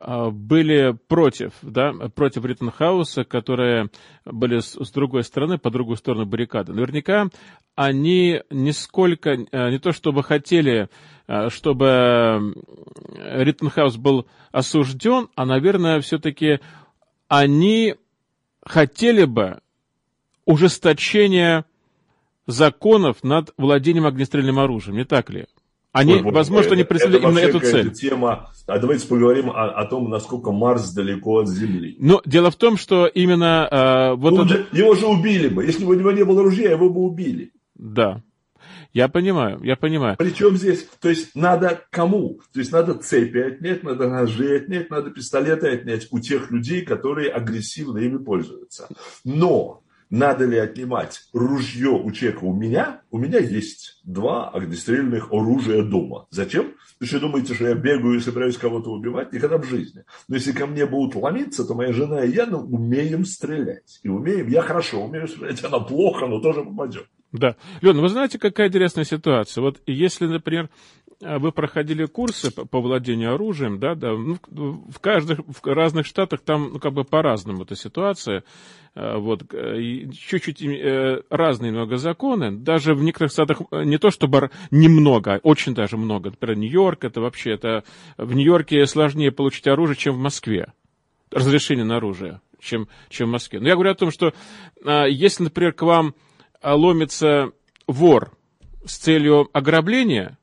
были 0.00 0.96
против, 1.08 1.52
да, 1.62 1.92
против 2.14 2.44
Риттенхауса, 2.44 3.24
которые 3.24 3.90
были 4.24 4.60
с, 4.60 4.90
другой 4.92 5.24
стороны, 5.24 5.58
по 5.58 5.70
другую 5.70 5.96
сторону 5.96 6.24
баррикады, 6.24 6.72
наверняка 6.72 7.28
они 7.78 8.42
нисколько, 8.50 9.30
э, 9.30 9.70
не 9.70 9.78
то 9.78 9.92
чтобы 9.92 10.24
хотели, 10.24 10.88
э, 11.28 11.48
чтобы 11.48 12.54
Риттенхаус 13.16 13.96
был 13.96 14.26
осужден, 14.50 15.28
а, 15.36 15.46
наверное, 15.46 16.00
все-таки 16.00 16.58
они 17.28 17.94
хотели 18.64 19.26
бы 19.26 19.60
ужесточения 20.44 21.66
законов 22.48 23.22
над 23.22 23.54
владением 23.56 24.06
огнестрельным 24.06 24.58
оружием, 24.58 24.96
не 24.96 25.04
так 25.04 25.30
ли? 25.30 25.46
Они, 25.92 26.14
Ой, 26.14 26.22
возможно, 26.22 26.72
они 26.72 26.84
преследуют 26.84 27.24
именно 27.24 27.38
эту 27.38 27.60
цель. 27.60 27.90
Тема. 27.92 28.50
А 28.66 28.78
давайте 28.78 29.08
поговорим 29.08 29.50
о, 29.50 29.70
о 29.70 29.86
том, 29.86 30.10
насколько 30.10 30.52
Марс 30.52 30.92
далеко 30.92 31.38
от 31.38 31.48
Земли. 31.48 31.96
Но 31.98 32.20
дело 32.26 32.50
в 32.50 32.56
том, 32.56 32.76
что 32.76 33.06
именно 33.06 33.68
э, 33.70 34.14
вот 34.16 34.34
ну, 34.34 34.44
это... 34.44 34.66
Его 34.76 34.94
же 34.94 35.06
убили 35.06 35.48
бы. 35.48 35.64
Если 35.64 35.84
бы 35.84 35.92
у 35.92 35.98
него 35.98 36.12
не 36.12 36.24
было 36.24 36.42
ружья, 36.42 36.70
его 36.70 36.90
бы 36.90 37.00
убили. 37.00 37.52
Да. 37.74 38.22
Я 38.92 39.08
понимаю, 39.08 39.60
я 39.62 39.76
понимаю. 39.76 40.16
Причем 40.18 40.56
здесь, 40.56 40.86
то 41.00 41.08
есть 41.08 41.34
надо 41.34 41.84
кому? 41.90 42.40
То 42.52 42.60
есть 42.60 42.72
надо 42.72 42.94
цепи 42.94 43.38
отнять, 43.38 43.82
надо 43.82 44.08
ножи 44.08 44.56
отнять, 44.56 44.90
надо 44.90 45.10
пистолеты 45.10 45.68
отнять 45.68 46.08
у 46.10 46.18
тех 46.18 46.50
людей, 46.50 46.82
которые 46.82 47.30
агрессивно 47.30 47.98
ими 47.98 48.16
пользуются. 48.16 48.88
Но 49.24 49.82
надо 50.10 50.44
ли 50.44 50.58
отнимать 50.58 51.22
ружье 51.32 51.90
у 51.90 52.10
человека? 52.10 52.44
У 52.44 52.54
меня, 52.54 53.02
у 53.10 53.18
меня 53.18 53.38
есть 53.38 54.00
два 54.04 54.48
огнестрельных 54.50 55.32
оружия 55.32 55.82
дома. 55.82 56.26
Зачем? 56.30 56.74
Вы 57.00 57.06
что 57.06 57.20
думаете, 57.20 57.54
что 57.54 57.68
я 57.68 57.74
бегаю 57.74 58.16
и 58.16 58.20
собираюсь 58.20 58.56
кого-то 58.56 58.90
убивать? 58.90 59.32
Никогда 59.32 59.58
в 59.58 59.64
жизни. 59.64 60.04
Но 60.28 60.36
если 60.36 60.52
ко 60.52 60.66
мне 60.66 60.84
будут 60.86 61.14
ломиться, 61.14 61.64
то 61.64 61.74
моя 61.74 61.92
жена 61.92 62.24
и 62.24 62.32
я 62.32 62.46
ну, 62.46 62.58
умеем 62.58 63.24
стрелять. 63.24 64.00
И 64.02 64.08
умеем, 64.08 64.48
я 64.48 64.62
хорошо 64.62 65.04
умею 65.04 65.28
стрелять, 65.28 65.62
она 65.62 65.78
плохо, 65.78 66.26
но 66.26 66.40
тоже 66.40 66.64
попадет. 66.64 67.06
Да. 67.32 67.56
Лена, 67.82 68.00
вы 68.00 68.08
знаете, 68.08 68.38
какая 68.38 68.68
интересная 68.68 69.04
ситуация? 69.04 69.62
Вот 69.62 69.80
если, 69.86 70.26
например, 70.26 70.70
вы 71.20 71.50
проходили 71.50 72.06
курсы 72.06 72.54
по, 72.54 72.64
по 72.64 72.80
владению 72.80 73.34
оружием, 73.34 73.80
да, 73.80 73.94
да, 73.94 74.12
ну, 74.12 74.38
в 74.48 75.00
каждых, 75.00 75.40
в 75.40 75.64
разных 75.64 76.06
штатах 76.06 76.40
там, 76.40 76.70
ну, 76.74 76.78
как 76.78 76.92
бы 76.92 77.04
по-разному 77.04 77.64
эта 77.64 77.74
ситуация, 77.74 78.44
а, 78.94 79.18
вот, 79.18 79.42
чуть-чуть 79.50 80.62
э, 80.62 81.22
разные 81.28 81.72
много 81.72 81.96
законы, 81.96 82.52
даже 82.52 82.94
в 82.94 83.02
некоторых 83.02 83.32
штатах 83.32 83.62
э, 83.70 83.84
не 83.84 83.98
то 83.98 84.10
чтобы 84.10 84.50
немного, 84.70 85.34
а 85.34 85.40
очень 85.42 85.74
даже 85.74 85.96
много, 85.96 86.30
например, 86.30 86.56
Нью-Йорк, 86.56 87.04
это 87.04 87.20
вообще, 87.20 87.52
это 87.52 87.84
в 88.16 88.34
Нью-Йорке 88.34 88.86
сложнее 88.86 89.32
получить 89.32 89.66
оружие, 89.66 89.96
чем 89.96 90.14
в 90.14 90.18
Москве, 90.18 90.72
разрешение 91.30 91.84
на 91.84 91.96
оружие, 91.96 92.40
чем, 92.60 92.88
чем 93.08 93.28
в 93.28 93.32
Москве. 93.32 93.60
Но 93.60 93.68
я 93.68 93.74
говорю 93.74 93.90
о 93.90 93.96
том, 93.96 94.10
что 94.12 94.34
а, 94.84 95.06
если, 95.06 95.44
например, 95.44 95.72
к 95.72 95.82
вам 95.82 96.14
а, 96.60 96.76
ломится 96.76 97.50
вор 97.88 98.32
с 98.84 98.98
целью 98.98 99.48
ограбления, 99.52 100.38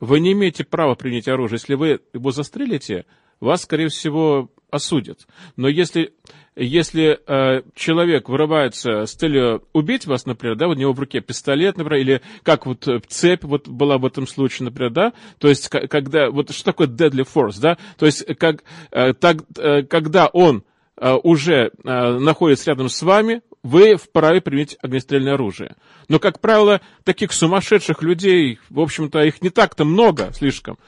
вы 0.00 0.20
не 0.20 0.32
имеете 0.32 0.64
права 0.64 0.94
принять 0.94 1.28
оружие. 1.28 1.56
Если 1.56 1.74
вы 1.74 2.00
его 2.12 2.30
застрелите, 2.30 3.06
вас, 3.40 3.62
скорее 3.62 3.88
всего, 3.88 4.50
осудят. 4.70 5.26
Но 5.56 5.68
если, 5.68 6.14
если 6.54 7.18
э, 7.26 7.62
человек 7.74 8.28
вырывается 8.28 9.06
с 9.06 9.12
целью 9.12 9.62
убить 9.72 10.06
вас, 10.06 10.26
например, 10.26 10.56
да, 10.56 10.68
у 10.68 10.74
него 10.74 10.92
в 10.92 11.00
руке 11.00 11.20
пистолет, 11.20 11.76
например, 11.76 12.00
или 12.00 12.22
как 12.42 12.66
вот 12.66 12.88
цепь 13.08 13.44
вот 13.44 13.68
была 13.68 13.98
в 13.98 14.06
этом 14.06 14.26
случае, 14.26 14.66
например, 14.66 14.90
да, 14.92 15.12
то 15.38 15.48
есть 15.48 15.68
когда, 15.68 16.30
вот 16.30 16.50
что 16.50 16.64
такое 16.64 16.88
deadly 16.88 17.26
force, 17.26 17.60
да, 17.60 17.78
то 17.98 18.06
есть 18.06 18.24
как, 18.38 18.64
э, 18.90 19.12
так, 19.14 19.38
э, 19.56 19.82
когда 19.82 20.26
он 20.26 20.64
э, 20.96 21.14
уже 21.22 21.70
э, 21.84 22.18
находится 22.18 22.70
рядом 22.70 22.88
с 22.88 23.02
вами, 23.02 23.42
вы 23.66 23.96
вправе 23.96 24.40
применить 24.40 24.78
огнестрельное 24.80 25.34
оружие. 25.34 25.76
Но, 26.08 26.18
как 26.18 26.40
правило, 26.40 26.80
таких 27.04 27.32
сумасшедших 27.32 28.02
людей, 28.02 28.58
в 28.70 28.80
общем-то, 28.80 29.22
их 29.22 29.42
не 29.42 29.50
так-то 29.50 29.84
много 29.84 30.32
слишком, 30.32 30.78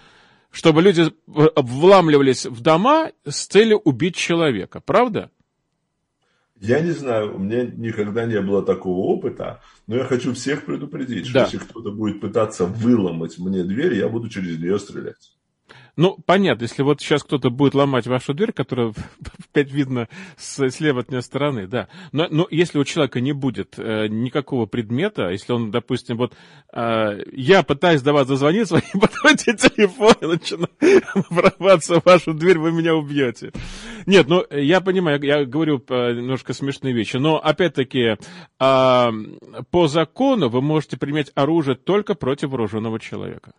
чтобы 0.50 0.80
люди 0.80 1.12
вламливались 1.26 2.46
в 2.46 2.60
дома 2.60 3.10
с 3.26 3.46
целью 3.46 3.78
убить 3.78 4.16
человека. 4.16 4.80
Правда? 4.80 5.30
Я 6.60 6.80
не 6.80 6.92
знаю, 6.92 7.36
у 7.36 7.38
меня 7.38 7.64
никогда 7.64 8.24
не 8.26 8.40
было 8.40 8.64
такого 8.64 8.98
опыта, 9.06 9.60
но 9.86 9.96
я 9.96 10.04
хочу 10.04 10.34
всех 10.34 10.64
предупредить, 10.64 11.32
да. 11.32 11.46
что 11.46 11.56
если 11.56 11.68
кто-то 11.68 11.92
будет 11.92 12.20
пытаться 12.20 12.64
выломать 12.66 13.38
мне 13.38 13.62
дверь, 13.62 13.94
я 13.94 14.08
буду 14.08 14.28
через 14.28 14.58
нее 14.58 14.78
стрелять. 14.78 15.37
Ну, 15.98 16.16
понятно, 16.24 16.62
если 16.62 16.82
вот 16.82 17.00
сейчас 17.00 17.24
кто-то 17.24 17.50
будет 17.50 17.74
ломать 17.74 18.06
вашу 18.06 18.32
дверь, 18.32 18.52
которая 18.52 18.94
опять 19.50 19.72
видно 19.72 20.08
с, 20.36 20.70
слева 20.70 21.00
от 21.00 21.10
меня 21.10 21.22
стороны, 21.22 21.66
да. 21.66 21.88
Но, 22.12 22.28
но 22.30 22.46
если 22.52 22.78
у 22.78 22.84
человека 22.84 23.20
не 23.20 23.32
будет 23.32 23.74
э, 23.78 24.06
никакого 24.06 24.66
предмета, 24.66 25.30
если 25.30 25.52
он, 25.52 25.72
допустим, 25.72 26.16
вот 26.16 26.34
э, 26.72 27.18
я 27.32 27.64
пытаюсь 27.64 28.02
до 28.02 28.12
вас 28.12 28.28
дозвониться, 28.28 28.76
вы 28.94 29.00
подходите 29.00 29.54
телефон 29.54 30.14
и 30.20 30.26
начинаю 30.26 30.68
ворваться 31.30 32.00
в 32.00 32.04
вашу 32.04 32.32
дверь, 32.32 32.58
вы 32.58 32.70
меня 32.70 32.94
убьете. 32.94 33.50
Нет, 34.06 34.28
ну, 34.28 34.44
я 34.52 34.80
понимаю, 34.80 35.20
я 35.24 35.44
говорю 35.44 35.78
немножко 35.88 36.52
смешные 36.52 36.94
вещи, 36.94 37.16
но, 37.16 37.38
опять-таки, 37.38 38.18
э, 38.60 39.10
по 39.72 39.88
закону 39.88 40.48
вы 40.48 40.62
можете 40.62 40.96
применять 40.96 41.32
оружие 41.34 41.74
только 41.74 42.14
против 42.14 42.50
вооруженного 42.50 43.00
человека. 43.00 43.52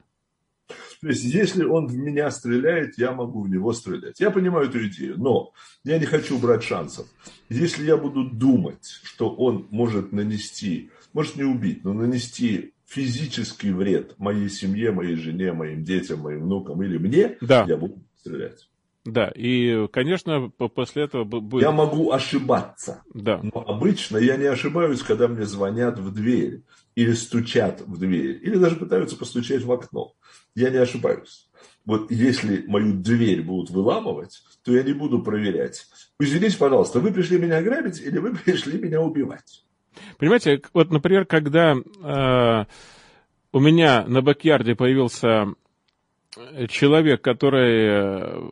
То 1.02 1.08
есть, 1.08 1.24
если 1.24 1.64
он 1.64 1.88
в 1.88 1.95
меня 1.95 2.30
стреляет, 2.30 2.97
я 2.97 3.14
могу 3.14 3.43
в 3.43 3.50
него 3.50 3.72
стрелять. 3.72 4.20
Я 4.20 4.32
понимаю 4.32 4.68
эту 4.68 4.86
идею, 4.88 5.18
но 5.18 5.54
я 5.86 5.97
не 5.97 6.06
хочу 6.06 6.38
брать 6.38 6.64
шансов. 6.64 7.08
Если 7.47 7.86
я 7.86 7.95
буду 7.95 8.26
думать, 8.26 9.00
что 9.04 9.30
он 9.30 9.68
может 9.72 10.12
нанести, 10.12 10.91
может 11.14 11.38
не 11.38 11.43
убить, 11.43 11.86
но 11.86 11.93
нанести 11.93 12.74
физический 12.86 13.72
вред 13.72 14.18
моей 14.18 14.50
семье, 14.50 14.91
моей 14.91 15.16
жене, 15.16 15.54
моим 15.54 15.84
детям, 15.84 16.20
моим 16.20 16.43
внукам 16.43 16.82
или 16.84 16.97
мне, 16.97 17.38
да. 17.39 17.66
я 17.68 17.78
буду 17.78 18.04
стрелять. 18.18 18.68
Да, 19.06 19.32
и, 19.34 19.88
конечно, 19.93 20.50
после 20.50 21.04
этого 21.04 21.24
будет... 21.24 21.64
Я 21.64 21.72
могу 21.72 22.12
ошибаться, 22.12 23.04
да. 23.14 23.39
но 23.41 23.64
обычно 23.66 24.18
я 24.18 24.36
не 24.36 24.45
ошибаюсь, 24.45 25.02
когда 25.02 25.28
мне 25.28 25.45
звонят 25.45 25.97
в 25.97 26.14
дверь 26.14 26.64
или 26.95 27.14
стучат 27.14 27.82
в 27.82 27.97
дверь, 27.97 28.39
или 28.41 28.58
даже 28.58 28.76
пытаются 28.76 29.16
постучать 29.16 29.64
в 29.64 29.72
окно. 29.72 30.14
Я 30.56 30.70
не 30.70 30.78
ошибаюсь. 30.78 31.50
Вот 31.86 32.12
если 32.12 32.66
мою 32.68 32.94
дверь 32.94 33.42
будут 33.42 33.70
выламывать, 33.72 34.44
то 34.64 34.74
я 34.74 34.84
не 34.84 34.94
буду 34.94 35.22
проверять. 35.22 35.88
Извините, 36.20 36.58
пожалуйста, 36.58 37.00
вы 37.00 37.12
пришли 37.12 37.40
меня 37.40 37.62
грабить 37.62 38.00
или 38.02 38.18
вы 38.20 38.36
пришли 38.46 38.80
меня 38.80 39.02
убивать? 39.02 39.64
Понимаете, 40.18 40.62
вот, 40.74 40.92
например, 40.92 41.26
когда 41.26 41.76
э, 41.76 42.66
у 43.52 43.60
меня 43.60 44.06
на 44.06 44.22
бакьярде 44.22 44.76
появился 44.76 45.54
человек, 46.70 47.22
который 47.22 48.52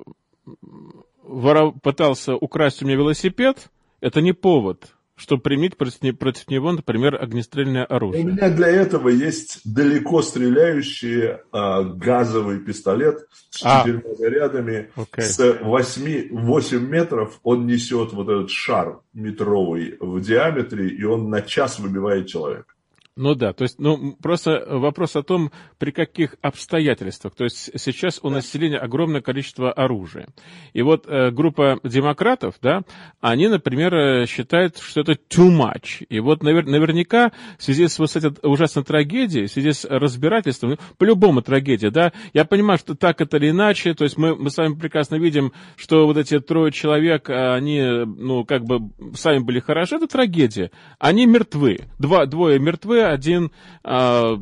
э, 1.23 1.71
пытался 1.83 2.35
украсть 2.35 2.81
у 2.81 2.85
меня 2.85 2.95
велосипед, 2.95 3.69
это 4.01 4.21
не 4.21 4.33
повод 4.33 4.96
чтобы 5.17 5.41
применить 5.41 5.75
против, 5.77 6.17
против 6.17 6.47
него, 6.47 6.71
например, 6.71 7.21
огнестрельное 7.21 7.83
оружие. 7.83 8.23
У 8.23 8.27
меня 8.29 8.49
для 8.49 8.67
этого 8.67 9.09
есть 9.09 9.59
далеко 9.65 10.21
стреляющий 10.21 11.39
а, 11.51 11.83
газовый 11.83 12.59
пистолет 12.59 13.27
с 13.49 13.61
а. 13.65 13.83
четырьмя 13.83 14.15
зарядами. 14.15 14.91
Okay. 14.95 15.21
С 15.21 15.59
8, 15.61 16.29
8 16.31 16.87
метров 16.87 17.39
он 17.43 17.65
несет 17.65 18.13
вот 18.13 18.29
этот 18.29 18.51
шар 18.51 18.99
метровый 19.13 19.97
в 19.99 20.21
диаметре, 20.21 20.87
и 20.87 21.03
он 21.03 21.29
на 21.29 21.41
час 21.41 21.79
выбивает 21.79 22.27
человека. 22.27 22.76
Ну 23.17 23.33
да, 23.33 23.51
то 23.51 23.63
есть, 23.63 23.79
ну, 23.79 24.15
просто 24.21 24.63
вопрос 24.69 25.15
о 25.15 25.23
том, 25.23 25.51
при 25.79 25.89
каких 25.89 26.35
обстоятельствах. 26.41 27.33
То 27.33 27.45
есть 27.45 27.71
сейчас 27.79 28.19
у 28.21 28.29
населения 28.29 28.77
огромное 28.77 29.21
количество 29.21 29.71
оружия. 29.71 30.27
И 30.73 30.83
вот 30.83 31.07
э, 31.07 31.31
группа 31.31 31.79
демократов, 31.83 32.55
да, 32.61 32.83
они, 33.19 33.47
например, 33.47 33.93
э, 33.95 34.25
считают, 34.27 34.77
что 34.77 35.01
это 35.01 35.13
too 35.13 35.49
much. 35.49 36.05
И 36.09 36.19
вот 36.19 36.43
навер- 36.43 36.69
наверняка 36.69 37.31
в 37.57 37.63
связи 37.63 37.87
с 37.87 37.97
вот 37.97 38.15
этой 38.15 38.33
ужасной 38.43 38.83
трагедией, 38.83 39.47
в 39.47 39.51
связи 39.51 39.71
с 39.71 39.83
разбирательством, 39.85 40.71
ну, 40.71 40.77
по-любому 40.99 41.41
трагедия, 41.41 41.89
да, 41.89 42.13
я 42.33 42.45
понимаю, 42.45 42.77
что 42.77 42.93
так 42.93 43.19
это 43.19 43.37
или 43.37 43.49
иначе, 43.49 43.95
то 43.95 44.03
есть 44.03 44.17
мы, 44.17 44.35
мы 44.35 44.51
с 44.51 44.57
вами 44.57 44.75
прекрасно 44.75 45.15
видим, 45.15 45.53
что 45.75 46.05
вот 46.05 46.17
эти 46.17 46.39
трое 46.39 46.71
человек, 46.71 47.31
они, 47.31 47.81
ну, 47.81 48.45
как 48.45 48.63
бы 48.63 48.91
сами 49.15 49.39
были 49.39 49.59
хороши, 49.59 49.95
это 49.95 50.05
трагедия. 50.05 50.69
Они 50.99 51.25
мертвы. 51.25 51.79
Два, 51.97 52.27
двое 52.27 52.59
мертвы, 52.59 53.06
один 53.11 53.51
а, 53.83 54.35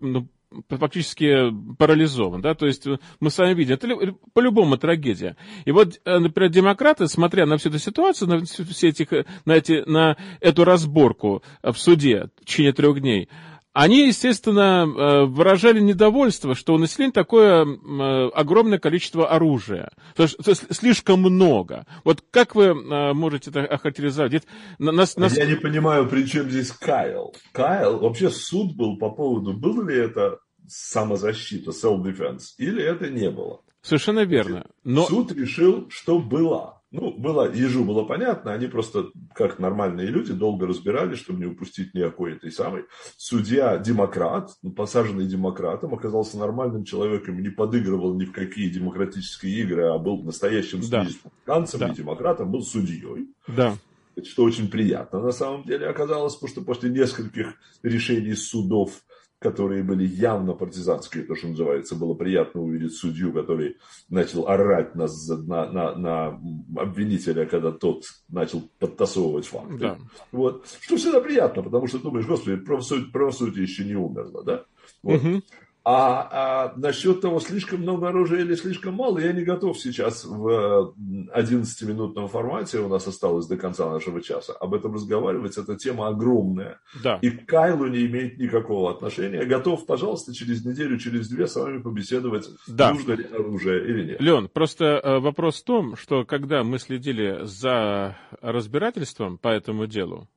ну, 0.00 0.28
фактически 0.68 1.50
парализован, 1.78 2.40
да, 2.40 2.54
то 2.54 2.66
есть 2.66 2.86
мы 3.20 3.30
с 3.30 3.38
вами 3.38 3.54
видим, 3.54 3.74
это 3.74 4.14
по-любому 4.32 4.76
трагедия. 4.76 5.36
И 5.64 5.72
вот, 5.72 6.00
э, 6.04 6.18
например, 6.18 6.50
демократы, 6.50 7.08
смотря 7.08 7.46
на 7.46 7.56
всю 7.56 7.70
эту 7.70 7.78
ситуацию, 7.78 8.28
на 8.28 8.44
все 8.44 8.88
этих, 8.88 9.08
на, 9.44 9.52
эти, 9.52 9.82
на 9.88 10.16
эту 10.40 10.64
разборку 10.64 11.42
в 11.62 11.74
суде 11.74 12.28
в 12.40 12.44
течение 12.44 12.72
трех 12.72 13.00
дней, 13.00 13.28
они, 13.72 14.06
естественно, 14.06 14.86
э, 14.86 15.24
выражали 15.24 15.80
недовольство, 15.80 16.54
что 16.54 16.74
у 16.74 16.78
населения 16.78 17.12
такое 17.12 17.64
э, 17.64 18.28
огромное 18.34 18.78
количество 18.78 19.30
оружия. 19.30 19.92
То 20.14 20.24
есть 20.24 20.36
слишком 20.74 21.20
много. 21.20 21.86
Вот 22.04 22.22
как 22.30 22.54
вы 22.54 22.64
э, 22.66 23.12
можете 23.14 23.50
это 23.50 23.60
охарактеризовать? 23.62 24.46
Нас, 24.78 25.16
нас... 25.16 25.36
Я 25.36 25.46
не 25.46 25.56
понимаю, 25.56 26.06
при 26.06 26.26
чем 26.26 26.50
здесь 26.50 26.70
Кайл. 26.70 27.34
Кайл, 27.52 27.98
вообще 27.98 28.28
суд 28.28 28.76
был 28.76 28.98
по 28.98 29.10
поводу, 29.10 29.54
было 29.54 29.88
ли 29.88 29.96
это 29.96 30.38
самозащита, 30.68 31.70
self-defense, 31.70 32.54
или 32.58 32.82
это 32.82 33.08
не 33.08 33.30
было. 33.30 33.62
Совершенно 33.80 34.24
верно. 34.24 34.66
Но... 34.84 35.06
Суд 35.06 35.32
решил, 35.32 35.88
что 35.90 36.18
была. 36.18 36.81
Ну, 36.92 37.10
было, 37.10 37.50
ежу 37.50 37.84
было 37.84 38.04
понятно, 38.04 38.52
они 38.52 38.66
просто, 38.66 39.06
как 39.34 39.58
нормальные 39.58 40.08
люди, 40.08 40.34
долго 40.34 40.66
разбирались, 40.66 41.20
чтобы 41.20 41.40
не 41.40 41.46
упустить 41.46 41.94
никакой 41.94 42.34
этой 42.34 42.52
самой. 42.52 42.84
Судья, 43.16 43.78
демократ, 43.78 44.50
посаженный 44.76 45.26
демократом, 45.26 45.94
оказался 45.94 46.36
нормальным 46.36 46.84
человеком 46.84 47.40
не 47.40 47.48
подыгрывал 47.48 48.14
ни 48.14 48.26
в 48.26 48.32
какие 48.32 48.68
демократические 48.68 49.60
игры, 49.62 49.84
а 49.84 49.98
был 49.98 50.22
настоящим 50.22 50.80
да. 50.90 51.04
республиканцем 51.04 51.80
да. 51.80 51.88
и 51.88 51.94
демократом, 51.94 52.52
был 52.52 52.62
судьей. 52.62 53.26
Да. 53.48 53.74
Что 54.22 54.44
очень 54.44 54.68
приятно 54.68 55.20
на 55.20 55.32
самом 55.32 55.64
деле 55.64 55.86
оказалось, 55.86 56.34
потому 56.34 56.50
что 56.50 56.60
после 56.60 56.90
нескольких 56.90 57.54
решений 57.82 58.34
судов 58.34 59.00
которые 59.42 59.82
были 59.82 60.06
явно 60.06 60.52
партизанские, 60.52 61.24
то, 61.24 61.34
что 61.34 61.48
называется, 61.48 61.96
было 61.96 62.14
приятно 62.14 62.62
увидеть 62.62 62.94
судью, 62.94 63.32
который 63.32 63.76
начал 64.08 64.48
орать 64.48 64.94
на, 64.94 65.06
на, 65.28 65.70
на, 65.70 65.94
на 65.96 66.40
обвинителя, 66.76 67.46
когда 67.46 67.72
тот 67.72 68.04
начал 68.28 68.62
подтасовывать 68.78 69.46
факты. 69.46 69.78
Да. 69.78 69.98
Вот. 70.30 70.66
Что 70.80 70.96
всегда 70.96 71.20
приятно, 71.20 71.62
потому 71.62 71.86
что 71.86 71.98
думаешь, 71.98 72.26
господи, 72.26 72.56
правосудие, 72.56 73.10
правосудие 73.10 73.64
еще 73.64 73.84
не 73.84 73.94
умерло, 73.94 74.42
да? 74.44 74.64
Вот. 75.02 75.22
Угу. 75.22 75.42
А, 75.84 76.28
а 76.30 76.72
насчет 76.76 77.20
того, 77.20 77.40
слишком 77.40 77.80
много 77.80 78.08
оружия 78.08 78.40
или 78.40 78.54
слишком 78.54 78.94
мало, 78.94 79.18
я 79.18 79.32
не 79.32 79.42
готов 79.42 79.76
сейчас 79.78 80.24
в 80.24 80.94
11-минутном 81.34 82.28
формате, 82.28 82.78
у 82.78 82.88
нас 82.88 83.06
осталось 83.08 83.46
до 83.46 83.56
конца 83.56 83.90
нашего 83.90 84.22
часа, 84.22 84.52
об 84.52 84.74
этом 84.74 84.94
разговаривать. 84.94 85.58
Эта 85.58 85.76
тема 85.76 86.08
огромная. 86.08 86.78
Да. 87.02 87.18
И 87.20 87.30
к 87.30 87.46
Кайлу 87.46 87.88
не 87.88 88.06
имеет 88.06 88.38
никакого 88.38 88.92
отношения. 88.92 89.38
Я 89.38 89.46
готов, 89.46 89.84
пожалуйста, 89.84 90.32
через 90.32 90.64
неделю, 90.64 90.98
через 90.98 91.28
две 91.28 91.48
с 91.48 91.56
вами 91.56 91.82
побеседовать, 91.82 92.48
да. 92.68 92.92
нужно 92.92 93.14
ли 93.14 93.24
оружие 93.24 93.84
или 93.84 94.04
нет. 94.10 94.20
Леон, 94.20 94.48
просто 94.48 94.84
э, 94.84 95.18
вопрос 95.18 95.62
в 95.62 95.64
том, 95.64 95.96
что 95.96 96.24
когда 96.24 96.62
мы 96.62 96.78
следили 96.78 97.40
за 97.42 98.16
разбирательством 98.40 99.36
по 99.36 99.48
этому 99.48 99.88
делу, 99.88 100.28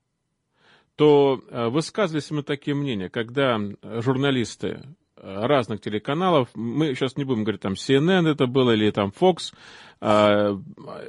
то 0.95 1.39
э, 1.49 1.67
высказывались 1.67 2.31
мы 2.31 2.41
такие 2.41 2.75
мнения, 2.75 3.09
когда 3.09 3.59
журналисты 3.83 4.81
разных 5.25 5.81
телеканалов. 5.81 6.49
Мы 6.53 6.93
сейчас 6.93 7.17
не 7.17 7.23
будем 7.23 7.43
говорить, 7.43 7.61
там 7.61 7.73
CNN 7.73 8.29
это 8.29 8.45
было 8.45 8.71
или 8.71 8.91
там 8.91 9.11
Fox. 9.19 9.53
А, 10.01 10.57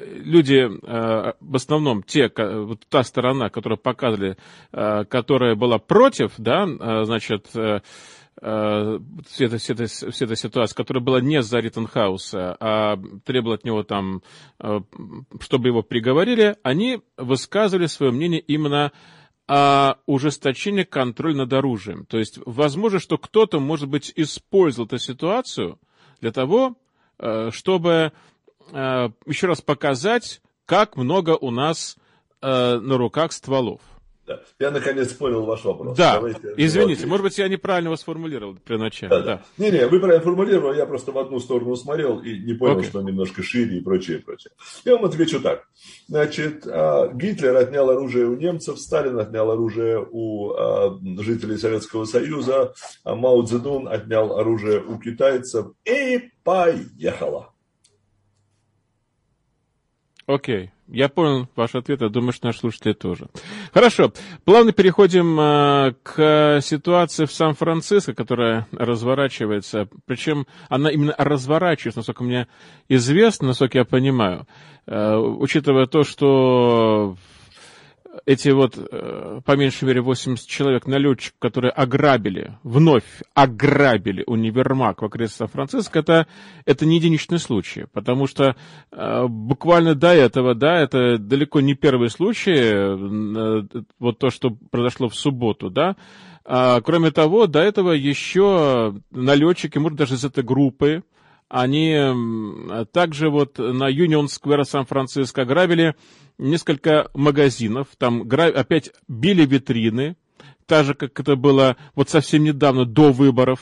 люди, 0.00 0.68
а, 0.86 1.34
в 1.40 1.56
основном 1.56 2.02
те, 2.02 2.30
вот 2.36 2.80
та 2.88 3.02
сторона, 3.02 3.50
которая 3.50 3.76
показывали, 3.76 4.36
а, 4.72 5.04
которая 5.04 5.54
была 5.54 5.78
против, 5.78 6.32
да, 6.38 6.66
значит, 7.04 7.48
э, 7.54 7.80
вся 8.38 9.44
эта, 9.46 9.56
вся, 9.56 9.72
эта, 9.72 9.86
вся 9.86 10.24
эта 10.24 10.36
ситуация, 10.36 10.76
которая 10.76 11.02
была 11.02 11.20
не 11.20 11.42
за 11.42 11.58
Риттенхауса, 11.58 12.56
а 12.60 12.98
требовала 13.24 13.54
от 13.54 13.64
него 13.64 13.82
там, 13.82 14.20
чтобы 15.40 15.68
его 15.68 15.82
приговорили, 15.82 16.56
они 16.62 17.00
высказывали 17.16 17.86
свое 17.86 18.12
мнение 18.12 18.40
именно 18.40 18.92
а 19.49 19.99
ужесточение 20.07 20.84
контроля 20.84 21.36
над 21.36 21.53
оружием. 21.53 22.05
То 22.07 22.18
есть, 22.18 22.38
возможно, 22.44 22.99
что 22.99 23.16
кто-то, 23.16 23.61
может 23.61 23.88
быть, 23.88 24.12
использовал 24.16 24.86
эту 24.86 24.99
ситуацию 24.99 25.78
для 26.20 26.32
того, 26.32 26.76
э, 27.18 27.51
чтобы 27.53 28.12
э, 28.72 29.09
еще 29.26 29.47
раз 29.47 29.61
показать, 29.61 30.40
как 30.64 30.97
много 30.97 31.36
у 31.36 31.51
нас 31.51 31.97
э, 32.42 32.78
на 32.78 32.97
руках 32.97 33.32
стволов. 33.32 33.80
Да. 34.26 34.40
Я 34.58 34.70
наконец 34.70 35.12
понял 35.12 35.44
ваш 35.44 35.64
вопрос. 35.64 35.96
Да, 35.96 36.14
Давайте 36.14 36.54
извините, 36.56 37.06
может 37.06 37.22
быть, 37.22 37.38
я 37.38 37.48
неправильно 37.48 37.90
вас 37.90 38.00
сформулировал 38.00 38.56
при 38.64 38.76
начале. 38.76 39.08
Да, 39.10 39.20
да. 39.20 39.42
Не-не, 39.56 39.86
вы 39.86 40.00
правильно 40.00 40.22
формулировали, 40.22 40.78
я 40.78 40.86
просто 40.86 41.12
в 41.12 41.18
одну 41.18 41.38
сторону 41.38 41.76
смотрел 41.76 42.18
и 42.20 42.38
не 42.38 42.54
понял, 42.54 42.80
okay. 42.80 42.84
что 42.88 43.02
немножко 43.02 43.42
шире 43.42 43.78
и 43.78 43.80
прочее, 43.80 44.18
прочее. 44.18 44.52
Я 44.84 44.96
вам 44.96 45.04
отвечу 45.04 45.40
так. 45.40 45.68
Значит, 46.08 46.66
а, 46.66 47.08
Гитлер 47.12 47.56
отнял 47.56 47.88
оружие 47.88 48.26
у 48.26 48.34
немцев, 48.34 48.78
Сталин 48.78 49.18
отнял 49.18 49.50
оружие 49.50 50.04
у 50.10 50.52
а, 50.52 50.98
жителей 51.20 51.56
Советского 51.56 52.04
Союза, 52.04 52.74
а 53.04 53.14
Мао 53.14 53.42
Цзэдун 53.42 53.88
отнял 53.88 54.38
оружие 54.38 54.82
у 54.82 54.98
китайцев 54.98 55.66
и 55.84 56.30
поехала. 56.42 57.52
Окей. 60.26 60.70
Я 60.88 61.08
понял 61.08 61.48
ваш 61.56 61.74
ответ, 61.74 62.00
я 62.00 62.08
думаю, 62.08 62.32
что 62.32 62.46
наши 62.46 62.60
слушатели 62.60 62.92
тоже. 62.92 63.26
Хорошо. 63.74 64.12
Плавно 64.44 64.72
переходим 64.72 65.38
э, 65.38 65.94
к 66.02 66.60
ситуации 66.62 67.24
в 67.24 67.32
Сан-Франциско, 67.32 68.14
которая 68.14 68.68
разворачивается. 68.72 69.88
Причем 70.04 70.46
она 70.68 70.90
именно 70.90 71.14
разворачивается, 71.18 72.00
насколько 72.00 72.22
мне 72.22 72.46
известно, 72.88 73.48
насколько 73.48 73.78
я 73.78 73.84
понимаю. 73.84 74.46
Э, 74.86 75.16
учитывая 75.16 75.86
то, 75.86 76.04
что 76.04 77.16
эти 78.24 78.48
вот, 78.48 78.76
э, 78.78 79.40
по 79.44 79.56
меньшей 79.56 79.84
мере, 79.84 80.00
80 80.00 80.46
человек 80.46 80.86
налетчиков, 80.86 81.38
которые 81.38 81.70
ограбили, 81.72 82.58
вновь 82.62 83.04
ограбили 83.34 84.24
универмаг 84.26 85.02
в 85.02 85.04
окрестностях 85.04 85.50
Сан-Франциско, 85.50 85.98
это, 85.98 86.26
это 86.64 86.86
не 86.86 86.96
единичный 86.96 87.38
случай, 87.38 87.84
потому 87.92 88.26
что 88.26 88.56
э, 88.92 89.26
буквально 89.28 89.94
до 89.94 90.08
этого, 90.08 90.54
да, 90.54 90.78
это 90.80 91.18
далеко 91.18 91.60
не 91.60 91.74
первый 91.74 92.10
случай, 92.10 92.56
э, 92.56 93.62
вот 93.98 94.18
то, 94.18 94.30
что 94.30 94.50
произошло 94.70 95.08
в 95.08 95.14
субботу, 95.14 95.70
да, 95.70 95.96
а, 96.48 96.80
кроме 96.80 97.10
того, 97.10 97.48
до 97.48 97.58
этого 97.58 97.90
еще 97.90 98.94
налетчики, 99.10 99.78
может, 99.78 99.98
даже 99.98 100.14
из 100.14 100.24
этой 100.24 100.44
группы, 100.44 101.02
они 101.49 101.97
также 102.92 103.30
вот 103.30 103.59
на 103.59 103.88
Юнион 103.88 104.28
Сквер 104.28 104.64
Сан-Франциско 104.64 105.42
ограбили 105.42 105.94
несколько 106.38 107.11
магазинов, 107.14 107.88
там 107.99 108.28
опять 108.30 108.92
били 109.09 109.47
витрины, 109.47 110.16
так 110.66 110.84
же, 110.84 110.94
как 110.94 111.18
это 111.18 111.36
было 111.36 111.76
вот 111.94 112.11
совсем 112.11 112.44
недавно, 112.44 112.84
до 112.84 113.12
выборов. 113.12 113.61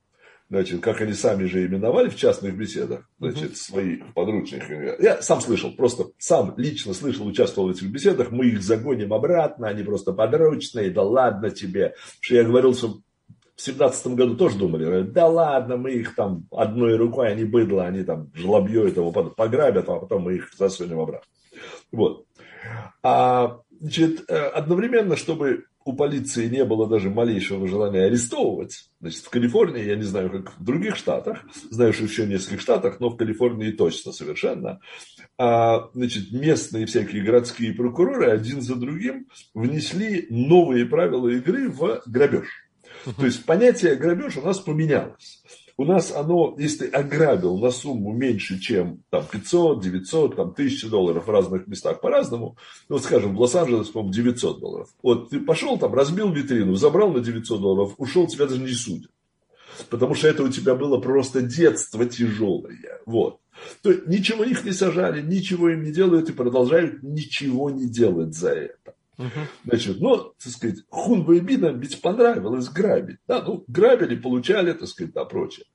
значит, 0.50 0.82
как 0.82 1.02
они 1.02 1.14
сами 1.14 1.46
же 1.46 1.66
именовали 1.66 2.10
в 2.10 2.16
частных 2.16 2.56
беседах, 2.58 3.10
значит, 3.20 3.58
своих 3.58 4.14
подручных. 4.14 4.70
Я 5.00 5.22
сам 5.22 5.42
слышал, 5.42 5.72
просто 5.72 6.06
сам 6.18 6.54
лично 6.58 6.94
слышал, 6.94 7.26
участвовал 7.26 7.70
в 7.70 7.72
этих 7.72 7.90
беседах, 7.90 8.32
мы 8.32 8.48
их 8.48 8.62
загоним 8.62 9.14
обратно, 9.14 9.68
они 9.68 9.84
просто 9.84 10.14
подручные, 10.14 10.92
да 10.92 11.04
ладно 11.04 11.50
тебе. 11.50 11.96
Что 12.20 12.36
я 12.36 12.44
говорил, 12.44 12.76
что 12.76 13.00
в 13.56 13.62
семнадцатом 13.62 14.16
году 14.16 14.36
тоже 14.36 14.58
думали, 14.58 15.04
да 15.04 15.28
ладно, 15.28 15.78
мы 15.78 15.92
их 15.92 16.16
там 16.16 16.46
одной 16.52 16.96
рукой, 16.96 17.32
они 17.32 17.46
быдло, 17.46 17.86
они 17.86 18.04
там 18.04 18.30
жлобье 18.36 18.90
этого 18.90 19.12
пограбят, 19.12 19.90
а 19.90 20.00
потом 20.00 20.24
мы 20.24 20.36
их 20.36 20.52
засунем 20.58 21.00
обратно. 21.00 21.28
Вот. 21.92 22.26
А, 23.02 23.62
значит, 23.80 24.30
э, 24.30 24.36
одновременно, 24.36 25.16
чтобы 25.16 25.66
у 25.86 25.94
полиции 25.94 26.50
не 26.50 26.66
было 26.66 26.90
даже 26.90 27.12
малейшего 27.12 27.68
желания 27.68 28.06
арестовывать. 28.06 28.90
Значит, 29.00 29.24
в 29.24 29.30
Калифорнии, 29.30 29.86
я 29.86 29.96
не 29.96 30.04
знаю, 30.04 30.32
как 30.32 30.58
в 30.58 30.64
других 30.64 30.96
штатах, 30.96 31.46
знаю, 31.70 31.94
что 31.94 32.06
еще 32.06 32.24
в 32.24 32.28
нескольких 32.28 32.60
штатах, 32.60 33.00
но 33.00 33.10
в 33.10 33.18
Калифорнии 33.18 33.72
точно 33.72 34.12
совершенно, 34.12 34.80
а, 35.38 35.90
значит, 35.94 36.32
местные 36.32 36.88
всякие 36.88 37.24
городские 37.24 37.74
прокуроры 37.74 38.32
один 38.32 38.62
за 38.62 38.76
другим 38.76 39.28
внесли 39.54 40.26
новые 40.32 40.88
правила 40.88 41.30
игры 41.30 41.70
в 41.70 42.02
грабеж. 42.08 42.48
То 43.18 43.26
есть 43.26 43.46
понятие 43.46 43.96
грабеж 43.96 44.38
у 44.38 44.42
нас 44.42 44.60
поменялось 44.60 45.44
у 45.78 45.84
нас 45.84 46.14
оно, 46.16 46.56
если 46.58 46.88
ограбил 46.88 47.58
на 47.58 47.70
сумму 47.70 48.14
меньше, 48.14 48.60
чем 48.60 49.04
там, 49.10 49.26
500, 49.30 49.84
900, 49.84 50.36
там, 50.36 50.50
1000 50.52 50.90
долларов 50.90 51.28
в 51.28 51.30
разных 51.30 51.68
местах 51.68 52.00
по-разному, 52.00 52.58
ну, 52.88 52.96
вот, 52.96 53.04
скажем, 53.04 53.36
в 53.36 53.42
Лос-Анджелесе, 53.42 53.92
по-моему, 53.92 54.14
900 54.14 54.60
долларов. 54.60 54.90
Вот 55.04 55.30
ты 55.30 55.40
пошел 55.42 55.78
там, 55.78 55.94
разбил 55.94 56.32
витрину, 56.32 56.76
забрал 56.76 57.12
на 57.12 57.20
900 57.20 57.62
долларов, 57.62 57.94
ушел, 57.98 58.28
тебя 58.28 58.46
даже 58.46 58.62
не 58.62 58.74
судят. 58.74 59.12
Потому 59.90 60.16
что 60.16 60.30
это 60.30 60.44
у 60.44 60.50
тебя 60.50 60.76
было 60.76 61.00
просто 61.00 61.42
детство 61.42 62.06
тяжелое. 62.06 63.02
Вот. 63.06 63.40
То 63.82 63.92
есть 63.92 64.08
ничего 64.08 64.44
их 64.44 64.64
не 64.64 64.72
сажали, 64.72 65.22
ничего 65.22 65.70
им 65.70 65.84
не 65.84 65.92
делают 65.92 66.30
и 66.30 66.34
продолжают 66.34 67.04
ничего 67.04 67.70
не 67.70 67.88
делать 67.90 68.34
за 68.34 68.52
это. 68.52 68.95
Значит, 69.66 70.00
ну, 70.00 70.18
так 70.18 70.52
сказать, 70.52 70.80
Хунва 70.90 71.34
и 71.34 71.40
Бинам 71.40 71.80
ведь 71.80 72.02
понравилось 72.02 72.70
грабить. 72.70 73.18
Да, 73.28 73.42
ну, 73.42 73.64
грабили, 73.68 74.16
получали, 74.16 74.74
так 74.74 74.88
сказать, 74.88 75.14
да, 75.14 75.26
прочее. 75.26 75.66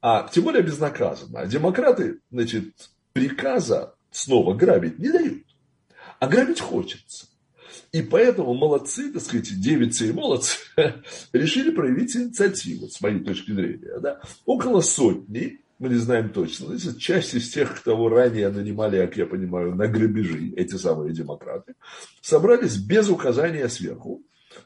А 0.00 0.28
тем 0.32 0.44
более 0.44 0.62
безнаказанно. 0.62 1.40
А 1.40 1.46
демократы, 1.46 2.20
значит, 2.30 2.74
приказа 3.12 3.94
снова 4.10 4.54
грабить 4.54 4.98
не 4.98 5.10
дают. 5.10 5.44
А 6.18 6.26
грабить 6.26 6.60
хочется. 6.60 7.26
И 7.92 8.02
поэтому 8.02 8.54
молодцы, 8.54 9.12
так 9.12 9.22
сказать, 9.22 9.60
девицы 9.60 10.08
и 10.08 10.12
молодцы 10.12 10.58
решили 11.32 11.70
проявить 11.70 12.16
инициативу, 12.16 12.88
с 12.88 13.00
моей 13.00 13.22
точки 13.22 13.52
зрения. 13.52 13.98
Да? 14.00 14.20
Около 14.44 14.80
сотни 14.80 15.60
мы 15.78 15.88
не 15.88 15.96
знаем 15.96 16.30
точно. 16.30 16.66
Значит, 16.66 16.98
часть 16.98 17.34
из 17.34 17.50
тех, 17.50 17.82
кого 17.82 18.08
ранее 18.08 18.48
нанимали, 18.48 19.04
как 19.04 19.16
я 19.16 19.26
понимаю, 19.26 19.74
на 19.74 19.86
грабежи, 19.86 20.52
эти 20.56 20.76
самые 20.76 21.12
демократы, 21.12 21.74
собрались 22.20 22.76
без 22.76 23.08
указания 23.08 23.68
сверху, 23.68 24.22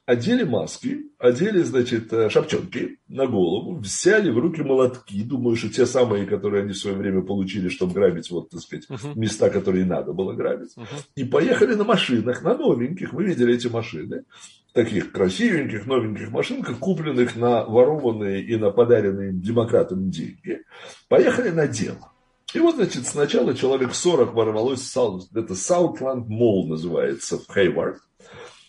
одели 0.07 0.45
маски, 0.45 0.99
одели, 1.19 1.63
значит, 1.63 2.13
э, 2.13 2.31
шапчонки 2.31 2.99
на 3.09 3.27
голову, 3.27 3.77
взяли 3.77 4.31
в 4.31 4.39
руки 4.39 4.63
молотки, 4.63 5.23
думаю, 5.23 5.57
что 5.57 5.69
те 5.69 5.87
самые, 5.87 6.27
которые 6.27 6.63
они 6.63 6.73
в 6.73 6.79
свое 6.79 6.97
время 6.97 7.23
получили, 7.23 7.69
чтобы 7.69 7.95
грабить, 7.95 8.31
вот, 8.31 8.51
так 8.51 8.61
сказать, 8.61 8.87
uh-huh. 8.89 9.19
места, 9.19 9.51
которые 9.51 9.85
надо 9.85 10.13
было 10.13 10.33
грабить, 10.33 10.77
uh-huh. 10.77 10.87
и 11.17 11.25
поехали 11.25 11.75
на 11.75 11.85
машинах, 11.85 12.43
на 12.43 12.57
новеньких, 12.57 13.13
вы 13.13 13.25
видели 13.25 13.55
эти 13.55 13.69
машины, 13.69 14.25
таких 14.73 15.13
красивеньких, 15.13 15.87
новеньких 15.87 16.31
машинках, 16.31 16.79
купленных 16.79 17.37
на 17.37 17.65
ворованные 17.65 18.43
и 18.43 18.57
на 18.57 18.71
подаренные 18.71 19.33
демократам 19.33 20.11
деньги, 20.11 20.63
поехали 21.09 21.51
на 21.51 21.67
дело. 21.67 22.13
И 22.55 22.59
вот, 22.59 22.77
значит, 22.77 23.07
сначала 23.07 23.55
человек 23.55 23.95
40 23.95 24.35
ворвалось 24.35 24.95
в 24.95 25.37
это 25.37 25.55
Саутланд 25.55 26.29
Молл 26.29 26.67
называется, 26.67 27.39
в 27.39 27.53
Хейвард, 27.53 28.01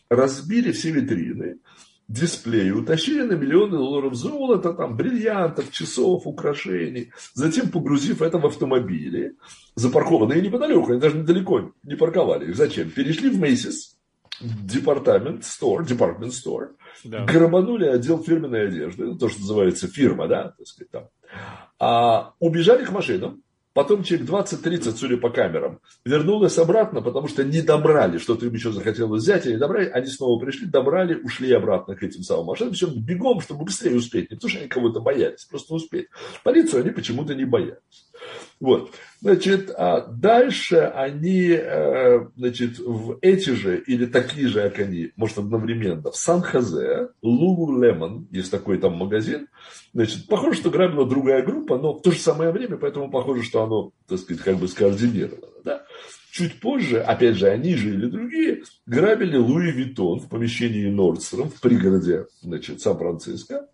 разбили 0.09 0.71
все 0.71 0.91
витрины, 0.91 1.57
дисплеи, 2.07 2.69
утащили 2.71 3.23
на 3.23 3.33
миллионы 3.33 3.77
долларов 3.77 4.13
золота, 4.13 4.73
там, 4.73 4.97
бриллиантов, 4.97 5.71
часов, 5.71 6.27
украшений, 6.27 7.11
затем 7.33 7.69
погрузив 7.69 8.21
это 8.21 8.37
в 8.37 8.45
автомобили, 8.45 9.35
запаркованные 9.75 10.41
неподалеку, 10.41 10.91
они 10.91 10.99
даже 10.99 11.17
недалеко 11.17 11.71
не 11.83 11.95
парковали. 11.95 12.51
Зачем? 12.53 12.91
Перешли 12.91 13.29
в 13.29 13.39
Мейсис, 13.39 13.97
департамент, 14.41 15.43
store, 15.43 15.85
department 15.85 16.31
store, 16.31 16.69
да. 17.03 17.25
грабанули 17.25 17.85
отдел 17.85 18.21
фирменной 18.23 18.67
одежды, 18.67 19.05
ну, 19.05 19.17
то, 19.17 19.29
что 19.29 19.41
называется 19.41 19.87
фирма, 19.87 20.27
да, 20.27 20.53
так 20.57 20.67
сказать, 20.67 20.91
там, 20.91 21.09
а, 21.79 22.33
убежали 22.39 22.85
к 22.85 22.91
машинам, 22.91 23.41
потом 23.73 24.03
через 24.03 24.27
20-30, 24.27 24.95
судя 24.97 25.17
по 25.17 25.29
камерам, 25.29 25.79
вернулась 26.05 26.57
обратно, 26.57 27.01
потому 27.01 27.27
что 27.27 27.43
не 27.43 27.61
добрали, 27.61 28.17
что-то 28.17 28.45
им 28.45 28.53
еще 28.53 28.71
захотелось 28.71 29.23
взять, 29.23 29.45
и 29.45 29.51
не 29.51 29.57
добрали, 29.57 29.89
они 29.89 30.07
снова 30.07 30.39
пришли, 30.39 30.67
добрали, 30.67 31.15
ушли 31.15 31.51
обратно 31.53 31.95
к 31.95 32.03
этим 32.03 32.23
самым 32.23 32.47
машинам, 32.47 32.73
все 32.73 32.87
бегом, 32.87 33.41
чтобы 33.41 33.65
быстрее 33.65 33.95
успеть, 33.95 34.29
не 34.29 34.35
потому 34.35 34.49
что 34.49 34.59
они 34.59 34.67
кого-то 34.67 34.99
боялись, 34.99 35.45
просто 35.45 35.73
успеть. 35.73 36.07
Полицию 36.43 36.81
они 36.81 36.91
почему-то 36.91 37.33
не 37.33 37.45
боялись. 37.45 38.10
Вот. 38.59 38.91
Значит, 39.21 39.71
а 39.75 40.01
дальше 40.01 40.77
они, 40.77 41.49
э, 41.51 42.27
значит, 42.35 42.79
в 42.79 43.17
эти 43.21 43.51
же 43.51 43.77
или 43.77 44.05
такие 44.05 44.47
же, 44.47 44.61
как 44.61 44.79
они, 44.79 45.11
может, 45.15 45.39
одновременно, 45.39 46.11
в 46.11 46.15
Сан-Хозе, 46.15 47.09
Лулу 47.21 47.81
Лемон, 47.81 48.27
есть 48.31 48.51
такой 48.51 48.77
там 48.79 48.93
магазин, 48.93 49.47
значит, 49.93 50.27
похоже, 50.27 50.57
что 50.57 50.69
грабила 50.69 51.07
другая 51.07 51.43
группа, 51.43 51.77
но 51.77 51.93
в 51.93 52.01
то 52.01 52.11
же 52.11 52.19
самое 52.19 52.51
время, 52.51 52.77
поэтому 52.77 53.11
похоже, 53.11 53.43
что 53.43 53.63
оно, 53.63 53.91
так 54.07 54.19
сказать, 54.19 54.43
как 54.43 54.57
бы 54.57 54.67
скоординировано, 54.67 55.47
да. 55.63 55.83
Чуть 56.31 56.59
позже, 56.59 57.01
опять 57.01 57.35
же, 57.35 57.47
они 57.47 57.75
же 57.75 57.89
или 57.89 58.05
другие, 58.05 58.63
грабили 58.85 59.37
Луи 59.37 59.71
Виттон 59.71 60.19
в 60.19 60.29
помещении 60.29 60.89
Нордстром 60.89 61.49
в 61.49 61.59
пригороде, 61.59 62.25
значит, 62.41 62.79
Сан-Франциско. 62.81 63.67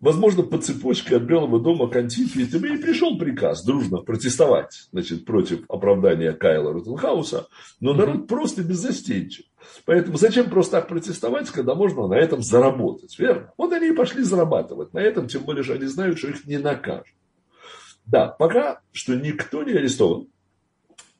Возможно, 0.00 0.42
по 0.42 0.56
цепочке 0.56 1.16
от 1.16 1.24
Белого 1.24 1.60
дома 1.60 1.86
к 1.88 1.96
Антифе 1.96 2.46
тебе 2.46 2.74
и 2.74 2.78
пришел 2.78 3.18
приказ 3.18 3.62
дружно 3.62 3.98
протестовать 3.98 4.88
значит, 4.92 5.26
против 5.26 5.64
оправдания 5.68 6.32
Кайла 6.32 6.72
Рутенхауса, 6.72 7.48
но 7.80 7.92
народ 7.92 8.26
просто 8.26 8.64
беззастенчив. 8.64 9.44
Поэтому 9.84 10.16
зачем 10.16 10.48
просто 10.48 10.78
так 10.78 10.88
протестовать, 10.88 11.50
когда 11.50 11.74
можно 11.74 12.06
на 12.06 12.14
этом 12.14 12.40
заработать, 12.40 13.18
верно? 13.18 13.52
Вот 13.58 13.74
они 13.74 13.88
и 13.88 13.94
пошли 13.94 14.22
зарабатывать 14.22 14.94
на 14.94 15.00
этом, 15.00 15.28
тем 15.28 15.42
более, 15.42 15.62
что 15.62 15.74
они 15.74 15.84
знают, 15.84 16.18
что 16.18 16.28
их 16.28 16.46
не 16.46 16.56
накажут. 16.56 17.14
Да, 18.06 18.28
пока 18.28 18.80
что 18.92 19.14
никто 19.14 19.62
не 19.62 19.72
арестован. 19.72 20.28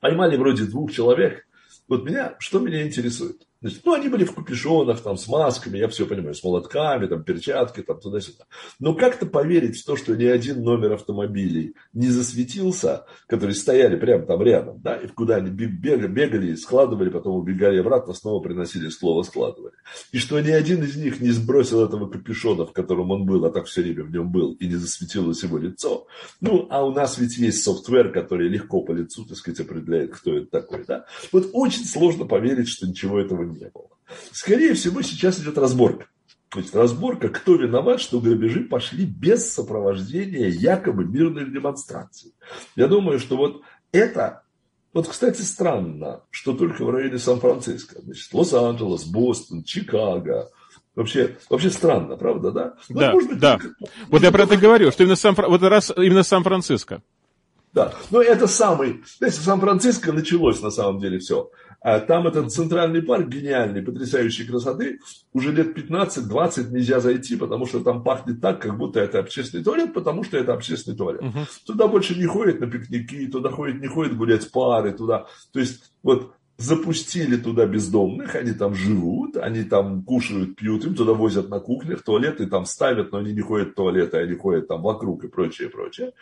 Поймали 0.01 0.39
вроде 0.39 0.65
двух 0.65 0.91
человек. 0.91 1.47
Вот 1.87 2.05
меня, 2.05 2.35
что 2.39 2.61
меня 2.61 2.87
интересует? 2.87 3.47
Значит, 3.63 3.83
ну, 3.85 3.93
они 3.93 4.09
были 4.09 4.25
в 4.25 4.35
капюшонах, 4.35 5.03
там, 5.03 5.19
с 5.19 5.29
масками, 5.29 5.77
я 5.77 5.89
все 5.89 6.07
понимаю, 6.07 6.35
с 6.35 6.43
молотками, 6.43 7.07
там, 7.07 7.23
перчатки, 7.23 7.83
там, 7.83 8.01
туда-сюда. 8.01 8.45
Но 8.79 8.95
как-то 8.95 9.27
поверить 9.27 9.79
в 9.79 9.85
то, 9.85 9.97
что 9.97 10.17
ни 10.17 10.25
один 10.25 10.63
номер 10.63 10.93
автомобилей 10.93 11.75
не 11.93 12.09
засветился, 12.09 13.05
которые 13.27 13.55
стояли 13.55 13.97
прямо 13.97 14.25
там 14.25 14.43
рядом, 14.43 14.81
да, 14.81 14.97
и 14.97 15.07
куда 15.09 15.37
они 15.37 15.51
бегали, 15.51 16.07
бегали, 16.07 16.55
складывали, 16.55 17.11
потом 17.11 17.37
убегали 17.37 17.79
обратно, 17.79 18.15
снова 18.15 18.43
приносили 18.43 18.89
слово 18.89 19.25
складывали. 19.25 19.75
И 20.13 20.19
что 20.19 20.41
ни 20.41 20.51
один 20.51 20.83
из 20.83 20.97
них 20.97 21.21
не 21.21 21.31
сбросил 21.31 21.85
этого 21.85 22.09
капюшона, 22.09 22.65
в 22.65 22.73
котором 22.73 23.11
он 23.11 23.27
был, 23.27 23.45
а 23.45 23.51
так 23.51 23.67
все 23.67 23.83
время 23.83 24.05
в 24.05 24.11
нем 24.11 24.33
был, 24.33 24.53
и 24.53 24.67
не 24.67 24.77
засветилось 24.77 25.43
его 25.43 25.59
лицо. 25.59 26.07
Ну, 26.41 26.67
а 26.71 26.83
у 26.83 26.93
нас 26.93 27.19
ведь 27.19 27.37
есть 27.37 27.63
софтвер, 27.63 28.11
который 28.11 28.49
легко 28.49 28.81
по 28.81 28.93
лицу, 28.93 29.27
так 29.27 29.37
сказать, 29.37 29.61
определяет, 29.61 30.13
кто 30.15 30.35
это 30.35 30.47
такой, 30.47 30.85
да. 30.87 31.05
Вот 31.31 31.51
очень 31.53 31.85
сложно 31.85 32.25
поверить, 32.25 32.69
что 32.69 32.87
ничего 32.87 33.21
этого 33.21 33.50
не 33.53 33.69
было. 33.69 33.89
Скорее 34.33 34.75
всего, 34.75 35.03
сейчас 35.03 35.39
идет 35.41 35.59
разборка. 35.59 36.07
То 36.49 36.59
есть 36.59 36.75
разборка, 36.75 37.29
кто 37.29 37.55
виноват, 37.55 38.01
что 38.01 38.21
грабежи 38.21 38.65
пошли 38.65 39.05
без 39.05 39.53
сопровождения 39.53 40.49
якобы 40.49 41.05
мирных 41.05 41.53
демонстраций. 41.53 42.35
Я 42.75 42.89
думаю, 42.89 43.21
что 43.21 43.37
вот 43.37 43.63
это, 43.93 44.43
вот, 44.93 45.07
кстати, 45.07 45.43
странно, 45.43 46.23
что 46.31 46.53
только 46.53 46.85
в 46.85 46.91
районе 46.91 47.19
Сан-Франциско. 47.19 48.01
Значит, 48.03 48.35
Лос-Анджелес, 48.35 49.05
Бостон, 49.05 49.63
Чикаго, 49.63 50.51
Вообще, 50.97 51.37
вообще 51.49 51.71
странно, 51.71 52.17
правда, 52.17 52.51
да? 52.51 52.75
Да, 52.89 53.13
быть, 53.13 53.39
да. 53.39 53.59
Только... 53.59 53.75
Вот 54.09 54.23
я 54.23 54.33
про 54.33 54.43
это 54.43 54.57
говорю, 54.57 54.91
что 54.91 55.05
именно, 55.05 55.17
Сан, 55.17 55.35
вот 55.37 55.63
раз 55.63 55.93
именно 55.97 56.25
Сан-Франциско. 56.25 57.01
Да, 57.73 57.95
но 58.11 58.21
это 58.21 58.49
самый, 58.49 59.03
знаете, 59.19 59.41
Сан-Франциско 59.41 60.13
началось 60.13 60.61
на 60.61 60.71
самом 60.71 60.99
деле 61.01 61.21
все. 61.21 61.51
А 61.83 62.01
там 62.01 62.27
этот 62.27 62.53
центральный 62.53 63.03
парк 63.03 63.29
гениальный, 63.29 63.83
потрясающей 63.83 64.47
красоты. 64.47 65.01
Уже 65.33 65.51
лет 65.51 65.77
15-20 65.77 66.71
нельзя 66.71 67.01
зайти, 67.01 67.37
потому 67.37 67.67
что 67.67 67.81
там 67.81 68.03
пахнет 68.03 68.41
так, 68.41 68.61
как 68.61 68.77
будто 68.77 69.01
это 69.01 69.19
общественный 69.19 69.65
туалет, 69.65 69.95
потому 69.95 70.23
что 70.23 70.37
это 70.37 70.53
общественный 70.53 70.97
туалет. 70.97 71.23
Угу. 71.23 71.39
Туда 71.67 71.89
больше 71.89 72.19
не 72.19 72.27
ходят 72.27 72.61
на 72.61 72.67
пикники, 72.67 73.27
туда 73.29 73.51
ходят, 73.51 73.81
не 73.81 73.89
ходят 73.89 74.17
гулять 74.17 74.51
пары, 74.51 74.93
туда. 74.93 75.27
То 75.53 75.61
есть 75.61 75.91
вот 76.03 76.35
запустили 76.61 77.37
туда 77.37 77.65
бездомных, 77.65 78.35
они 78.35 78.53
там 78.53 78.75
живут, 78.75 79.39
они 79.39 79.65
там 79.65 80.03
кушают, 80.03 80.57
пьют, 80.57 80.85
им 80.85 80.95
туда 80.95 81.15
возят 81.15 81.49
на 81.49 81.59
кухнях, 81.59 82.03
туалеты 82.03 82.47
там 82.47 82.67
ставят, 82.67 83.13
но 83.13 83.19
они 83.19 83.33
не 83.33 83.41
ходят 83.41 83.71
в 83.71 83.75
туалеты, 83.75 84.19
они 84.19 84.35
ходят 84.35 84.69
там 84.69 84.83
вокруг 84.83 85.25
и 85.25 85.29
прочее, 85.29 85.71
прочее. 85.71 86.13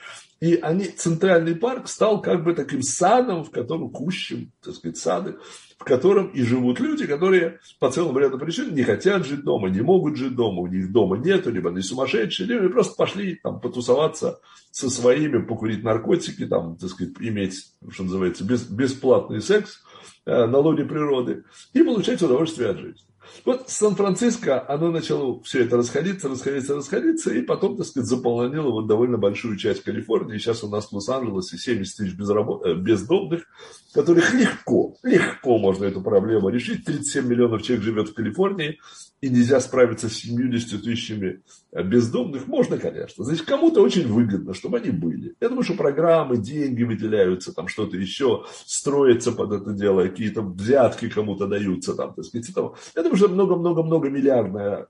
И 0.40 0.54
они, 0.54 0.84
центральный 0.84 1.56
парк 1.56 1.88
стал 1.88 2.22
как 2.22 2.44
бы 2.44 2.54
таким 2.54 2.82
садом, 2.82 3.42
в 3.42 3.50
котором 3.50 3.90
кущем, 3.90 4.52
так 4.62 4.74
сказать, 4.74 4.96
сады, 4.96 5.36
в 5.76 5.82
котором 5.82 6.28
и 6.28 6.42
живут 6.42 6.78
люди, 6.78 7.06
которые 7.06 7.58
по 7.80 7.90
целому 7.90 8.20
ряду 8.20 8.38
причин 8.38 8.72
не 8.72 8.84
хотят 8.84 9.26
жить 9.26 9.42
дома, 9.42 9.68
не 9.70 9.80
могут 9.80 10.16
жить 10.16 10.36
дома, 10.36 10.60
у 10.60 10.66
них 10.68 10.92
дома 10.92 11.18
нету, 11.18 11.50
либо 11.50 11.70
они 11.70 11.82
сумасшедшие, 11.82 12.46
либо 12.46 12.68
просто 12.68 12.94
пошли 12.94 13.34
там 13.34 13.60
потусоваться 13.60 14.40
со 14.70 14.88
своими, 14.88 15.38
покурить 15.38 15.82
наркотики, 15.82 16.46
там, 16.46 16.76
так 16.76 16.90
сказать, 16.90 17.14
иметь, 17.18 17.54
что 17.90 18.04
называется, 18.04 18.44
без, 18.44 18.62
бесплатный 18.62 19.40
секс, 19.40 19.82
на 20.28 20.58
лоне 20.58 20.84
природы 20.84 21.44
и 21.72 21.82
получать 21.82 22.22
удовольствие 22.22 22.70
от 22.70 22.78
жизни. 22.78 23.08
Вот 23.44 23.68
Сан-Франциско, 23.68 24.64
оно 24.68 24.90
начало 24.90 25.42
все 25.42 25.64
это 25.64 25.76
расходиться, 25.76 26.28
расходиться, 26.28 26.74
расходиться, 26.74 27.32
и 27.32 27.42
потом, 27.42 27.76
так 27.76 27.86
сказать, 27.86 28.08
заполонило 28.08 28.70
вот 28.70 28.86
довольно 28.86 29.18
большую 29.18 29.56
часть 29.56 29.82
Калифорнии. 29.82 30.38
Сейчас 30.38 30.64
у 30.64 30.68
нас 30.68 30.86
в 30.86 30.92
Лос-Анджелесе 30.92 31.56
70 31.56 31.96
тысяч 31.96 32.14
безработ... 32.14 32.66
Э, 32.66 32.74
бездомных, 32.74 33.44
которых 33.92 34.34
легко, 34.34 34.96
легко 35.02 35.58
можно 35.58 35.84
эту 35.84 36.00
проблему 36.00 36.48
решить. 36.48 36.84
37 36.84 37.26
миллионов 37.26 37.62
человек 37.62 37.84
живет 37.84 38.08
в 38.08 38.14
Калифорнии, 38.14 38.80
и 39.20 39.28
нельзя 39.28 39.60
справиться 39.60 40.08
с 40.08 40.14
70 40.14 40.82
тысячами 40.82 41.42
э, 41.72 41.82
бездомных, 41.82 42.46
можно, 42.46 42.78
конечно. 42.78 43.24
Значит, 43.24 43.46
кому-то 43.46 43.82
очень 43.82 44.06
выгодно, 44.06 44.54
чтобы 44.54 44.78
они 44.78 44.90
были. 44.90 45.34
Я 45.40 45.48
думаю, 45.48 45.64
что 45.64 45.74
программы, 45.74 46.36
деньги 46.36 46.84
выделяются, 46.84 47.52
там 47.52 47.68
что-то 47.68 47.96
еще 47.96 48.44
строится 48.66 49.32
под 49.32 49.52
это 49.52 49.72
дело, 49.72 50.02
какие-то 50.02 50.42
взятки 50.42 51.08
кому-то 51.08 51.46
даются, 51.46 51.94
там, 51.94 52.14
так 52.14 52.24
сказать, 52.24 52.54
того. 52.54 52.76
Я 52.94 53.02
думаю, 53.02 53.16
что 53.16 53.28
много-много-много 53.28 54.08
миллиардная 54.08 54.86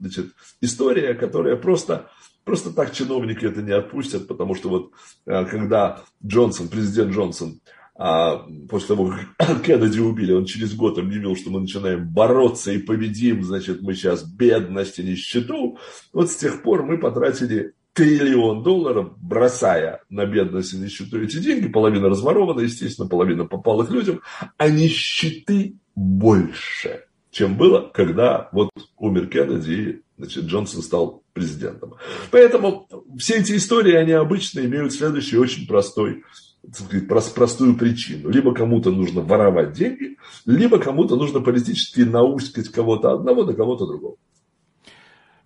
значит, 0.00 0.32
история, 0.60 1.14
которая 1.14 1.56
просто 1.56 2.08
Просто 2.44 2.74
так 2.74 2.92
чиновники 2.92 3.46
это 3.46 3.62
не 3.62 3.72
отпустят, 3.72 4.28
потому 4.28 4.54
что 4.54 4.68
вот 4.68 4.90
э, 5.26 5.46
когда 5.46 6.02
Джонсон, 6.24 6.68
президент 6.68 7.12
Джонсон, 7.12 7.60
а 7.96 8.44
после 8.68 8.88
того, 8.88 9.14
как 9.38 9.62
Кеннеди 9.64 10.00
убили, 10.00 10.32
он 10.32 10.46
через 10.46 10.74
год 10.74 10.98
объявил, 10.98 11.36
что 11.36 11.50
мы 11.50 11.60
начинаем 11.60 12.08
бороться 12.08 12.72
и 12.72 12.78
победим, 12.78 13.44
значит, 13.44 13.82
мы 13.82 13.94
сейчас 13.94 14.24
бедность 14.24 14.98
и 14.98 15.04
нищету. 15.04 15.78
Вот 16.12 16.30
с 16.30 16.36
тех 16.36 16.62
пор 16.62 16.84
мы 16.84 16.98
потратили 16.98 17.74
триллион 17.92 18.64
долларов, 18.64 19.16
бросая 19.18 20.02
на 20.10 20.26
бедность 20.26 20.74
и 20.74 20.76
нищету 20.76 21.22
эти 21.22 21.38
деньги, 21.38 21.68
половина 21.68 22.08
разворована, 22.08 22.60
естественно, 22.60 23.08
половина 23.08 23.44
попала 23.44 23.84
к 23.84 23.90
людям, 23.90 24.20
а 24.56 24.68
нищеты 24.68 25.76
больше, 25.94 27.04
чем 27.30 27.56
было, 27.56 27.90
когда 27.94 28.48
вот 28.50 28.70
умер 28.98 29.28
Кеннеди 29.28 29.72
и 29.72 30.02
значит, 30.18 30.44
Джонсон 30.44 30.82
стал 30.82 31.22
президентом. 31.32 31.94
Поэтому 32.30 32.88
все 33.18 33.36
эти 33.36 33.56
истории, 33.56 33.94
они 33.94 34.12
обычно 34.12 34.60
имеют 34.60 34.92
следующий 34.92 35.36
очень 35.36 35.66
простой 35.66 36.24
сказать, 36.72 37.08
простую 37.08 37.76
причину. 37.76 38.30
Либо 38.30 38.54
кому-то 38.54 38.90
нужно 38.90 39.20
воровать 39.20 39.72
деньги, 39.72 40.16
либо 40.46 40.78
кому-то 40.78 41.16
нужно 41.16 41.40
политически 41.40 42.00
наускать 42.00 42.68
кого-то 42.68 43.12
одного 43.12 43.44
до 43.44 43.54
кого-то 43.54 43.86
другого. 43.86 44.16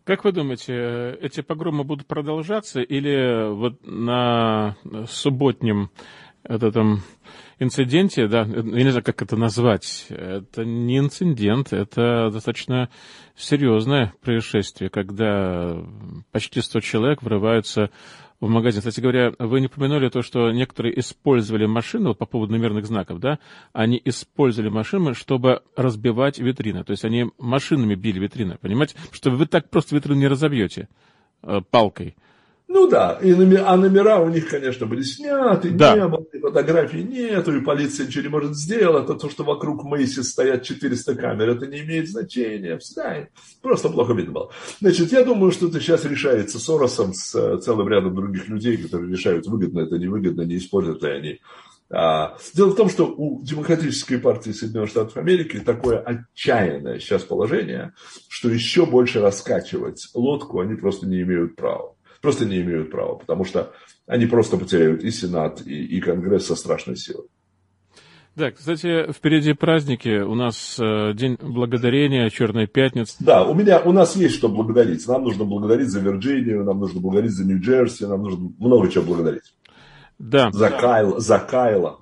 Как 0.04 0.24
вы 0.24 0.32
думаете, 0.32 1.18
эти 1.20 1.42
погромы 1.42 1.84
будут 1.84 2.06
продолжаться 2.06 2.80
или 2.80 3.52
вот 3.52 3.86
на 3.86 4.76
субботнем 5.06 5.90
этом 6.44 7.02
инциденте, 7.58 8.26
да, 8.26 8.42
я 8.42 8.62
не 8.62 8.90
знаю, 8.90 9.04
как 9.04 9.20
это 9.20 9.36
назвать, 9.36 10.06
это 10.08 10.64
не 10.64 10.98
инцидент, 10.98 11.72
это 11.72 12.30
достаточно 12.32 12.88
серьезное 13.36 14.14
происшествие, 14.22 14.88
когда 14.88 15.76
почти 16.30 16.62
100 16.62 16.80
человек 16.80 17.22
врываются 17.22 17.90
в 18.40 18.48
магазин. 18.48 18.80
Кстати 18.80 19.00
говоря, 19.00 19.32
вы 19.38 19.60
не 19.60 19.66
упомянули 19.66 20.08
то, 20.08 20.22
что 20.22 20.50
некоторые 20.52 20.98
использовали 21.00 21.66
машины, 21.66 22.08
вот 22.08 22.18
по 22.18 22.26
поводу 22.26 22.52
номерных 22.52 22.86
знаков, 22.86 23.18
да, 23.18 23.38
они 23.72 24.00
использовали 24.04 24.70
машины, 24.70 25.14
чтобы 25.14 25.62
разбивать 25.76 26.38
витрины. 26.38 26.84
То 26.84 26.92
есть 26.92 27.04
они 27.04 27.26
машинами 27.38 27.94
били 27.94 28.20
витрины, 28.20 28.58
понимаете? 28.60 28.96
Что 29.10 29.30
вы 29.30 29.46
так 29.46 29.70
просто 29.70 29.94
витрину 29.96 30.20
не 30.20 30.28
разобьете 30.28 30.88
э, 31.42 31.60
палкой. 31.70 32.16
Ну 32.70 32.86
да, 32.86 33.18
и 33.22 33.32
номера, 33.32 33.64
а 33.66 33.78
номера 33.78 34.20
у 34.20 34.28
них, 34.28 34.50
конечно, 34.50 34.84
были 34.84 35.00
сняты, 35.00 35.70
да. 35.70 35.96
не 35.96 36.06
было, 36.06 36.26
и 36.30 36.38
фотографий 36.38 37.02
нету, 37.02 37.56
и 37.56 37.64
полиция 37.64 38.06
ничего 38.06 38.24
не 38.24 38.28
может 38.28 38.56
сделать. 38.56 39.08
А 39.08 39.14
то, 39.14 39.30
что 39.30 39.42
вокруг 39.42 39.84
Мэйси 39.84 40.20
стоят 40.20 40.64
400 40.64 41.14
камер, 41.14 41.48
это 41.48 41.66
не 41.66 41.80
имеет 41.80 42.10
значения. 42.10 42.76
Всегда 42.76 43.26
просто 43.62 43.88
плохо 43.88 44.12
видно 44.12 44.32
было. 44.32 44.50
Значит, 44.82 45.12
я 45.12 45.24
думаю, 45.24 45.50
что 45.50 45.68
это 45.68 45.80
сейчас 45.80 46.04
решается 46.04 46.58
Соросом, 46.58 47.14
с 47.14 47.34
э, 47.34 47.56
целым 47.56 47.88
рядом 47.88 48.14
других 48.14 48.48
людей, 48.48 48.76
которые 48.76 49.10
решают, 49.10 49.46
выгодно 49.46 49.80
это, 49.80 49.96
невыгодно, 49.96 50.42
не 50.42 50.58
используют 50.58 51.02
ли 51.02 51.10
они 51.10 51.40
а, 51.90 52.36
Дело 52.52 52.70
в 52.70 52.76
том, 52.76 52.90
что 52.90 53.06
у 53.06 53.42
Демократической 53.42 54.18
партии 54.18 54.50
Соединенных 54.50 54.90
Штатов 54.90 55.16
Америки 55.16 55.58
такое 55.58 55.98
отчаянное 56.00 56.98
сейчас 56.98 57.22
положение, 57.22 57.94
что 58.28 58.50
еще 58.50 58.84
больше 58.84 59.22
раскачивать 59.22 60.08
лодку 60.12 60.60
они 60.60 60.74
просто 60.74 61.06
не 61.06 61.22
имеют 61.22 61.56
права 61.56 61.94
просто 62.20 62.44
не 62.44 62.60
имеют 62.60 62.90
права, 62.90 63.14
потому 63.16 63.44
что 63.44 63.72
они 64.06 64.26
просто 64.26 64.56
потеряют 64.56 65.02
и 65.02 65.10
Сенат, 65.10 65.60
и, 65.66 65.84
и 65.84 66.00
Конгресс 66.00 66.46
со 66.46 66.56
страшной 66.56 66.96
силой. 66.96 67.26
Да, 68.38 68.52
кстати, 68.52 69.10
впереди 69.10 69.52
праздники. 69.52 70.20
У 70.20 70.36
нас 70.36 70.78
э, 70.80 71.12
День 71.12 71.36
Благодарения, 71.40 72.30
Черная 72.30 72.68
Пятница. 72.68 73.16
Да, 73.18 73.44
у 73.44 73.52
меня, 73.52 73.80
у 73.80 73.90
нас 73.90 74.14
есть 74.14 74.36
что 74.36 74.48
благодарить. 74.48 75.06
Нам 75.08 75.24
нужно 75.24 75.44
благодарить 75.44 75.88
за 75.88 75.98
Вирджинию, 75.98 76.62
нам 76.62 76.78
нужно 76.78 77.00
благодарить 77.00 77.32
за 77.32 77.44
Нью-Джерси, 77.44 78.04
нам 78.04 78.22
нужно 78.22 78.52
много 78.60 78.88
чего 78.90 79.06
благодарить. 79.06 79.54
Да. 80.20 80.52
За, 80.52 80.70
Кайл, 80.70 81.18
за 81.18 81.40
Кайла. 81.40 81.98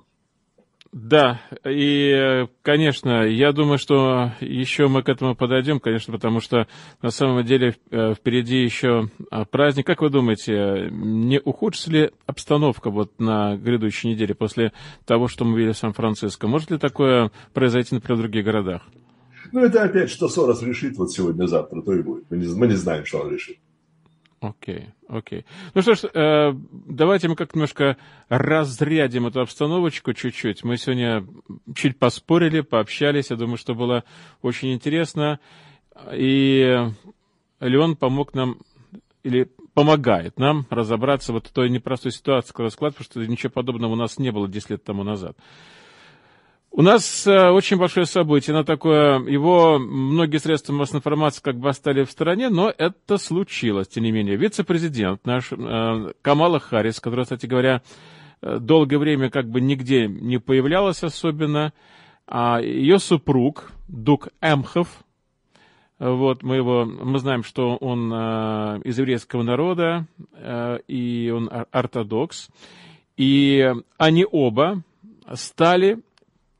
Да, 0.99 1.39
и, 1.63 2.47
конечно, 2.63 3.21
я 3.27 3.51
думаю, 3.51 3.77
что 3.77 4.31
еще 4.39 4.87
мы 4.87 5.03
к 5.03 5.09
этому 5.09 5.35
подойдем, 5.35 5.79
конечно, 5.79 6.11
потому 6.11 6.39
что 6.39 6.65
на 7.03 7.11
самом 7.11 7.45
деле 7.45 7.75
э, 7.91 8.15
впереди 8.15 8.63
еще 8.63 9.11
а, 9.29 9.45
праздник. 9.45 9.85
Как 9.85 10.01
вы 10.01 10.09
думаете, 10.09 10.89
не 10.89 11.39
ухудшится 11.39 11.91
ли 11.91 12.11
обстановка 12.25 12.89
вот 12.89 13.19
на 13.19 13.57
грядущей 13.57 14.09
неделе 14.09 14.33
после 14.33 14.73
того, 15.05 15.27
что 15.27 15.45
мы 15.45 15.59
видели 15.59 15.73
в 15.73 15.77
Сан-Франциско? 15.77 16.47
Может 16.47 16.71
ли 16.71 16.79
такое 16.79 17.31
произойти, 17.53 17.93
например, 17.93 18.17
в 18.17 18.21
других 18.21 18.45
городах? 18.45 18.81
Ну, 19.51 19.59
это 19.59 19.83
опять, 19.83 20.09
что 20.09 20.27
Сорос 20.27 20.63
решит 20.63 20.97
вот 20.97 21.11
сегодня-завтра, 21.11 21.83
то 21.83 21.93
и 21.93 22.01
будет. 22.01 22.23
Мы 22.31 22.37
не, 22.37 22.47
мы 22.55 22.65
не 22.65 22.75
знаем, 22.75 23.05
что 23.05 23.19
он 23.19 23.31
решит. 23.31 23.57
Окей, 24.39 24.89
окей. 25.07 25.45
Ну 25.73 25.81
что 25.81 25.95
ж, 25.95 26.03
э, 26.13 26.53
давайте 26.71 27.27
мы 27.27 27.35
как 27.35 27.55
немножко 27.55 27.97
разрядим 28.29 29.25
эту 29.25 29.41
обстановочку 29.41 30.13
чуть-чуть. 30.13 30.63
Мы 30.63 30.77
сегодня 30.77 31.25
чуть 31.73 31.97
поспорили, 31.97 32.61
пообщались. 32.61 33.31
Я 33.31 33.35
думаю, 33.35 33.57
что 33.57 33.73
было 33.73 34.03
очень 34.43 34.73
интересно. 34.73 35.39
И 36.13 36.87
Леон 37.59 37.95
помог 37.95 38.35
нам, 38.35 38.57
или 39.23 39.49
помогает 39.73 40.37
нам 40.37 40.67
разобраться 40.69 41.33
вот 41.33 41.47
в 41.47 41.51
той 41.51 41.69
непростой 41.69 42.11
ситуации, 42.11 42.49
складывается, 42.49 43.03
потому 43.03 43.03
что 43.03 43.31
ничего 43.31 43.51
подобного 43.51 43.93
у 43.93 43.95
нас 43.95 44.19
не 44.19 44.31
было 44.31 44.47
10 44.47 44.69
лет 44.69 44.83
тому 44.83 45.03
назад. 45.03 45.35
У 46.71 46.81
нас 46.81 47.25
э, 47.25 47.49
очень 47.49 47.77
большое 47.77 48.05
событие, 48.05 48.53
на 48.53 48.63
такое, 48.63 49.19
его 49.21 49.79
многие 49.79 50.37
средства 50.37 50.73
массовой 50.73 50.99
информации 50.99 51.41
как 51.41 51.57
бы 51.57 51.69
остали 51.69 52.03
в 52.03 52.11
стороне, 52.11 52.49
но 52.49 52.71
это 52.77 53.17
случилось, 53.17 53.87
тем 53.87 54.03
не 54.03 54.11
менее. 54.11 54.35
Вице-президент 54.35 55.25
наш 55.25 55.51
э, 55.51 56.11
Камала 56.21 56.59
Харрис, 56.59 56.99
которая, 56.99 57.23
кстати 57.23 57.45
говоря, 57.45 57.81
э, 58.41 58.59
долгое 58.59 58.97
время 58.97 59.29
как 59.29 59.49
бы 59.49 59.61
нигде 59.61 60.07
не 60.07 60.39
появлялась 60.39 61.03
особенно, 61.03 61.73
а 62.27 62.59
ее 62.61 62.99
супруг, 62.99 63.71
Дук 63.87 64.27
Эмхов, 64.41 64.89
вот, 65.97 66.43
мы 66.43 66.57
его, 66.57 66.85
мы 66.85 67.17
знаем, 67.17 67.43
что 67.43 67.77
он 67.77 68.13
из 68.83 68.99
еврейского 68.99 69.41
народа, 69.41 70.05
и 70.87 71.33
он 71.35 71.49
ортодокс, 71.71 72.49
и 73.15 73.73
они 73.97 74.27
оба 74.29 74.83
стали 75.33 75.99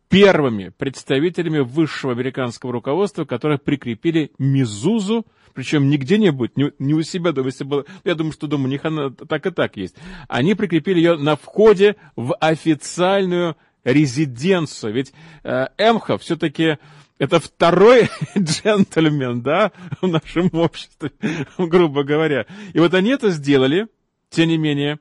первыми 0.09 0.69
представителями 0.69 1.59
высшего 1.59 2.13
американского 2.13 2.71
руководства, 2.71 3.25
которые 3.25 3.57
прикрепили 3.57 4.31
Мизузу, 4.37 5.25
причем 5.53 5.89
не 5.89 5.97
где-нибудь, 5.97 6.55
не, 6.55 6.71
не 6.79 6.93
у 6.93 7.01
себя 7.01 7.31
дома, 7.31 7.47
если 7.47 7.63
было, 7.63 7.85
я 8.03 8.15
думаю, 8.15 8.33
что 8.33 8.47
дома 8.47 8.65
у 8.65 8.67
них 8.67 8.85
она 8.85 9.09
так 9.09 9.45
и 9.45 9.51
так 9.51 9.75
есть. 9.75 9.95
Они 10.27 10.53
прикрепили 10.53 10.97
ее 10.97 11.17
на 11.17 11.35
входе 11.35 11.95
в 12.15 12.35
официальную 12.35 13.57
резиденцию. 13.83 14.93
Ведь 14.93 15.13
э, 15.43 15.67
Эмха 15.77 16.17
все-таки 16.17 16.77
это 17.17 17.39
второй 17.39 18.09
джентльмен, 18.37 19.41
да, 19.41 19.71
в 20.01 20.07
нашем 20.07 20.49
обществе, 20.53 21.11
грубо 21.57 22.03
говоря. 22.03 22.45
И 22.73 22.79
вот 22.79 22.93
они 22.93 23.11
это 23.11 23.29
сделали, 23.31 23.87
тем 24.29 24.49
не 24.49 24.57
менее. 24.57 24.99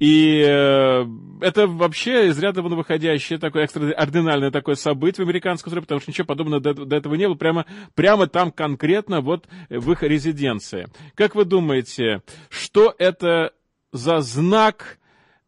И 0.00 0.44
э, 0.44 1.06
это 1.40 1.66
вообще 1.66 2.28
из 2.28 2.38
ряда 2.38 2.62
вон 2.62 2.74
выходящее 2.74 3.38
такое 3.38 3.64
экстраординальное 3.64 4.50
такое 4.50 4.74
событие 4.74 5.24
в 5.24 5.28
американской 5.28 5.70
истории, 5.70 5.82
потому 5.82 6.00
что 6.00 6.10
ничего 6.10 6.26
подобного 6.26 6.60
до, 6.60 6.74
до 6.74 6.96
этого 6.96 7.14
не 7.14 7.26
было, 7.28 7.36
прямо, 7.36 7.64
прямо 7.94 8.26
там 8.26 8.50
конкретно 8.50 9.20
вот 9.20 9.46
в 9.70 9.92
их 9.92 10.02
резиденции. 10.02 10.88
Как 11.14 11.34
вы 11.34 11.44
думаете, 11.44 12.22
что 12.48 12.94
это 12.98 13.52
за 13.92 14.20
знак 14.20 14.98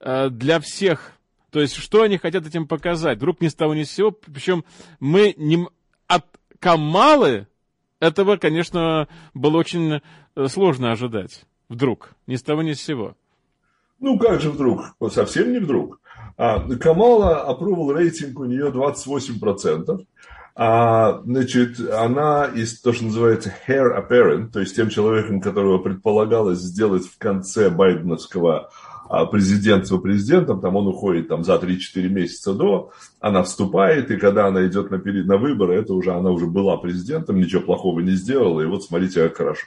э, 0.01 0.31
для 0.31 0.61
всех 0.61 1.17
то 1.57 1.63
есть, 1.63 1.75
что 1.77 2.03
они 2.03 2.19
хотят 2.19 2.47
этим 2.47 2.69
показать? 2.69 3.17
Вдруг 3.17 3.41
ни 3.41 3.49
с 3.49 3.55
того 3.55 3.75
ни 3.75 3.85
с 3.85 3.91
сего. 3.91 4.11
Причем 4.11 4.63
мы 5.01 5.33
не... 5.39 5.67
от 6.07 6.27
Камалы 6.61 7.47
этого, 7.99 8.37
конечно, 8.37 9.09
было 9.33 9.57
очень 9.57 10.03
э, 10.35 10.47
сложно 10.49 10.93
ожидать. 10.93 11.47
Вдруг. 11.71 12.11
Ни 12.27 12.37
с 12.37 12.43
того 12.43 12.61
ни 12.61 12.75
с 12.75 12.83
сего. 12.83 13.17
Ну, 14.01 14.19
как 14.19 14.41
же 14.41 14.51
вдруг? 14.51 14.95
Совсем 15.11 15.53
не 15.53 15.59
вдруг. 15.59 16.01
А, 16.37 16.61
Камала 16.77 17.47
approval 17.49 17.95
рейтинг 17.95 18.39
у 18.39 18.45
нее 18.45 18.71
28%. 18.71 20.05
А, 20.59 21.21
значит, 21.25 21.79
она 21.91 22.47
из 22.47 22.81
то, 22.81 22.93
что 22.93 23.05
называется 23.05 23.53
hair 23.67 23.95
apparent, 23.95 24.53
то 24.53 24.61
есть 24.61 24.75
тем 24.75 24.89
человеком, 24.89 25.41
которого 25.41 25.79
предполагалось 25.79 26.61
сделать 26.61 27.07
в 27.07 27.19
конце 27.19 27.69
байденовского 27.69 28.71
а 29.09 29.27
президентство 29.27 29.99
президентом, 29.99 30.61
там 30.61 30.77
он 30.77 30.87
уходит 30.89 31.29
там, 31.29 31.45
за 31.45 31.55
3-4 31.55 32.09
месяца 32.09 32.55
до, 32.55 32.91
она 33.21 33.43
вступает, 33.43 34.11
и 34.11 34.17
когда 34.17 34.47
она 34.47 34.67
идет 34.67 34.91
на, 34.91 34.99
перед, 34.99 35.27
на 35.27 35.37
выборы, 35.37 35.75
это 35.75 35.95
уже 35.95 36.13
она 36.13 36.31
уже 36.31 36.47
была 36.47 36.77
президентом, 36.77 37.37
ничего 37.37 37.63
плохого 37.63 38.01
не 38.01 38.13
сделала, 38.13 38.61
и 38.61 38.67
вот 38.67 38.85
смотрите, 38.85 39.23
как 39.29 39.37
хорошо. 39.37 39.67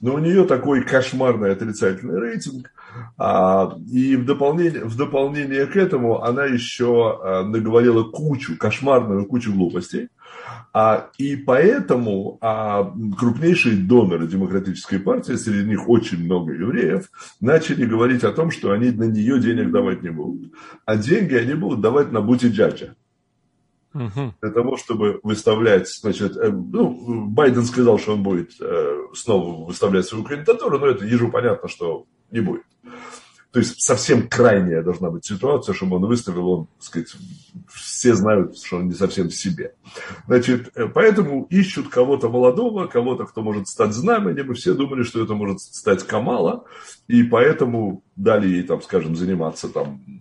Но 0.00 0.14
у 0.14 0.18
нее 0.18 0.44
такой 0.44 0.82
кошмарный 0.82 1.52
отрицательный 1.52 2.20
рейтинг, 2.20 2.70
а, 3.18 3.76
и 3.90 4.16
в 4.16 4.24
дополнение, 4.24 4.84
в 4.84 4.96
дополнение 4.96 5.66
к 5.66 5.76
этому 5.76 6.22
она 6.22 6.44
еще 6.44 7.18
а, 7.22 7.42
наговорила 7.42 8.04
кучу, 8.04 8.56
кошмарную 8.56 9.26
кучу 9.26 9.52
глупостей, 9.52 10.08
а, 10.78 11.08
и 11.16 11.36
поэтому 11.36 12.36
а, 12.42 12.92
крупнейшие 13.18 13.76
доноры 13.78 14.26
демократической 14.26 14.98
партии, 14.98 15.32
среди 15.32 15.66
них 15.66 15.88
очень 15.88 16.22
много 16.22 16.52
евреев, 16.52 17.10
начали 17.40 17.86
говорить 17.86 18.24
о 18.24 18.32
том, 18.32 18.50
что 18.50 18.72
они 18.72 18.90
на 18.90 19.04
нее 19.04 19.40
денег 19.40 19.70
давать 19.70 20.02
не 20.02 20.10
будут. 20.10 20.52
А 20.84 20.98
деньги 20.98 21.34
они 21.34 21.54
будут 21.54 21.80
давать 21.80 22.12
на 22.12 22.20
бути 22.20 22.48
джаджа. 22.48 22.94
Для 23.94 24.50
того, 24.52 24.76
чтобы 24.76 25.18
выставлять, 25.22 25.88
значит, 25.88 26.36
э, 26.36 26.50
ну, 26.50 27.26
Байден 27.26 27.64
сказал, 27.64 27.98
что 27.98 28.12
он 28.12 28.22
будет 28.22 28.50
э, 28.60 28.98
снова 29.14 29.64
выставлять 29.64 30.04
свою 30.04 30.24
кандидатуру, 30.24 30.78
но 30.78 30.88
это 30.88 31.06
ежу 31.06 31.30
понятно, 31.30 31.70
что 31.70 32.04
не 32.30 32.40
будет. 32.40 32.64
То 33.56 33.60
есть 33.60 33.80
совсем 33.80 34.28
крайняя 34.28 34.82
должна 34.82 35.08
быть 35.08 35.24
ситуация, 35.24 35.74
чтобы 35.74 35.96
он 35.96 36.04
выставил, 36.04 36.50
он, 36.50 36.66
так 36.66 36.82
сказать, 36.82 37.16
все 37.72 38.14
знают, 38.14 38.58
что 38.58 38.76
он 38.76 38.88
не 38.88 38.92
совсем 38.92 39.30
в 39.30 39.34
себе. 39.34 39.72
Значит, 40.26 40.72
э, 40.74 40.88
поэтому 40.88 41.46
ищут 41.48 41.88
кого-то 41.88 42.28
молодого, 42.28 42.86
кого-то, 42.86 43.24
кто 43.24 43.40
может 43.40 43.66
стать 43.68 43.94
знаменем, 43.94 44.52
и 44.52 44.54
все 44.54 44.74
думали, 44.74 45.04
что 45.04 45.24
это 45.24 45.32
может 45.32 45.62
стать 45.62 46.06
Камала, 46.06 46.66
и 47.08 47.22
поэтому 47.22 48.02
дали 48.14 48.46
ей, 48.46 48.62
там, 48.62 48.82
скажем, 48.82 49.16
заниматься 49.16 49.70
там 49.70 50.15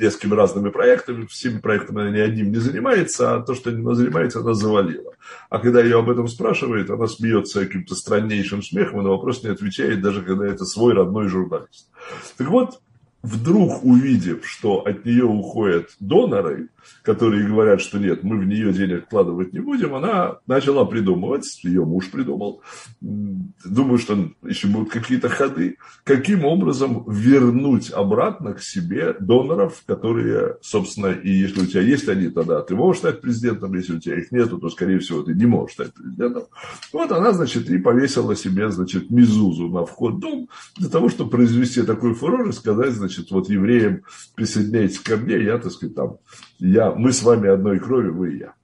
несколькими 0.00 0.34
разными 0.34 0.70
проектами, 0.70 1.26
всеми 1.26 1.58
проектами 1.58 2.02
она 2.02 2.10
ни 2.10 2.18
одним 2.18 2.50
не 2.50 2.58
занимается, 2.58 3.34
а 3.34 3.42
то, 3.42 3.54
что 3.54 3.70
она 3.70 3.94
занимается, 3.94 4.40
она 4.40 4.54
завалила. 4.54 5.12
А 5.48 5.58
когда 5.58 5.82
ее 5.82 5.98
об 5.98 6.10
этом 6.10 6.26
спрашивает, 6.26 6.90
она 6.90 7.06
смеется 7.06 7.60
каким-то 7.60 7.94
страннейшим 7.94 8.62
смехом 8.62 9.00
и 9.00 9.02
на 9.02 9.10
вопрос 9.10 9.42
не 9.42 9.50
отвечает, 9.50 10.00
даже 10.00 10.22
когда 10.22 10.46
это 10.46 10.64
свой 10.64 10.94
родной 10.94 11.28
журналист. 11.28 11.88
Так 12.36 12.48
вот, 12.48 12.80
вдруг 13.22 13.84
увидев, 13.84 14.46
что 14.46 14.80
от 14.80 15.04
нее 15.04 15.24
уходят 15.24 15.90
доноры, 16.00 16.68
которые 17.02 17.46
говорят, 17.46 17.80
что 17.80 17.98
нет, 17.98 18.22
мы 18.22 18.38
в 18.38 18.46
нее 18.46 18.72
денег 18.72 19.04
вкладывать 19.04 19.52
не 19.52 19.60
будем, 19.60 19.94
она 19.94 20.38
начала 20.46 20.84
придумывать, 20.84 21.62
ее 21.62 21.84
муж 21.84 22.10
придумал, 22.10 22.62
думаю, 23.00 23.98
что 23.98 24.30
еще 24.42 24.68
будут 24.68 24.90
какие-то 24.90 25.28
ходы, 25.28 25.76
каким 26.04 26.44
образом 26.44 27.04
вернуть 27.08 27.90
обратно 27.90 28.54
к 28.54 28.62
себе 28.62 29.14
доноров, 29.18 29.82
которые, 29.86 30.56
собственно, 30.62 31.08
и 31.08 31.30
если 31.30 31.62
у 31.62 31.66
тебя 31.66 31.82
есть 31.82 32.08
они, 32.08 32.28
тогда 32.28 32.62
ты 32.62 32.74
можешь 32.74 33.00
стать 33.00 33.20
президентом, 33.20 33.74
если 33.74 33.96
у 33.96 34.00
тебя 34.00 34.18
их 34.18 34.32
нету, 34.32 34.58
то, 34.58 34.70
скорее 34.70 34.98
всего, 34.98 35.22
ты 35.22 35.34
не 35.34 35.46
можешь 35.46 35.74
стать 35.74 35.92
президентом. 35.92 36.44
Вот 36.92 37.12
она, 37.12 37.32
значит, 37.32 37.68
и 37.70 37.78
повесила 37.78 38.34
себе, 38.34 38.70
значит, 38.70 39.10
мизузу 39.10 39.68
на 39.68 39.84
вход 39.84 40.14
в 40.14 40.18
дом 40.20 40.48
для 40.76 40.88
того, 40.88 41.08
чтобы 41.08 41.30
произвести 41.30 41.82
такой 41.82 42.14
фурор 42.14 42.48
и 42.48 42.52
сказать, 42.52 42.92
значит, 42.92 43.09
вот 43.30 43.48
евреям 43.48 44.02
присоединяйтесь 44.34 45.00
ко 45.00 45.16
мне, 45.16 45.42
я, 45.42 45.58
так 45.58 45.72
сказать, 45.72 45.94
там, 45.94 46.18
я, 46.58 46.92
мы 46.92 47.12
с 47.12 47.22
вами 47.22 47.48
одной 47.48 47.78
крови, 47.78 48.08
вы 48.08 48.34
и 48.34 48.38
я. 48.38 48.54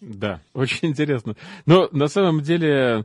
Да, 0.00 0.40
очень 0.54 0.88
интересно. 0.88 1.36
Но 1.64 1.88
на 1.92 2.08
самом 2.08 2.40
деле 2.40 3.04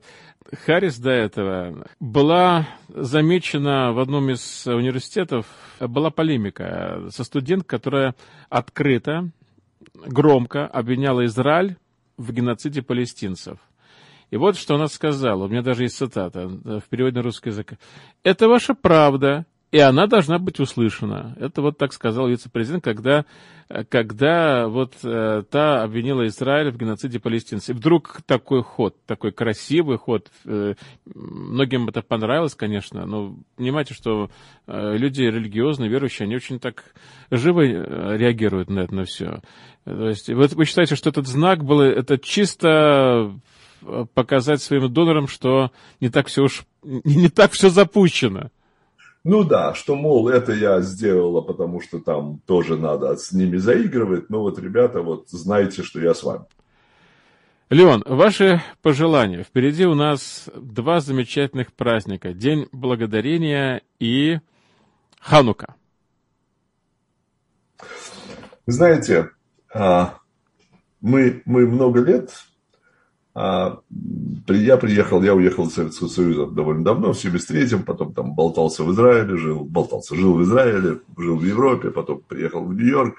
Харрис 0.65 0.97
до 0.97 1.11
этого 1.11 1.88
была 1.99 2.67
замечена 2.89 3.93
в 3.93 3.99
одном 3.99 4.29
из 4.29 4.67
университетов, 4.67 5.45
была 5.79 6.09
полемика 6.09 7.07
со 7.09 7.23
студенткой, 7.23 7.77
которая 7.79 8.15
открыто, 8.49 9.29
громко 10.05 10.67
обвиняла 10.67 11.25
Израиль 11.25 11.77
в 12.17 12.32
геноциде 12.32 12.82
палестинцев. 12.82 13.57
И 14.29 14.38
вот 14.38 14.57
что 14.57 14.75
она 14.75 14.88
сказала, 14.88 15.45
у 15.45 15.47
меня 15.49 15.61
даже 15.61 15.84
есть 15.84 15.97
цитата 15.97 16.47
в 16.47 16.84
переводе 16.89 17.17
на 17.17 17.23
русский 17.23 17.49
язык. 17.49 17.73
«Это 18.23 18.47
ваша 18.47 18.73
правда, 18.73 19.45
и 19.72 19.80
она 19.80 20.05
должна 20.05 20.38
быть 20.38 20.59
услышана. 20.59 21.36
Это 21.39 21.61
вот 21.61 21.78
так 21.78 21.93
сказал 21.93 22.28
вице-президент, 22.28 22.84
когда, 22.84 23.24
когда 23.88 24.67
вот 24.67 24.95
э, 25.01 25.43
та 25.49 25.84
обвинила 25.84 26.28
Израиль 26.28 26.72
в 26.72 26.78
геноциде 26.78 27.22
палестинцев. 27.22 27.69
И 27.69 27.80
вдруг 27.80 28.22
такой 28.26 28.63
ход, 28.63 28.97
такой 29.05 29.32
красивый 29.32 29.97
ход, 29.97 30.30
э, 30.45 30.74
многим 31.05 31.88
это 31.88 32.01
понравилось, 32.01 32.53
конечно, 32.53 33.05
но 33.05 33.38
понимаете, 33.55 33.93
что 33.93 34.30
э, 34.67 34.97
люди 34.97 35.22
религиозные, 35.22 35.89
верующие, 35.89 36.26
они 36.26 36.36
очень 36.36 36.59
так 36.59 36.84
живо 37.30 37.61
э, 37.61 38.17
реагируют 38.17 38.69
на 38.69 38.82
это, 38.82 38.93
на 38.93 39.05
все. 39.05 39.39
То 39.86 40.09
есть, 40.09 40.28
вот 40.30 40.51
вы 40.51 40.65
считаете, 40.65 40.97
что 40.97 41.09
этот 41.09 41.28
знак 41.28 41.63
был, 41.63 41.80
это 41.80 42.17
чисто 42.17 43.34
э, 43.84 44.05
показать 44.13 44.61
своим 44.61 44.91
донорам, 44.91 45.30
что 45.30 45.72
не 46.01 46.09
так 46.09 46.28
все 46.28 46.43
уж, 46.43 46.63
не 46.84 47.30
так 47.30 47.53
все 47.53 47.69
запущено. 47.69 48.49
Ну 49.24 49.43
да, 49.43 49.76
что, 49.76 49.95
мол, 49.95 50.30
это 50.30 50.51
я 50.51 50.82
сделала, 50.82 51.41
потому 51.41 51.80
что 51.80 51.99
там 51.99 52.39
тоже 52.47 52.76
надо 52.76 53.15
с 53.15 53.32
ними 53.32 53.57
заигрывать, 53.57 54.30
но 54.30 54.41
вот, 54.41 54.57
ребята, 54.57 55.01
вот 55.01 55.30
знаете, 55.30 55.84
что 55.84 55.99
я 55.99 56.15
с 56.15 56.24
вами. 56.24 56.45
Леон, 57.69 58.03
ваши 58.05 58.61
пожелания. 58.82 59.43
Впереди 59.43 59.86
у 59.86 59.93
нас 59.93 60.49
два 60.55 60.99
замечательных 60.99 61.72
праздника. 61.72 62.34
День 62.34 62.67
Благодарения 62.72 63.82
и 63.99 64.39
Ханука. 65.22 65.76
Знаете, 68.65 69.30
а, 69.74 70.17
мы, 70.99 71.43
мы 71.45 71.65
много 71.65 72.01
лет 72.01 72.32
я 73.34 74.77
приехал, 74.77 75.23
я 75.23 75.34
уехал 75.34 75.67
из 75.67 75.73
Советского 75.73 76.09
Союза 76.09 76.47
довольно 76.47 76.84
давно, 76.84 77.13
в 77.13 77.23
73-м, 77.23 77.84
потом 77.84 78.13
там 78.13 78.34
болтался 78.34 78.84
в 78.84 78.91
Израиле, 78.91 79.38
жил, 79.38 79.63
болтался, 79.63 80.15
жил 80.15 80.34
в 80.34 80.43
Израиле, 80.43 80.99
жил 81.17 81.38
в 81.38 81.43
Европе, 81.43 81.91
потом 81.91 82.21
приехал 82.27 82.65
в 82.65 82.73
Нью-Йорк. 82.73 83.15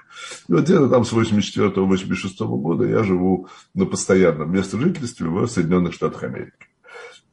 И 0.47 0.53
вот 0.53 0.63
где-то 0.65 0.87
там 0.89 1.03
с 1.03 1.13
84-86 1.13 2.45
года 2.45 2.85
я 2.85 3.03
живу 3.03 3.47
на 3.73 3.85
постоянном 3.85 4.51
месте 4.51 4.77
жительства 4.77 5.25
в 5.25 5.47
Соединенных 5.47 5.93
Штатах 5.93 6.23
Америки. 6.23 6.53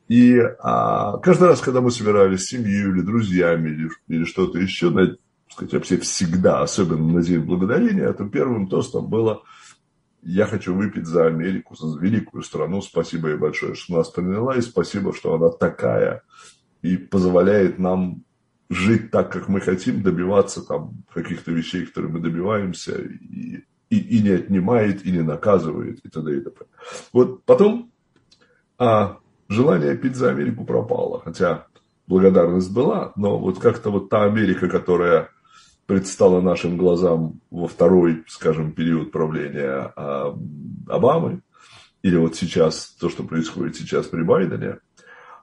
И 0.09 0.39
а, 0.61 1.19
каждый 1.19 1.49
раз, 1.49 1.61
когда 1.61 1.81
мы 1.81 1.91
собирались 1.91 2.45
с 2.45 2.49
семьей 2.49 2.89
или 2.89 3.01
друзьями 3.03 3.69
или, 3.69 3.91
или 4.09 4.25
что-то 4.25 4.59
еще, 4.59 4.91
на, 4.91 5.17
сказать, 5.49 5.75
вообще 5.75 5.99
всегда, 5.99 6.63
особенно 6.63 7.13
на 7.13 7.23
День 7.23 7.41
Благодарения, 7.41 8.13
то 8.13 8.25
первым 8.25 8.69
тостом 8.69 9.07
было– 9.09 9.43
я 10.23 10.47
хочу 10.47 10.75
выпить 10.75 11.07
за 11.07 11.27
Америку, 11.27 11.75
за 11.77 11.99
великую 11.99 12.43
страну. 12.43 12.83
Спасибо 12.83 13.29
ей 13.29 13.37
большое, 13.37 13.75
что 13.75 13.97
нас 13.97 14.09
приняла, 14.11 14.57
и 14.57 14.61
спасибо, 14.61 15.15
что 15.15 15.35
она 15.35 15.51
такая 15.51 16.23
и 16.83 16.97
позволяет 16.97 17.79
нам 17.79 18.23
жить 18.69 19.11
так, 19.11 19.33
как 19.33 19.49
мы 19.49 19.61
хотим, 19.61 20.03
добиваться 20.03 20.63
там 20.63 21.05
каких-то 21.13 21.51
вещей, 21.51 21.87
которые 21.87 22.13
мы 22.13 22.21
добиваемся, 22.21 23.01
и, 23.01 23.65
и, 23.91 23.99
и 23.99 24.23
не 24.23 24.31
отнимает, 24.31 25.05
и 25.05 25.11
не 25.11 25.23
наказывает, 25.23 26.01
и 26.05 26.09
т.д. 26.09 26.37
и 26.37 26.41
т.п. 26.41 26.65
Вот 27.13 27.45
потом 27.45 27.91
а, 28.79 29.19
желание 29.49 29.97
пить 29.97 30.17
за 30.17 30.31
Америку 30.31 30.65
пропало, 30.65 31.21
хотя 31.21 31.67
благодарность 32.07 32.73
была, 32.73 33.13
но 33.17 33.39
вот 33.39 33.59
как-то 33.59 33.91
вот 33.91 34.09
та 34.09 34.25
Америка, 34.25 34.69
которая 34.69 35.31
предстало 35.91 36.41
нашим 36.41 36.77
глазам 36.77 37.41
во 37.51 37.67
второй, 37.67 38.23
скажем, 38.29 38.71
период 38.71 39.11
правления 39.11 39.93
а, 39.97 40.39
Обамы, 40.87 41.43
или 42.03 42.15
вот 42.15 42.37
сейчас, 42.37 42.91
то, 43.01 43.11
что 43.11 43.25
происходит 43.25 43.75
сейчас 43.75 44.07
при 44.07 44.23
Байдене, 44.23 44.79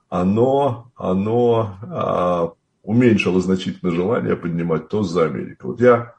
оно, 0.07 0.89
оно 0.95 1.77
а, 1.81 2.53
уменьшило 2.81 3.41
значительно 3.41 3.91
желание 3.91 4.37
поднимать 4.37 4.87
тост 4.87 5.11
за 5.11 5.25
Америку. 5.25 5.67
Вот 5.67 5.81
я, 5.81 6.13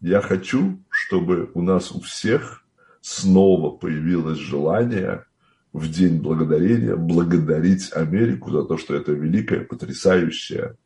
я 0.00 0.20
хочу, 0.20 0.78
чтобы 0.88 1.50
у 1.54 1.60
нас 1.60 1.90
у 1.90 2.00
всех 2.00 2.62
снова 3.00 3.76
появилось 3.76 4.38
желание 4.38 5.24
в 5.72 5.90
День 5.90 6.20
Благодарения 6.20 6.94
благодарить 6.94 7.92
Америку 7.92 8.52
за 8.52 8.62
то, 8.62 8.78
что 8.78 8.94
это 8.94 9.10
великая, 9.10 9.64
потрясающая, 9.64 10.76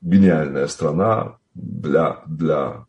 гениальная 0.00 0.68
страна 0.68 1.36
для, 1.54 2.22
для, 2.26 2.86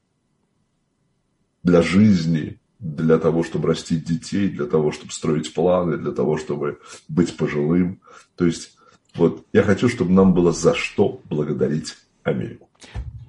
для 1.63 1.81
жизни, 1.81 2.59
для 2.79 3.17
того, 3.17 3.43
чтобы 3.43 3.69
растить 3.69 4.05
детей, 4.05 4.49
для 4.49 4.65
того, 4.65 4.91
чтобы 4.91 5.11
строить 5.11 5.53
планы, 5.53 5.97
для 5.97 6.11
того, 6.11 6.37
чтобы 6.37 6.79
быть 7.07 7.35
пожилым. 7.37 8.01
То 8.35 8.45
есть 8.45 8.75
вот 9.15 9.45
я 9.53 9.63
хочу, 9.63 9.89
чтобы 9.89 10.11
нам 10.11 10.33
было 10.33 10.51
за 10.51 10.75
что 10.75 11.21
благодарить 11.25 11.95
Америку. 12.23 12.69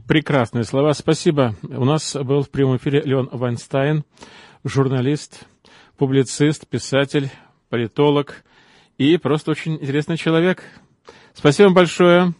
Прекрасные 0.08 0.64
слова. 0.64 0.92
Спасибо. 0.94 1.54
У 1.62 1.84
нас 1.84 2.14
был 2.14 2.42
в 2.42 2.50
прямом 2.50 2.76
эфире 2.76 3.02
Леон 3.02 3.28
Вайнстайн, 3.32 4.04
журналист, 4.64 5.46
публицист, 5.96 6.66
писатель, 6.66 7.30
политолог 7.68 8.44
и 8.98 9.16
просто 9.16 9.50
очень 9.50 9.74
интересный 9.74 10.16
человек. 10.16 10.62
Спасибо 11.34 11.70
большое. 11.70 12.34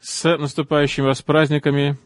С 0.00 0.36
наступающими 0.36 1.06
вас 1.06 1.22
праздниками. 1.22 1.98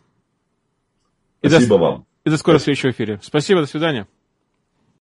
Спасибо 1.49 1.74
и 1.74 1.78
до, 1.78 1.84
вам. 1.84 2.07
И 2.24 2.30
до 2.30 2.36
скорой 2.36 2.59
встречи 2.59 2.86
в 2.86 2.90
эфире. 2.90 3.20
Спасибо, 3.22 3.61
до 3.61 3.66
свидания. 3.66 4.07